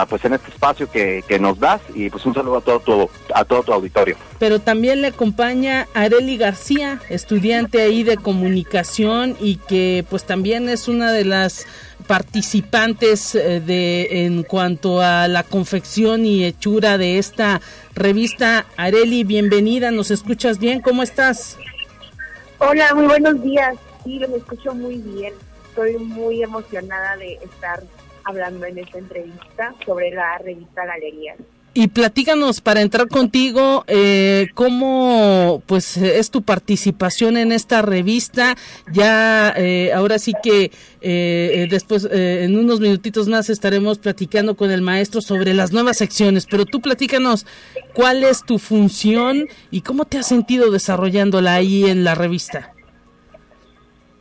pues 0.10 0.26
en 0.26 0.34
este 0.34 0.50
espacio 0.50 0.92
que, 0.92 1.24
nos 1.40 1.58
das 1.58 1.80
y 1.96 2.10
pues 2.10 2.26
un 2.26 2.34
saludo 2.34 2.58
a 2.58 2.62
todo, 2.62 2.80
tu, 2.82 3.10
a 3.34 3.46
todo 3.46 3.64
tu 3.64 3.72
auditorio. 3.72 4.18
Pero 4.40 4.60
también 4.60 5.02
le 5.02 5.08
acompaña 5.08 5.88
Areli 5.94 6.36
García, 6.36 7.00
estudiante 7.08 7.82
ahí 7.82 8.04
de 8.04 8.18
comunicación 8.18 9.38
y 9.40 9.56
que 9.56 10.06
pues 10.10 10.26
también 10.26 10.68
es 10.68 10.90
una 10.90 11.14
de 11.14 11.24
las 11.24 11.66
participantes 12.08 13.36
eh, 13.36 13.62
de 13.62 14.26
en 14.26 14.44
cuanto 14.44 15.02
a 15.02 15.30
la 15.30 15.44
confección 15.44 16.26
y 16.26 16.44
hechura 16.44 16.98
de 16.98 17.20
esta 17.20 17.62
revista. 17.96 18.66
Areli, 18.76 19.24
bienvenida, 19.24 19.92
¿nos 19.92 20.12
escuchas 20.12 20.60
bien? 20.60 20.82
¿Cómo 20.82 21.04
estás? 21.04 21.58
Hola, 22.58 22.94
muy 22.96 23.06
buenos 23.06 23.42
días. 23.42 23.78
Sí, 24.04 24.20
lo 24.20 24.36
escucho 24.36 24.74
muy 24.74 24.98
bien 24.98 25.34
estoy 25.80 26.04
muy 26.04 26.44
emocionada 26.44 27.16
de 27.18 27.34
estar 27.36 27.82
hablando 28.26 28.66
en 28.66 28.80
esta 28.80 28.98
entrevista 28.98 29.74
sobre 29.86 30.12
la 30.12 30.38
revista 30.40 30.86
Galerías. 30.86 31.38
Y 31.74 31.88
platícanos 31.88 32.62
para 32.62 32.82
entrar 32.82 33.08
contigo 33.08 33.86
eh, 33.88 34.48
cómo 34.56 35.62
pues 35.68 35.96
es 35.98 36.32
tu 36.32 36.42
participación 36.42 37.38
en 37.38 37.52
esta 37.52 37.82
revista. 37.82 38.58
Ya 38.92 39.54
eh, 39.56 39.94
ahora 39.94 40.20
sí 40.20 40.34
que 40.44 40.72
eh, 41.00 41.68
después 41.70 42.08
en 42.12 42.58
unos 42.58 42.80
minutitos 42.82 43.30
más 43.30 43.50
estaremos 43.50 44.00
platicando 44.00 44.58
con 44.58 44.72
el 44.72 44.82
maestro 44.82 45.22
sobre 45.22 45.54
las 45.54 45.72
nuevas 45.72 45.98
secciones. 45.98 46.48
Pero 46.48 46.66
tú 46.66 46.82
platícanos 46.82 47.46
cuál 47.94 48.24
es 48.24 48.44
tu 48.44 48.58
función 48.58 49.48
y 49.72 49.82
cómo 49.82 50.06
te 50.06 50.18
has 50.18 50.28
sentido 50.28 50.72
desarrollándola 50.72 51.54
ahí 51.54 51.86
en 51.86 52.04
la 52.04 52.16
revista. 52.16 52.74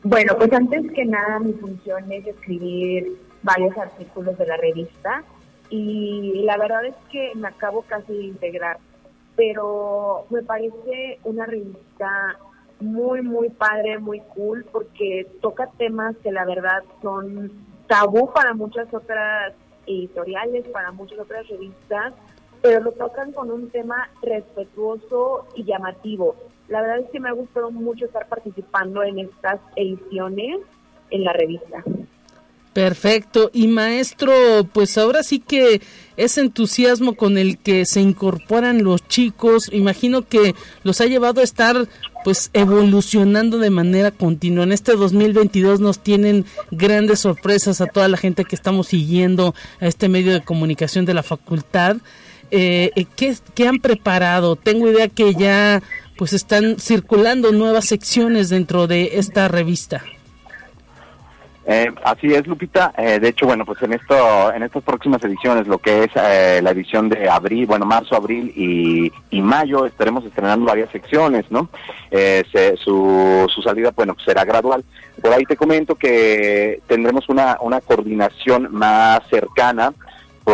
Bueno, 0.04 0.34
pues 0.38 0.52
antes 0.52 0.90
que 0.92 1.04
nada 1.04 1.40
mi 1.40 1.52
función 1.54 2.10
es 2.12 2.26
escribir 2.26 3.18
varios 3.42 3.76
artículos 3.76 4.38
de 4.38 4.46
la 4.46 4.56
revista 4.56 5.24
y 5.70 6.42
la 6.44 6.56
verdad 6.56 6.84
es 6.84 6.94
que 7.10 7.32
me 7.34 7.48
acabo 7.48 7.82
casi 7.82 8.12
de 8.12 8.24
integrar, 8.24 8.78
pero 9.36 10.24
me 10.30 10.42
parece 10.42 11.18
una 11.24 11.46
revista 11.46 12.38
muy, 12.80 13.22
muy 13.22 13.50
padre, 13.50 13.98
muy 13.98 14.20
cool, 14.34 14.64
porque 14.70 15.26
toca 15.40 15.68
temas 15.78 16.16
que 16.22 16.30
la 16.30 16.44
verdad 16.44 16.84
son 17.02 17.50
tabú 17.88 18.32
para 18.32 18.54
muchas 18.54 18.92
otras 18.94 19.52
editoriales, 19.86 20.68
para 20.68 20.92
muchas 20.92 21.18
otras 21.18 21.48
revistas, 21.48 22.14
pero 22.62 22.82
lo 22.82 22.92
tocan 22.92 23.32
con 23.32 23.50
un 23.50 23.70
tema 23.70 24.10
respetuoso 24.22 25.46
y 25.54 25.64
llamativo. 25.64 26.36
La 26.68 26.82
verdad 26.82 26.98
es 27.00 27.10
que 27.10 27.20
me 27.20 27.28
ha 27.28 27.32
gustado 27.32 27.70
mucho 27.70 28.04
estar 28.04 28.28
participando 28.28 29.02
en 29.02 29.18
estas 29.20 29.60
ediciones 29.76 30.58
en 31.10 31.24
la 31.24 31.32
revista. 31.32 31.82
Perfecto. 32.78 33.50
Y 33.52 33.66
maestro, 33.66 34.32
pues 34.72 34.98
ahora 34.98 35.22
sí 35.24 35.40
que 35.40 35.80
ese 36.16 36.42
entusiasmo 36.42 37.14
con 37.14 37.36
el 37.36 37.58
que 37.58 37.84
se 37.86 38.00
incorporan 38.00 38.84
los 38.84 39.06
chicos, 39.08 39.68
imagino 39.72 40.22
que 40.22 40.54
los 40.84 41.00
ha 41.00 41.06
llevado 41.06 41.40
a 41.40 41.44
estar 41.44 41.88
pues 42.22 42.50
evolucionando 42.52 43.58
de 43.58 43.70
manera 43.70 44.10
continua. 44.10 44.64
En 44.64 44.70
este 44.70 44.94
2022 44.94 45.80
nos 45.80 45.98
tienen 45.98 46.44
grandes 46.70 47.20
sorpresas 47.20 47.80
a 47.80 47.86
toda 47.86 48.06
la 48.06 48.16
gente 48.16 48.44
que 48.44 48.54
estamos 48.54 48.88
siguiendo 48.88 49.54
a 49.80 49.86
este 49.86 50.08
medio 50.08 50.32
de 50.32 50.44
comunicación 50.44 51.04
de 51.04 51.14
la 51.14 51.22
facultad. 51.24 51.96
Eh, 52.50 52.92
eh 52.94 53.06
¿qué, 53.16 53.34
¿Qué 53.54 53.66
han 53.66 53.78
preparado? 53.78 54.54
Tengo 54.56 54.88
idea 54.88 55.08
que 55.08 55.34
ya 55.34 55.82
pues 56.18 56.32
están 56.32 56.80
circulando 56.80 57.52
nuevas 57.52 57.86
secciones 57.86 58.48
dentro 58.48 58.88
de 58.88 59.12
esta 59.14 59.46
revista. 59.46 60.02
Eh, 61.64 61.92
así 62.02 62.32
es, 62.32 62.46
Lupita. 62.46 62.92
Eh, 62.96 63.20
de 63.20 63.28
hecho, 63.28 63.46
bueno, 63.46 63.64
pues 63.64 63.80
en 63.82 63.92
esto, 63.92 64.52
en 64.52 64.62
estas 64.62 64.82
próximas 64.82 65.22
ediciones, 65.22 65.68
lo 65.68 65.78
que 65.78 66.04
es 66.04 66.10
eh, 66.16 66.60
la 66.62 66.70
edición 66.70 67.08
de 67.08 67.28
abril, 67.28 67.66
bueno, 67.66 67.84
marzo, 67.86 68.16
abril 68.16 68.52
y, 68.56 69.40
mayo, 69.42 69.86
estaremos 69.86 70.24
estrenando 70.24 70.66
varias 70.66 70.90
secciones, 70.90 71.44
¿no? 71.50 71.68
su, 72.82 73.46
su 73.54 73.62
salida, 73.62 73.92
bueno, 73.94 74.14
pues 74.14 74.24
será 74.24 74.44
gradual. 74.44 74.82
Por 75.22 75.32
ahí 75.32 75.44
te 75.44 75.56
comento 75.56 75.94
que 75.94 76.80
tendremos 76.88 77.28
una, 77.28 77.58
una 77.60 77.80
coordinación 77.80 78.68
más 78.72 79.20
cercana 79.30 79.92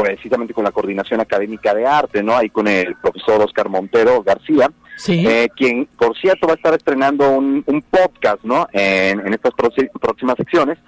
precisamente 0.03 0.53
con 0.53 0.65
la 0.65 0.73
coordinación 0.73 1.21
académica 1.21 1.73
de 1.73 1.87
arte, 1.87 2.23
¿no? 2.23 2.37
Ahí 2.37 2.51
con 2.51 2.67
el 2.67 2.97
profesor 2.97 3.41
Oscar 3.41 3.69
Montero 3.69 4.23
García, 4.23 4.71
eh, 5.09 5.49
quien, 5.57 5.87
por 5.99 6.17
cierto, 6.19 6.47
va 6.47 6.55
a 6.55 6.57
estar 6.57 6.75
estrenando 6.75 7.31
un, 7.31 7.85
podcast, 7.91 8.43
¿no? 8.45 8.67
En, 8.73 9.33
estas 9.33 9.53
próximas 9.55 10.37
secciones, 10.37 10.79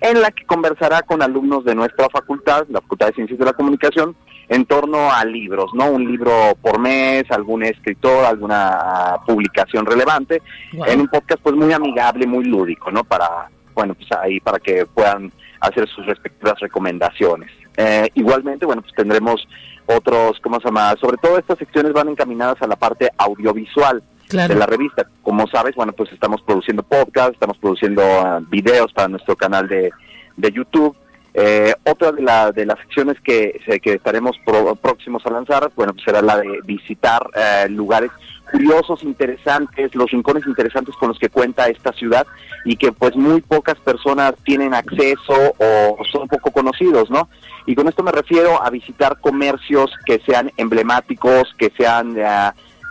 en 0.00 0.20
la 0.20 0.30
que 0.30 0.44
conversará 0.46 1.02
con 1.02 1.22
alumnos 1.22 1.64
de 1.64 1.74
nuestra 1.74 2.08
facultad, 2.08 2.66
la 2.68 2.80
Facultad 2.80 3.08
de 3.08 3.14
Ciencias 3.14 3.38
de 3.38 3.44
la 3.44 3.52
Comunicación, 3.52 4.16
en 4.48 4.64
torno 4.64 5.12
a 5.12 5.24
libros, 5.24 5.70
¿no? 5.74 5.90
Un 5.90 6.06
libro 6.06 6.32
por 6.62 6.78
mes, 6.78 7.24
algún 7.30 7.64
escritor, 7.64 8.24
alguna 8.24 9.16
publicación 9.26 9.84
relevante, 9.84 10.42
en 10.72 11.00
un 11.00 11.08
podcast 11.08 11.40
pues 11.42 11.54
muy 11.54 11.72
amigable, 11.72 12.26
muy 12.26 12.44
lúdico, 12.44 12.90
¿no? 12.90 13.04
Para, 13.04 13.50
bueno, 13.74 13.94
pues 13.94 14.08
ahí 14.12 14.40
para 14.40 14.58
que 14.58 14.86
puedan 14.86 15.30
hacer 15.60 15.88
sus 15.88 16.06
respectivas 16.06 16.58
recomendaciones. 16.60 17.50
Eh, 17.80 18.10
igualmente, 18.14 18.66
bueno, 18.66 18.82
pues 18.82 18.92
tendremos 18.92 19.46
otros, 19.86 20.38
¿cómo 20.42 20.58
se 20.58 20.66
llama? 20.66 20.96
Sobre 21.00 21.16
todo 21.16 21.38
estas 21.38 21.58
secciones 21.58 21.92
van 21.92 22.08
encaminadas 22.08 22.60
a 22.60 22.66
la 22.66 22.74
parte 22.74 23.08
audiovisual 23.16 24.02
de 24.28 24.54
la 24.54 24.66
revista. 24.66 25.06
Como 25.22 25.46
sabes, 25.46 25.76
bueno, 25.76 25.92
pues 25.92 26.12
estamos 26.12 26.42
produciendo 26.42 26.82
podcast, 26.82 27.34
estamos 27.34 27.56
produciendo 27.58 28.02
ah, 28.02 28.40
videos 28.50 28.92
para 28.92 29.06
nuestro 29.06 29.36
canal 29.36 29.68
de, 29.68 29.92
de 30.36 30.50
YouTube 30.50 30.96
Eh, 31.34 31.74
otra 31.84 32.12
de, 32.12 32.22
la, 32.22 32.52
de 32.52 32.66
las 32.66 32.78
secciones 32.80 33.20
que, 33.20 33.60
que 33.82 33.94
estaremos 33.94 34.36
próximos 34.80 35.24
a 35.26 35.30
lanzar, 35.30 35.70
bueno, 35.76 35.92
pues 35.92 36.04
será 36.04 36.22
la 36.22 36.38
de 36.38 36.60
visitar 36.64 37.22
eh, 37.34 37.66
lugares 37.68 38.10
curiosos, 38.50 39.02
interesantes, 39.02 39.94
los 39.94 40.10
rincones 40.10 40.46
interesantes 40.46 40.94
con 40.96 41.08
los 41.08 41.18
que 41.18 41.28
cuenta 41.28 41.68
esta 41.68 41.92
ciudad 41.92 42.26
y 42.64 42.76
que 42.76 42.92
pues 42.92 43.14
muy 43.14 43.42
pocas 43.42 43.78
personas 43.78 44.34
tienen 44.42 44.72
acceso 44.74 45.54
o 45.58 45.98
son 46.10 46.28
poco 46.28 46.50
conocidos, 46.50 47.10
¿no? 47.10 47.28
Y 47.66 47.74
con 47.74 47.86
esto 47.88 48.02
me 48.02 48.10
refiero 48.10 48.62
a 48.62 48.70
visitar 48.70 49.18
comercios 49.20 49.90
que 50.06 50.20
sean 50.24 50.50
emblemáticos, 50.56 51.54
que 51.58 51.70
sean 51.76 52.16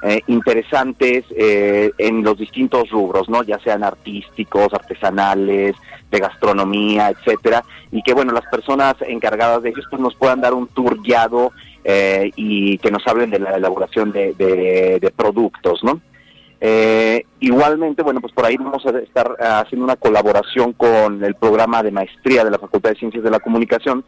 eh, 0.03 0.21
interesantes 0.27 1.25
en 1.35 2.23
los 2.23 2.37
distintos 2.37 2.89
rubros, 2.89 3.29
¿no? 3.29 3.43
Ya 3.43 3.59
sean 3.59 3.83
artísticos, 3.83 4.73
artesanales, 4.73 5.75
de 6.11 6.19
gastronomía, 6.19 7.09
etcétera, 7.09 7.63
y 7.91 8.01
que 8.01 8.13
bueno, 8.13 8.31
las 8.31 8.45
personas 8.45 8.95
encargadas 9.01 9.61
de 9.63 9.69
ellos 9.69 9.85
pues 9.89 10.01
nos 10.01 10.15
puedan 10.15 10.41
dar 10.41 10.53
un 10.53 10.67
tour 10.67 11.01
guiado 11.01 11.51
eh, 11.83 12.31
y 12.35 12.77
que 12.79 12.91
nos 12.91 13.05
hablen 13.07 13.29
de 13.29 13.39
la 13.39 13.55
elaboración 13.55 14.11
de, 14.11 14.33
de, 14.33 15.13
productos, 15.15 15.83
¿no? 15.83 16.01
Eh, 16.59 17.23
igualmente, 17.39 18.01
bueno, 18.01 18.19
pues 18.19 18.33
por 18.33 18.45
ahí 18.45 18.57
vamos 18.57 18.83
a 18.85 18.97
estar 18.99 19.35
haciendo 19.39 19.85
una 19.85 19.95
colaboración 19.95 20.73
con 20.73 21.23
el 21.23 21.35
programa 21.35 21.83
de 21.83 21.91
maestría 21.91 22.43
de 22.43 22.51
la 22.51 22.57
Facultad 22.57 22.91
de 22.91 22.97
Ciencias 22.97 23.23
de 23.23 23.29
la 23.29 23.39
Comunicación, 23.39 24.03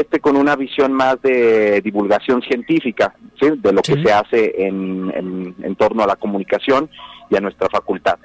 este 0.00 0.20
con 0.20 0.36
una 0.36 0.56
visión 0.56 0.92
más 0.92 1.20
de 1.22 1.80
divulgación 1.80 2.42
científica, 2.42 3.14
¿sí? 3.40 3.48
de 3.56 3.72
lo 3.72 3.82
que 3.82 4.02
se 4.02 4.12
hace 4.12 4.66
en, 4.66 5.54
en 5.62 5.76
torno 5.76 6.02
a 6.02 6.06
la 6.06 6.16
comunicación 6.16 6.90
y 7.30 7.36
a 7.36 7.40
nuestra 7.40 7.68
facultad. 7.68 8.18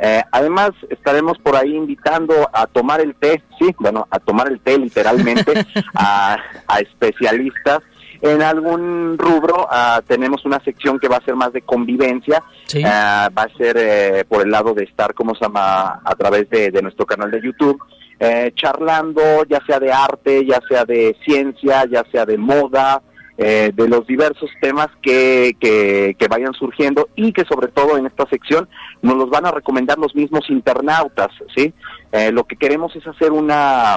Eh, 0.00 0.22
además, 0.32 0.72
estaremos 0.90 1.38
por 1.38 1.56
ahí 1.56 1.74
invitando 1.74 2.48
a 2.52 2.66
tomar 2.66 3.00
el 3.00 3.14
té, 3.14 3.42
sí, 3.58 3.74
bueno, 3.78 4.06
a 4.10 4.18
tomar 4.18 4.48
el 4.48 4.60
té 4.60 4.78
literalmente 4.78 5.52
a, 5.94 6.36
especialistas. 6.80 7.80
En 8.20 8.42
algún 8.42 9.18
rubro 9.18 9.66
ah, 9.70 10.00
tenemos 10.06 10.46
una 10.46 10.58
sección 10.60 10.98
que 10.98 11.08
va 11.08 11.18
a 11.18 11.24
ser 11.24 11.36
más 11.36 11.52
de 11.52 11.60
convivencia, 11.60 12.42
ah, 12.84 13.28
va 13.36 13.42
a 13.42 13.56
ser 13.56 13.76
eh, 13.78 14.24
por 14.26 14.42
el 14.42 14.50
lado 14.50 14.72
de 14.72 14.84
estar, 14.84 15.12
como 15.14 15.34
se 15.34 15.44
llama?, 15.44 16.00
a 16.02 16.14
través 16.14 16.48
de, 16.48 16.70
de 16.70 16.82
nuestro 16.82 17.04
canal 17.04 17.30
de 17.30 17.42
YouTube, 17.42 17.82
eh, 18.24 18.52
charlando 18.54 19.44
ya 19.48 19.60
sea 19.66 19.78
de 19.78 19.92
arte, 19.92 20.46
ya 20.46 20.60
sea 20.68 20.84
de 20.84 21.16
ciencia, 21.24 21.84
ya 21.84 22.04
sea 22.10 22.24
de 22.24 22.38
moda, 22.38 23.02
eh, 23.36 23.72
de 23.74 23.88
los 23.88 24.06
diversos 24.06 24.48
temas 24.60 24.88
que, 25.02 25.56
que, 25.60 26.28
vayan 26.28 26.52
surgiendo 26.54 27.08
y 27.16 27.32
que 27.32 27.44
sobre 27.44 27.68
todo 27.68 27.98
en 27.98 28.06
esta 28.06 28.26
sección 28.28 28.68
nos 29.02 29.16
los 29.16 29.28
van 29.28 29.44
a 29.44 29.50
recomendar 29.50 29.98
los 29.98 30.14
mismos 30.14 30.48
internautas, 30.48 31.30
¿sí? 31.54 31.74
Eh, 32.12 32.32
lo 32.32 32.44
que 32.44 32.56
queremos 32.56 32.94
es 32.96 33.06
hacer 33.06 33.32
una, 33.32 33.96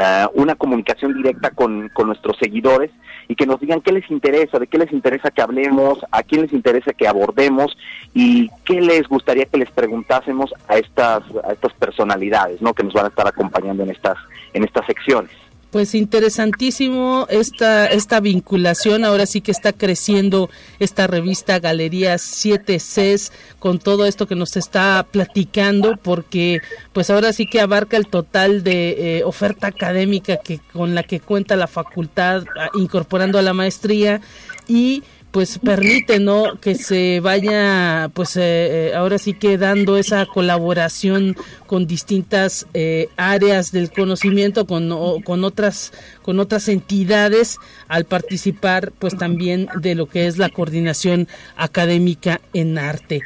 eh, 0.00 0.26
una 0.34 0.54
comunicación 0.54 1.14
directa 1.14 1.50
con, 1.50 1.88
con 1.88 2.06
nuestros 2.06 2.36
seguidores 2.38 2.90
y 3.26 3.34
que 3.34 3.46
nos 3.46 3.60
digan 3.60 3.80
qué 3.80 3.92
les 3.92 4.08
interesa, 4.10 4.58
de 4.58 4.66
qué 4.66 4.78
les 4.78 4.92
interesa 4.92 5.30
que 5.30 5.42
hablemos, 5.42 5.98
a 6.12 6.22
quién 6.22 6.42
les 6.42 6.52
interesa 6.52 6.92
que 6.92 7.08
abordemos 7.08 7.76
y 8.14 8.48
qué 8.64 8.80
les 8.80 9.08
gustaría 9.08 9.46
que 9.46 9.58
les 9.58 9.70
preguntásemos 9.70 10.54
a 10.68 10.78
estas, 10.78 11.22
a 11.44 11.52
estas 11.52 11.72
personalidades, 11.74 12.62
¿no? 12.62 12.74
Que 12.74 12.84
nos 12.84 12.94
van 12.94 13.06
a 13.06 13.08
estar 13.08 13.26
acompañando 13.26 13.82
en 13.82 13.90
estas, 13.90 14.16
en 14.54 14.64
estas 14.64 14.86
secciones. 14.86 15.32
Pues 15.70 15.94
interesantísimo 15.94 17.26
esta, 17.28 17.86
esta 17.86 18.20
vinculación, 18.20 19.04
ahora 19.04 19.26
sí 19.26 19.42
que 19.42 19.50
está 19.50 19.74
creciendo 19.74 20.48
esta 20.78 21.06
revista 21.06 21.58
Galería 21.58 22.16
7 22.16 22.78
Cs 22.78 23.32
con 23.58 23.78
todo 23.78 24.06
esto 24.06 24.26
que 24.26 24.34
nos 24.34 24.56
está 24.56 25.06
platicando, 25.10 25.98
porque 26.02 26.62
pues 26.94 27.10
ahora 27.10 27.34
sí 27.34 27.44
que 27.46 27.60
abarca 27.60 27.98
el 27.98 28.06
total 28.06 28.64
de 28.64 29.18
eh, 29.18 29.24
oferta 29.24 29.66
académica 29.66 30.38
que 30.38 30.58
con 30.72 30.94
la 30.94 31.02
que 31.02 31.20
cuenta 31.20 31.54
la 31.54 31.66
facultad 31.66 32.44
incorporando 32.72 33.38
a 33.38 33.42
la 33.42 33.52
maestría. 33.52 34.22
Y 34.68 35.02
pues 35.38 35.60
permite 35.60 36.18
no 36.18 36.58
que 36.60 36.74
se 36.74 37.20
vaya 37.20 38.10
pues 38.12 38.36
eh, 38.36 38.40
eh, 38.88 38.92
ahora 38.96 39.18
sí 39.18 39.34
que 39.34 39.56
dando 39.56 39.96
esa 39.96 40.26
colaboración 40.26 41.36
con 41.68 41.86
distintas 41.86 42.66
eh, 42.74 43.08
áreas 43.16 43.70
del 43.70 43.92
conocimiento 43.92 44.66
con, 44.66 45.22
con 45.22 45.44
otras 45.44 45.92
con 46.22 46.40
otras 46.40 46.68
entidades 46.68 47.58
al 47.86 48.04
participar 48.04 48.90
pues 48.98 49.16
también 49.16 49.68
de 49.80 49.94
lo 49.94 50.06
que 50.06 50.26
es 50.26 50.38
la 50.38 50.48
coordinación 50.48 51.28
académica 51.56 52.40
en 52.52 52.76
arte 52.76 53.22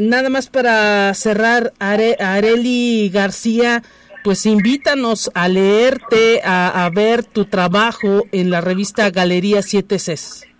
nada 0.00 0.30
más 0.30 0.46
para 0.46 1.12
cerrar 1.12 1.74
Areli 1.78 3.10
García 3.12 3.82
pues 4.24 4.46
invítanos 4.46 5.30
a 5.34 5.48
leerte, 5.48 6.40
a, 6.42 6.86
a, 6.86 6.90
ver 6.90 7.24
tu 7.24 7.44
trabajo 7.44 8.24
en 8.30 8.50
la 8.50 8.60
revista 8.60 9.10
Galería 9.10 9.62
7 9.62 9.96
Cs. 9.96 10.51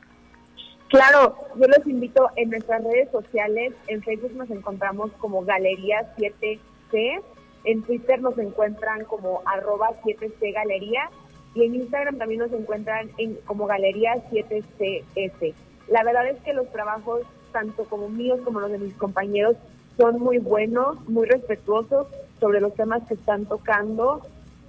Claro, 0.93 1.35
yo 1.57 1.67
los 1.69 1.87
invito 1.87 2.29
en 2.37 2.51
nuestras 2.51 2.85
redes 2.85 3.11
sociales. 3.11 3.73
En 3.87 4.03
Facebook 4.03 4.35
nos 4.35 4.51
encontramos 4.51 5.11
como 5.13 5.43
Galería 5.43 6.15
7C. 6.19 7.23
En 7.65 7.83
Twitter 7.83 8.21
nos 8.21 8.37
encuentran 8.37 9.07
como 9.07 9.41
arroba 9.47 9.93
7C 10.05 10.53
Galería. 10.53 11.09
Y 11.55 11.65
en 11.65 11.77
Instagram 11.77 12.19
también 12.19 12.41
nos 12.41 12.53
encuentran 12.53 13.11
en, 13.17 13.37
como 13.47 13.67
Galería 13.67 14.17
7CS. 14.31 15.55
La 15.89 16.05
verdad 16.05 16.29
es 16.29 16.39
que 16.43 16.53
los 16.53 16.71
trabajos, 16.71 17.23
tanto 17.53 17.85
como 17.85 18.11
míos 18.11 18.41
como 18.45 18.61
los 18.61 18.71
de 18.71 18.79
mis 18.79 18.93
compañeros, 18.93 19.57
son 19.97 20.21
muy 20.21 20.37
buenos, 20.37 21.01
muy 21.09 21.27
respetuosos 21.27 22.07
sobre 22.39 22.61
los 22.61 22.75
temas 22.75 23.03
que 23.09 23.15
están 23.15 23.47
tocando 23.47 24.21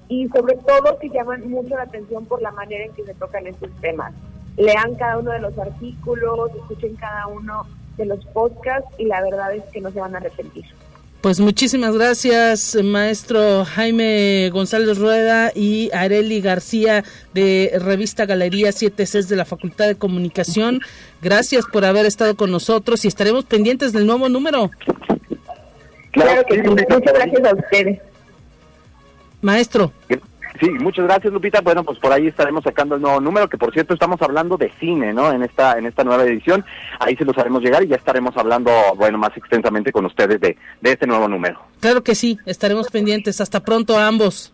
y 0.08 0.30
sobre 0.30 0.56
todo 0.56 1.00
que 1.00 1.10
llaman 1.10 1.50
mucho 1.50 1.76
la 1.76 1.84
atención 1.84 2.26
por 2.26 2.42
la 2.42 2.52
manera 2.52 2.86
en 2.86 2.94
que 2.94 3.04
se 3.04 3.14
tocan 3.14 3.46
estos 3.46 3.72
temas 3.82 4.14
lean 4.58 4.96
cada 4.96 5.18
uno 5.18 5.32
de 5.32 5.40
los 5.40 5.58
artículos, 5.58 6.52
escuchen 6.56 6.96
cada 6.96 7.28
uno 7.28 7.66
de 7.98 8.06
los 8.06 8.24
podcasts 8.28 8.90
y 8.98 9.06
la 9.06 9.22
verdad 9.22 9.54
es 9.54 9.64
que 9.72 9.82
no 9.82 9.92
se 9.92 10.00
van 10.00 10.16
a 10.16 10.18
arrepentir. 10.18 10.66
Pues 11.22 11.40
muchísimas 11.40 11.96
gracias, 11.96 12.76
maestro 12.84 13.64
Jaime 13.64 14.50
González 14.52 14.98
Rueda 14.98 15.54
y 15.56 15.90
Areli 15.94 16.42
García 16.42 17.06
de 17.34 17.80
Revista 17.82 18.26
Galería 18.26 18.74
7 18.74 19.06
c 19.06 19.24
de 19.24 19.38
la 19.38 19.46
Facultad 19.46 19.88
de 19.88 19.96
Comunicación. 19.96 20.82
Gracias 21.22 21.64
por 21.72 21.86
haber 21.86 22.06
estado 22.06 22.36
con 22.36 22.52
nosotros 22.52 23.06
y 23.06 23.08
estaremos 23.08 23.46
pendientes 23.46 23.94
del 23.94 24.06
nuevo 24.06 24.28
número. 24.28 24.70
Claro 26.12 26.44
que 26.46 26.56
sí, 26.56 26.68
muchas 26.68 27.14
gracias 27.14 27.46
a 27.46 27.56
ustedes. 27.56 28.02
Maestro. 29.42 29.94
Sí, 30.60 30.70
muchas 30.70 31.06
gracias 31.06 31.34
Lupita. 31.34 31.62
Bueno, 31.62 31.84
pues 31.84 32.00
por 32.00 32.12
ahí 32.12 32.28
estaremos 32.28 32.64
sacando 32.64 32.96
el 32.96 33.02
nuevo 33.02 33.20
número, 33.20 33.50
que 33.50 33.58
por 33.58 33.74
cierto 33.74 33.94
estamos 33.94 34.22
hablando 34.22 34.58
de 34.58 34.72
cine, 34.80 35.14
¿no? 35.14 35.32
En 35.32 35.44
esta 35.44 35.78
en 35.78 35.86
esta 35.86 36.04
nueva 36.04 36.24
edición. 36.24 36.64
Ahí 37.00 37.16
se 37.16 37.26
los 37.26 37.38
haremos 37.38 37.64
llegar 37.64 37.84
y 37.84 37.88
ya 37.88 37.96
estaremos 37.96 38.38
hablando, 38.38 38.72
bueno, 38.96 39.18
más 39.18 39.36
extensamente 39.36 39.92
con 39.92 40.06
ustedes 40.06 40.40
de, 40.40 40.58
de 40.82 40.92
este 40.92 41.08
nuevo 41.08 41.28
número. 41.28 41.60
Claro 41.80 42.04
que 42.04 42.16
sí, 42.16 42.38
estaremos 42.46 42.90
pendientes. 42.90 43.42
Hasta 43.42 43.62
pronto 43.62 43.98
a 43.98 44.08
ambos. 44.08 44.54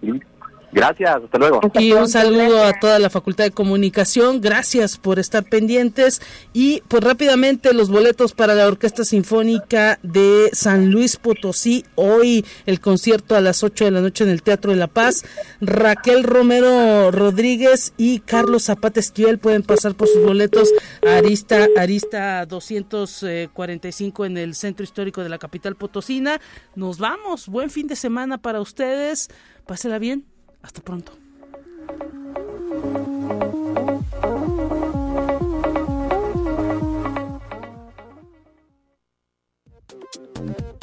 Gracias, 0.72 1.24
hasta 1.24 1.38
luego. 1.38 1.62
Y 1.76 1.94
un 1.94 2.08
saludo 2.08 2.64
a 2.64 2.74
toda 2.80 3.00
la 3.00 3.10
Facultad 3.10 3.46
de 3.46 3.52
Comunicación. 3.52 4.42
Gracias 4.42 4.98
por 4.98 5.20
estar 5.20 5.44
pendientes. 5.44 6.22
Y 6.54 6.82
pues 6.88 7.04
rápidamente 7.04 7.74
los 7.74 7.90
boletos 7.90 8.34
para 8.34 8.56
la 8.56 8.68
Orquesta 8.68 9.04
Sinfónica 9.04 10.00
de 10.04 10.50
San 10.54 10.92
Luis 10.92 11.18
Potosí. 11.18 11.86
Hoy 11.96 12.46
el 12.66 12.80
concierto 12.80 13.36
a 13.36 13.42
las 13.42 13.64
8 13.64 13.86
de 13.86 13.92
la 13.92 14.02
noche 14.02 14.24
en 14.24 14.30
el 14.30 14.44
Teatro 14.44 14.72
de 14.72 14.78
la 14.78 14.88
Paz. 14.88 15.24
Raquel 15.62 16.24
Romero 16.24 17.12
Rodríguez 17.12 17.94
y 17.98 18.20
Carlos 18.20 18.64
Zapata 18.64 19.00
Esquivel 19.00 19.40
pueden 19.40 19.64
pasar 19.64 19.96
por 19.96 20.08
sus 20.08 20.24
boletos 20.24 20.70
a 21.06 21.18
Arista, 21.18 21.68
Arista 21.78 22.46
245 22.46 24.26
en 24.26 24.38
el 24.38 24.56
Centro 24.56 24.84
Histórico 24.84 25.24
de 25.24 25.30
la 25.30 25.38
capital 25.38 25.76
potosina. 25.76 26.40
Nos 26.76 27.00
vamos. 27.00 27.48
Buen 27.48 27.70
fin 27.70 27.88
de 27.88 27.96
semana 27.96 28.38
para 28.38 28.62
ustedes. 28.62 29.30
Pásela 29.66 30.00
bien. 30.00 30.29
Hasta 30.62 30.82
pronto. 30.82 31.14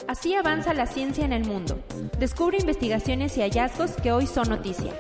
Así 0.09 0.35
avanza 0.35 0.73
la 0.73 0.87
ciencia 0.87 1.25
en 1.25 1.33
el 1.33 1.45
mundo. 1.45 1.79
Descubre 2.19 2.59
investigaciones 2.59 3.37
y 3.37 3.43
hallazgos 3.43 3.93
que 4.03 4.13
hoy 4.13 4.27
son 4.27 4.49
noticia. 4.49 4.93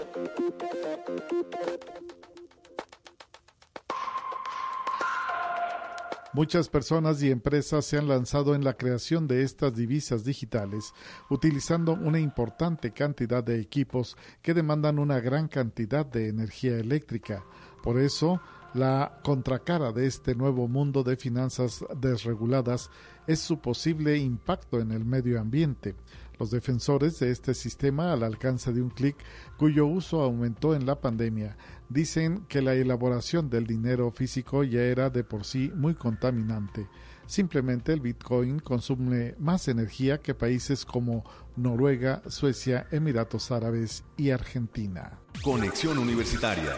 Muchas 6.36 6.68
personas 6.68 7.22
y 7.22 7.30
empresas 7.30 7.86
se 7.86 7.96
han 7.96 8.08
lanzado 8.08 8.54
en 8.54 8.62
la 8.62 8.74
creación 8.74 9.26
de 9.26 9.42
estas 9.42 9.74
divisas 9.74 10.22
digitales, 10.22 10.92
utilizando 11.30 11.94
una 11.94 12.20
importante 12.20 12.90
cantidad 12.90 13.42
de 13.42 13.58
equipos 13.58 14.18
que 14.42 14.52
demandan 14.52 14.98
una 14.98 15.18
gran 15.20 15.48
cantidad 15.48 16.04
de 16.04 16.28
energía 16.28 16.76
eléctrica. 16.76 17.42
Por 17.82 17.98
eso, 17.98 18.42
La 18.76 19.20
contracara 19.22 19.90
de 19.90 20.06
este 20.06 20.34
nuevo 20.34 20.68
mundo 20.68 21.02
de 21.02 21.16
finanzas 21.16 21.82
desreguladas 21.98 22.90
es 23.26 23.40
su 23.40 23.58
posible 23.58 24.18
impacto 24.18 24.80
en 24.80 24.92
el 24.92 25.02
medio 25.02 25.40
ambiente. 25.40 25.94
Los 26.38 26.50
defensores 26.50 27.18
de 27.18 27.30
este 27.30 27.54
sistema 27.54 28.12
al 28.12 28.22
alcance 28.22 28.74
de 28.74 28.82
un 28.82 28.90
clic, 28.90 29.16
cuyo 29.56 29.86
uso 29.86 30.20
aumentó 30.20 30.74
en 30.74 30.84
la 30.84 31.00
pandemia, 31.00 31.56
dicen 31.88 32.44
que 32.48 32.62
la 32.62 32.74
elaboración 32.74 33.50
del 33.50 33.66
dinero 33.66 34.10
físico 34.10 34.64
ya 34.64 34.82
era 34.82 35.10
de 35.10 35.24
por 35.24 35.44
sí 35.44 35.70
muy 35.74 35.94
contaminante. 35.94 36.86
Simplemente 37.26 37.92
el 37.92 38.00
Bitcoin 38.00 38.60
consume 38.60 39.34
más 39.38 39.68
energía 39.68 40.18
que 40.18 40.34
países 40.34 40.84
como 40.84 41.24
Noruega, 41.56 42.22
Suecia, 42.28 42.86
Emiratos 42.90 43.50
Árabes 43.50 44.04
y 44.16 44.30
Argentina. 44.30 45.18
Conexión 45.42 45.98
Universitaria 45.98 46.76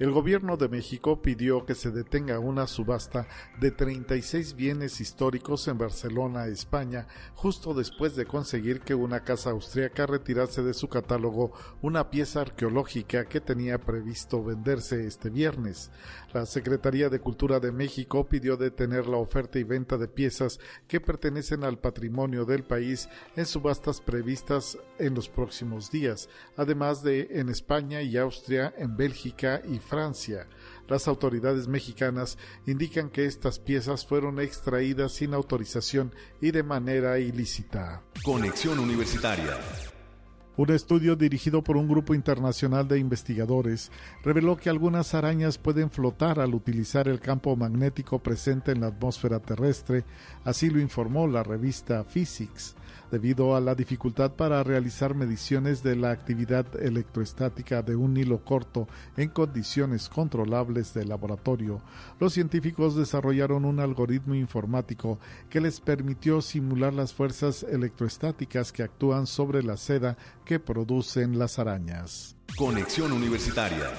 el 0.00 0.12
gobierno 0.12 0.56
de 0.56 0.70
México 0.70 1.20
pidió 1.20 1.66
que 1.66 1.74
se 1.74 1.90
detenga 1.90 2.38
una 2.38 2.66
subasta 2.66 3.28
de 3.60 3.70
36 3.70 4.56
bienes 4.56 4.98
históricos 4.98 5.68
en 5.68 5.76
Barcelona, 5.76 6.46
España, 6.46 7.06
justo 7.34 7.74
después 7.74 8.16
de 8.16 8.24
conseguir 8.24 8.80
que 8.80 8.94
una 8.94 9.24
casa 9.24 9.50
austríaca 9.50 10.06
retirase 10.06 10.62
de 10.62 10.72
su 10.72 10.88
catálogo 10.88 11.52
una 11.82 12.08
pieza 12.08 12.40
arqueológica 12.40 13.26
que 13.26 13.42
tenía 13.42 13.76
previsto 13.76 14.42
venderse 14.42 15.06
este 15.06 15.28
viernes. 15.28 15.90
La 16.32 16.46
Secretaría 16.46 17.08
de 17.08 17.18
Cultura 17.18 17.58
de 17.58 17.72
México 17.72 18.28
pidió 18.28 18.56
detener 18.56 19.08
la 19.08 19.16
oferta 19.16 19.58
y 19.58 19.64
venta 19.64 19.98
de 19.98 20.06
piezas 20.06 20.60
que 20.86 21.00
pertenecen 21.00 21.64
al 21.64 21.78
patrimonio 21.78 22.44
del 22.44 22.62
país 22.62 23.08
en 23.34 23.46
subastas 23.46 24.00
previstas 24.00 24.78
en 24.98 25.14
los 25.14 25.28
próximos 25.28 25.90
días, 25.90 26.28
además 26.56 27.02
de 27.02 27.28
en 27.32 27.48
España 27.48 28.02
y 28.02 28.16
Austria, 28.16 28.72
en 28.78 28.96
Bélgica 28.96 29.60
y 29.68 29.80
Francia. 29.80 30.46
Las 30.88 31.08
autoridades 31.08 31.66
mexicanas 31.66 32.38
indican 32.64 33.10
que 33.10 33.26
estas 33.26 33.58
piezas 33.58 34.06
fueron 34.06 34.38
extraídas 34.38 35.12
sin 35.12 35.34
autorización 35.34 36.14
y 36.40 36.52
de 36.52 36.62
manera 36.62 37.18
ilícita. 37.18 38.02
Conexión 38.22 38.78
Universitaria. 38.78 39.58
Un 40.60 40.70
estudio 40.72 41.16
dirigido 41.16 41.64
por 41.64 41.78
un 41.78 41.88
grupo 41.88 42.12
internacional 42.12 42.86
de 42.86 42.98
investigadores 42.98 43.90
reveló 44.22 44.58
que 44.58 44.68
algunas 44.68 45.14
arañas 45.14 45.56
pueden 45.56 45.90
flotar 45.90 46.38
al 46.38 46.54
utilizar 46.54 47.08
el 47.08 47.18
campo 47.18 47.56
magnético 47.56 48.18
presente 48.18 48.70
en 48.70 48.82
la 48.82 48.88
atmósfera 48.88 49.40
terrestre, 49.40 50.04
así 50.44 50.68
lo 50.68 50.78
informó 50.78 51.26
la 51.26 51.42
revista 51.42 52.04
Physics 52.04 52.76
debido 53.10 53.56
a 53.56 53.60
la 53.60 53.74
dificultad 53.74 54.32
para 54.32 54.62
realizar 54.62 55.14
mediciones 55.14 55.82
de 55.82 55.96
la 55.96 56.10
actividad 56.10 56.66
electroestática 56.80 57.82
de 57.82 57.96
un 57.96 58.16
hilo 58.16 58.44
corto 58.44 58.88
en 59.16 59.30
condiciones 59.30 60.08
controlables 60.08 60.94
de 60.94 61.04
laboratorio, 61.04 61.82
los 62.18 62.32
científicos 62.32 62.94
desarrollaron 62.94 63.64
un 63.64 63.80
algoritmo 63.80 64.34
informático 64.34 65.18
que 65.48 65.60
les 65.60 65.80
permitió 65.80 66.40
simular 66.40 66.94
las 66.94 67.12
fuerzas 67.12 67.62
electroestáticas 67.62 68.72
que 68.72 68.82
actúan 68.82 69.26
sobre 69.26 69.62
la 69.62 69.76
seda 69.76 70.16
que 70.44 70.60
producen 70.60 71.38
las 71.38 71.58
arañas. 71.58 72.36
Conexión 72.56 73.12
Universitaria 73.12 73.90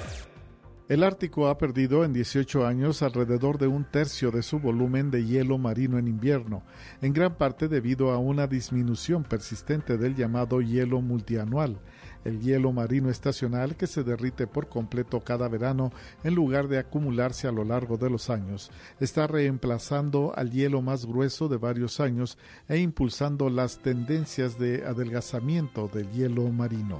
el 0.92 1.06
Ártico 1.06 1.48
ha 1.48 1.58
perdido 1.58 2.04
en 2.04 2.12
18 2.12 2.68
años 2.68 3.02
alrededor 3.02 3.58
de 3.58 3.66
un 3.66 3.86
tercio 3.86 4.30
de 4.30 4.44
su 4.44 4.60
volumen 4.60 5.10
de 5.10 5.26
hielo 5.26 5.58
marino 5.58 5.98
en 5.98 6.10
invierno, 6.10 6.64
en 7.02 7.14
gran 7.14 7.36
parte 7.36 7.70
debido 7.70 8.12
a 8.12 8.18
una 8.18 8.46
disminución 8.46 9.24
persistente 9.24 9.98
del 9.98 10.18
llamado 10.18 10.60
hielo 10.60 11.00
multianual, 11.00 11.80
el 12.26 12.42
hielo 12.42 12.74
marino 12.74 13.10
estacional 13.10 13.78
que 13.78 13.88
se 13.88 14.04
derrite 14.04 14.48
por 14.48 14.68
completo 14.68 15.22
cada 15.22 15.48
verano 15.48 15.94
en 16.26 16.36
lugar 16.36 16.68
de 16.68 16.80
acumularse 16.80 17.48
a 17.48 17.54
lo 17.54 17.64
largo 17.64 17.96
de 17.96 18.10
los 18.10 18.30
años, 18.30 18.70
está 19.00 19.28
reemplazando 19.28 20.34
al 20.36 20.52
hielo 20.52 20.82
más 20.82 21.06
grueso 21.06 21.48
de 21.48 21.56
varios 21.56 22.02
años 22.02 22.38
e 22.68 22.80
impulsando 22.80 23.50
las 23.50 23.80
tendencias 23.80 24.60
de 24.60 24.84
adelgazamiento 24.86 25.88
del 25.88 26.12
hielo 26.12 26.50
marino. 26.50 27.00